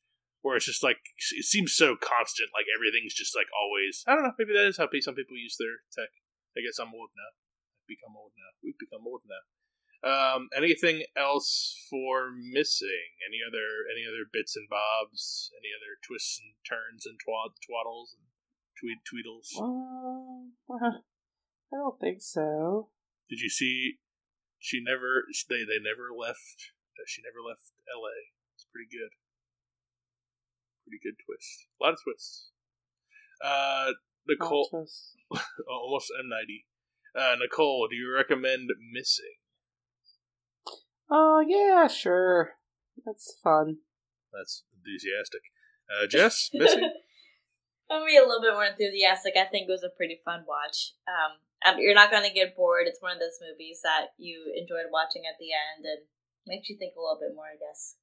where 0.47 0.55
it's 0.57 0.65
just 0.71 0.83
like 0.83 0.97
it 1.35 1.45
seems 1.45 1.75
so 1.75 1.99
constant. 1.99 2.49
Like 2.55 2.71
everything's 2.71 3.13
just 3.13 3.35
like 3.35 3.51
always. 3.51 4.03
I 4.07 4.15
don't 4.15 4.23
know. 4.23 4.33
Maybe 4.39 4.55
that 4.55 4.67
is 4.71 4.79
how 4.79 4.87
some 5.03 5.15
people 5.19 5.35
use 5.35 5.59
their 5.59 5.83
tech. 5.91 6.09
I 6.55 6.63
guess 6.63 6.79
I'm 6.79 6.95
old 6.95 7.11
now. 7.13 7.35
I've 7.83 7.91
become 7.91 8.15
old 8.15 8.31
now. 8.39 8.51
We've 8.63 8.79
become 8.79 9.03
old 9.05 9.21
now. 9.27 9.43
Um, 10.05 10.49
anything 10.55 11.03
else 11.17 11.75
for 11.89 12.29
missing? 12.31 13.17
Any 13.27 13.41
other 13.41 13.85
any 13.91 14.05
other 14.07 14.23
bits 14.29 14.55
and 14.55 14.69
bobs? 14.69 15.51
Any 15.57 15.73
other 15.73 15.97
twists 16.05 16.39
and 16.39 16.53
turns 16.63 17.05
and 17.05 17.17
twad 17.19 17.57
twaddles 17.65 18.13
and 18.15 18.29
tweed 18.79 19.01
tweedles? 19.03 19.51
Um, 19.57 20.53
I 20.69 21.75
don't 21.75 21.99
think 21.99 22.21
so. 22.21 22.89
Did 23.29 23.41
you 23.41 23.49
see? 23.49 23.99
She 24.59 24.81
never. 24.81 25.25
They 25.49 25.65
they 25.65 25.81
never 25.81 26.09
left. 26.15 26.73
uh, 26.97 27.05
She 27.05 27.21
never 27.21 27.41
left 27.41 27.73
L.A. 27.89 28.33
It's 28.55 28.65
pretty 28.71 28.89
good. 28.89 29.11
Pretty 30.87 31.03
good 31.03 31.19
twist. 31.25 31.67
A 31.79 31.83
lot 31.83 31.93
of 31.93 31.99
twists. 32.01 32.49
Uh, 33.43 33.91
Nicole, 34.27 34.69
Not 34.71 34.83
just- 34.83 35.15
almost 35.69 36.11
M 36.17 36.29
ninety. 36.29 36.65
Uh, 37.15 37.35
Nicole, 37.39 37.87
do 37.89 37.95
you 37.95 38.13
recommend 38.13 38.69
Missing? 38.93 39.35
Oh 41.09 41.43
yeah, 41.45 41.87
sure. 41.87 42.53
That's 43.05 43.35
fun. 43.43 43.79
That's 44.31 44.63
enthusiastic. 44.75 45.41
Uh, 45.91 46.07
Jess, 46.07 46.49
Missing. 46.53 46.91
I'll 47.89 48.05
be 48.05 48.17
a 48.17 48.21
little 48.27 48.41
bit 48.41 48.53
more 48.53 48.65
enthusiastic. 48.67 49.35
I 49.39 49.45
think 49.45 49.67
it 49.67 49.71
was 49.71 49.83
a 49.83 49.95
pretty 49.95 50.19
fun 50.23 50.43
watch. 50.47 50.91
Um, 51.07 51.39
um, 51.63 51.79
you're 51.79 51.95
not 51.95 52.11
going 52.11 52.27
to 52.27 52.33
get 52.35 52.55
bored. 52.55 52.83
It's 52.85 53.01
one 53.01 53.15
of 53.15 53.19
those 53.19 53.39
movies 53.39 53.79
that 53.83 54.11
you 54.19 54.51
enjoyed 54.55 54.91
watching 54.91 55.23
at 55.23 55.39
the 55.39 55.55
end 55.55 55.87
and 55.87 56.03
makes 56.45 56.67
you 56.67 56.75
think 56.75 56.95
a 56.95 57.01
little 57.01 57.15
bit 57.19 57.31
more, 57.33 57.47
I 57.47 57.55
guess. 57.55 57.95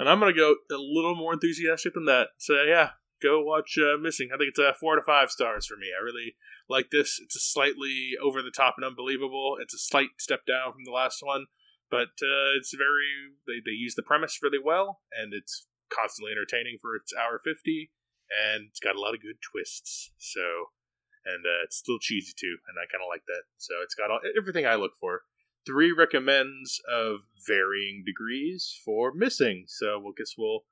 And 0.00 0.08
I'm 0.08 0.18
gonna 0.18 0.32
go 0.32 0.56
a 0.72 0.80
little 0.80 1.14
more 1.14 1.34
enthusiastic 1.34 1.92
than 1.92 2.06
that. 2.06 2.28
So 2.38 2.62
yeah, 2.62 2.96
go 3.20 3.44
watch 3.44 3.76
uh, 3.76 4.00
Missing. 4.00 4.30
I 4.32 4.38
think 4.38 4.48
it's 4.48 4.58
a 4.58 4.72
four 4.80 4.96
to 4.96 5.02
five 5.04 5.30
stars 5.30 5.66
for 5.66 5.76
me. 5.76 5.88
I 5.92 6.00
really 6.02 6.36
like 6.70 6.88
this. 6.88 7.20
It's 7.22 7.36
a 7.36 7.40
slightly 7.40 8.12
over 8.16 8.40
the 8.40 8.50
top 8.50 8.76
and 8.78 8.84
unbelievable. 8.86 9.58
It's 9.60 9.74
a 9.74 9.78
slight 9.78 10.16
step 10.16 10.46
down 10.48 10.72
from 10.72 10.84
the 10.86 10.96
last 10.96 11.20
one, 11.20 11.52
but 11.90 12.16
uh, 12.24 12.56
it's 12.56 12.72
very 12.72 13.36
they 13.46 13.60
they 13.60 13.76
use 13.76 13.94
the 13.94 14.02
premise 14.02 14.40
really 14.40 14.62
well, 14.64 15.02
and 15.12 15.34
it's 15.34 15.66
constantly 15.92 16.32
entertaining 16.32 16.78
for 16.80 16.96
its 16.96 17.12
hour 17.12 17.38
fifty, 17.44 17.92
and 18.32 18.68
it's 18.70 18.80
got 18.80 18.96
a 18.96 19.00
lot 19.00 19.12
of 19.12 19.20
good 19.20 19.36
twists. 19.44 20.12
So. 20.16 20.72
And 21.20 21.44
uh, 21.44 21.68
it's 21.68 21.76
still 21.76 21.98
cheesy 22.00 22.32
too, 22.32 22.56
and 22.64 22.80
I 22.80 22.88
kind 22.88 23.04
of 23.04 23.12
like 23.12 23.28
that. 23.28 23.44
So 23.58 23.74
it's 23.84 23.94
got 23.94 24.10
all, 24.10 24.24
everything 24.32 24.64
I 24.64 24.80
look 24.80 24.96
for 24.98 25.28
three 25.66 25.92
recommends 25.92 26.80
of 26.90 27.20
varying 27.46 28.02
degrees 28.04 28.74
for 28.84 29.12
missing. 29.14 29.64
So 29.68 29.98
we'll 30.02 30.14
guess 30.16 30.34
we'll 30.36 30.64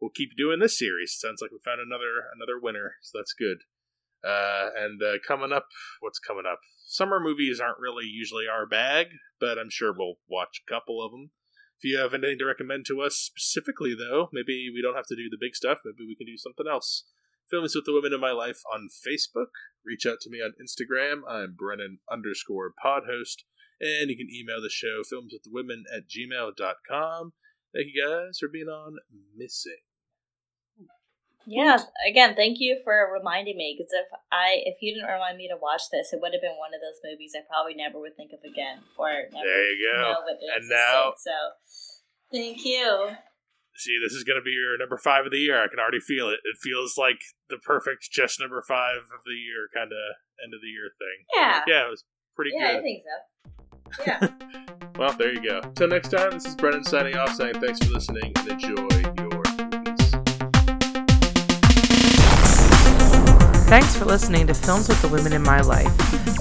we'll 0.00 0.10
keep 0.10 0.36
doing 0.36 0.60
this 0.60 0.78
series. 0.78 1.16
Sounds 1.18 1.40
like 1.40 1.50
we 1.50 1.58
found 1.64 1.80
another 1.80 2.28
another 2.34 2.60
winner, 2.60 2.96
so 3.02 3.18
that's 3.18 3.34
good. 3.34 3.58
Uh, 4.24 4.70
and 4.76 5.02
uh, 5.02 5.18
coming 5.26 5.52
up, 5.52 5.66
what's 6.00 6.18
coming 6.18 6.44
up? 6.50 6.60
Summer 6.84 7.18
movies 7.18 7.60
aren't 7.60 7.80
really 7.80 8.06
usually 8.06 8.44
our 8.46 8.66
bag, 8.66 9.08
but 9.40 9.58
I'm 9.58 9.70
sure 9.70 9.92
we'll 9.96 10.18
watch 10.30 10.62
a 10.62 10.70
couple 10.70 11.04
of 11.04 11.10
them. 11.10 11.30
If 11.78 11.90
you 11.90 11.98
have 11.98 12.14
anything 12.14 12.38
to 12.38 12.44
recommend 12.46 12.86
to 12.86 13.00
us 13.00 13.16
specifically, 13.16 13.96
though, 13.98 14.28
maybe 14.32 14.70
we 14.72 14.80
don't 14.80 14.94
have 14.94 15.08
to 15.08 15.16
do 15.16 15.28
the 15.28 15.38
big 15.40 15.56
stuff. 15.56 15.78
Maybe 15.84 16.06
we 16.06 16.14
can 16.14 16.26
do 16.26 16.36
something 16.36 16.66
else. 16.70 17.04
Films 17.50 17.74
with 17.74 17.84
the 17.84 17.92
Women 17.92 18.14
in 18.14 18.20
My 18.20 18.30
Life 18.30 18.62
on 18.72 18.88
Facebook. 18.88 19.50
Reach 19.84 20.06
out 20.06 20.18
to 20.20 20.30
me 20.30 20.38
on 20.38 20.54
Instagram. 20.62 21.22
I'm 21.28 21.56
Brennan 21.58 21.98
underscore 22.10 22.72
podhost. 22.78 23.42
And 23.82 24.08
you 24.10 24.16
can 24.16 24.28
email 24.30 24.62
the 24.62 24.70
show, 24.70 25.02
filmswiththewomen 25.02 25.82
at 25.92 26.06
gmail.com. 26.08 27.32
Thank 27.74 27.86
you 27.92 27.98
guys 28.06 28.38
for 28.38 28.46
being 28.48 28.68
on 28.68 28.96
Missing. 29.36 29.82
Yeah, 31.44 31.78
again, 32.06 32.36
thank 32.36 32.58
you 32.60 32.78
for 32.84 32.94
reminding 33.12 33.56
me 33.56 33.74
because 33.76 33.90
if 33.90 34.06
I 34.30 34.62
if 34.62 34.78
you 34.80 34.94
didn't 34.94 35.10
remind 35.10 35.36
me 35.38 35.48
to 35.50 35.58
watch 35.60 35.82
this, 35.90 36.12
it 36.12 36.20
would 36.22 36.30
have 36.32 36.40
been 36.40 36.54
one 36.54 36.70
of 36.70 36.78
those 36.78 37.02
movies 37.02 37.34
I 37.34 37.42
probably 37.50 37.74
never 37.74 37.98
would 37.98 38.14
think 38.16 38.30
of 38.30 38.38
again 38.46 38.78
or 38.96 39.10
never 39.34 39.42
There 39.42 39.74
you 39.74 39.90
go. 39.90 40.02
know 40.02 40.22
And 40.54 40.68
now- 40.70 41.14
so 41.18 41.34
thank 42.30 42.64
you. 42.64 43.10
See, 43.74 43.98
this 44.04 44.12
is 44.12 44.22
going 44.22 44.38
to 44.38 44.44
be 44.44 44.52
your 44.54 44.78
number 44.78 44.98
five 44.98 45.24
of 45.26 45.32
the 45.32 45.38
year. 45.42 45.58
I 45.60 45.66
can 45.66 45.80
already 45.80 45.98
feel 45.98 46.28
it. 46.28 46.38
It 46.44 46.60
feels 46.62 46.94
like 46.96 47.18
the 47.50 47.56
perfect 47.58 48.06
just 48.12 48.38
number 48.38 48.62
five 48.62 48.98
of 49.10 49.24
the 49.26 49.32
year 49.34 49.66
kind 49.74 49.90
of 49.90 49.98
end 50.44 50.54
of 50.54 50.60
the 50.60 50.68
year 50.70 50.92
thing. 51.00 51.26
Yeah, 51.34 51.62
Yeah, 51.66 51.86
it 51.88 51.90
was 51.90 52.04
pretty 52.36 52.52
yeah, 52.54 52.68
I 52.68 52.72
good. 52.74 52.82
think 52.82 53.02
so. 53.02 53.50
Yeah. 54.06 54.28
Well, 54.98 55.14
there 55.14 55.32
you 55.32 55.42
go. 55.42 55.60
Till 55.74 55.88
next 55.88 56.10
time, 56.10 56.32
this 56.32 56.44
is 56.44 56.54
Brennan 56.54 56.84
signing 56.84 57.16
off 57.16 57.34
saying 57.34 57.54
thanks 57.54 57.78
for 57.78 57.92
listening 57.92 58.30
and 58.36 58.48
enjoy 58.48 58.74
your 59.16 59.42
movies. 59.56 60.10
Thanks 63.68 63.96
for 63.96 64.04
listening 64.04 64.46
to 64.48 64.54
Films 64.54 64.88
with 64.88 65.00
the 65.00 65.08
Women 65.08 65.32
in 65.32 65.42
My 65.42 65.62
Life. 65.62 65.90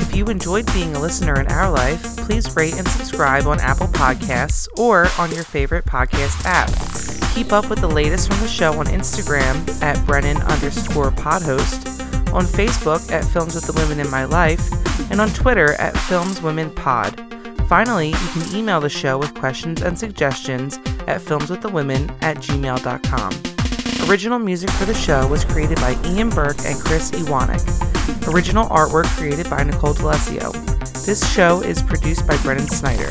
If 0.02 0.14
you 0.14 0.26
enjoyed 0.26 0.66
being 0.74 0.94
a 0.96 1.00
listener 1.00 1.40
in 1.40 1.48
our 1.48 1.72
life, 1.72 2.18
please 2.18 2.54
rate 2.56 2.78
and 2.78 2.86
subscribe 2.86 3.48
on 3.48 3.62
Apple 3.62 3.88
Podcasts 3.88 4.68
or 4.78 5.08
on 5.18 5.34
your 5.34 5.46
favorite 5.46 5.86
podcast 5.86 6.44
app. 6.44 6.70
Keep 7.34 7.54
up 7.54 7.70
with 7.70 7.80
the 7.80 7.88
latest 7.88 8.28
from 8.28 8.42
the 8.42 8.50
show 8.50 8.78
on 8.78 8.88
Instagram 8.88 9.82
at 9.82 10.06
Brennan 10.06 10.42
underscore 10.42 11.12
podhost, 11.12 12.34
on 12.34 12.44
Facebook 12.44 13.10
at 13.12 13.24
Films 13.24 13.56
with 13.56 13.66
the 13.66 13.74
Women 13.74 14.02
in 14.02 14.12
My 14.12 14.26
Life, 14.26 14.70
and 15.10 15.22
on 15.22 15.30
Twitter 15.30 15.74
at 15.76 15.98
Films 15.98 16.42
Women 16.42 16.70
Pod. 16.72 17.31
Finally, 17.72 18.10
you 18.10 18.28
can 18.34 18.54
email 18.54 18.82
the 18.82 18.90
show 18.90 19.18
with 19.18 19.34
questions 19.34 19.82
and 19.82 19.98
suggestions 19.98 20.76
at 21.08 21.22
filmswiththewomen 21.22 22.12
at 22.22 22.36
gmail.com. 22.36 24.10
Original 24.10 24.40
music 24.40 24.70
for 24.72 24.84
the 24.84 24.94
show 24.94 25.26
was 25.28 25.46
created 25.46 25.78
by 25.78 25.98
Ian 26.06 26.30
Burke 26.30 26.60
and 26.66 26.78
Chris 26.78 27.12
Iwanek. 27.12 28.28
Original 28.28 28.66
artwork 28.66 29.06
created 29.16 29.50
by 29.50 29.64
Nicole 29.64 29.94
D'Alessio. 29.94 30.52
This 31.06 31.26
show 31.34 31.62
is 31.62 31.82
produced 31.82 32.28
by 32.28 32.36
Brennan 32.40 32.68
Snyder. 32.68 33.08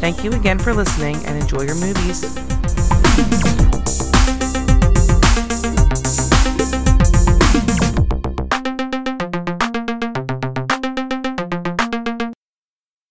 Thank 0.00 0.24
you 0.24 0.32
again 0.32 0.58
for 0.58 0.72
listening 0.72 1.16
and 1.26 1.38
enjoy 1.38 1.64
your 1.64 1.74
movies. 1.74 3.57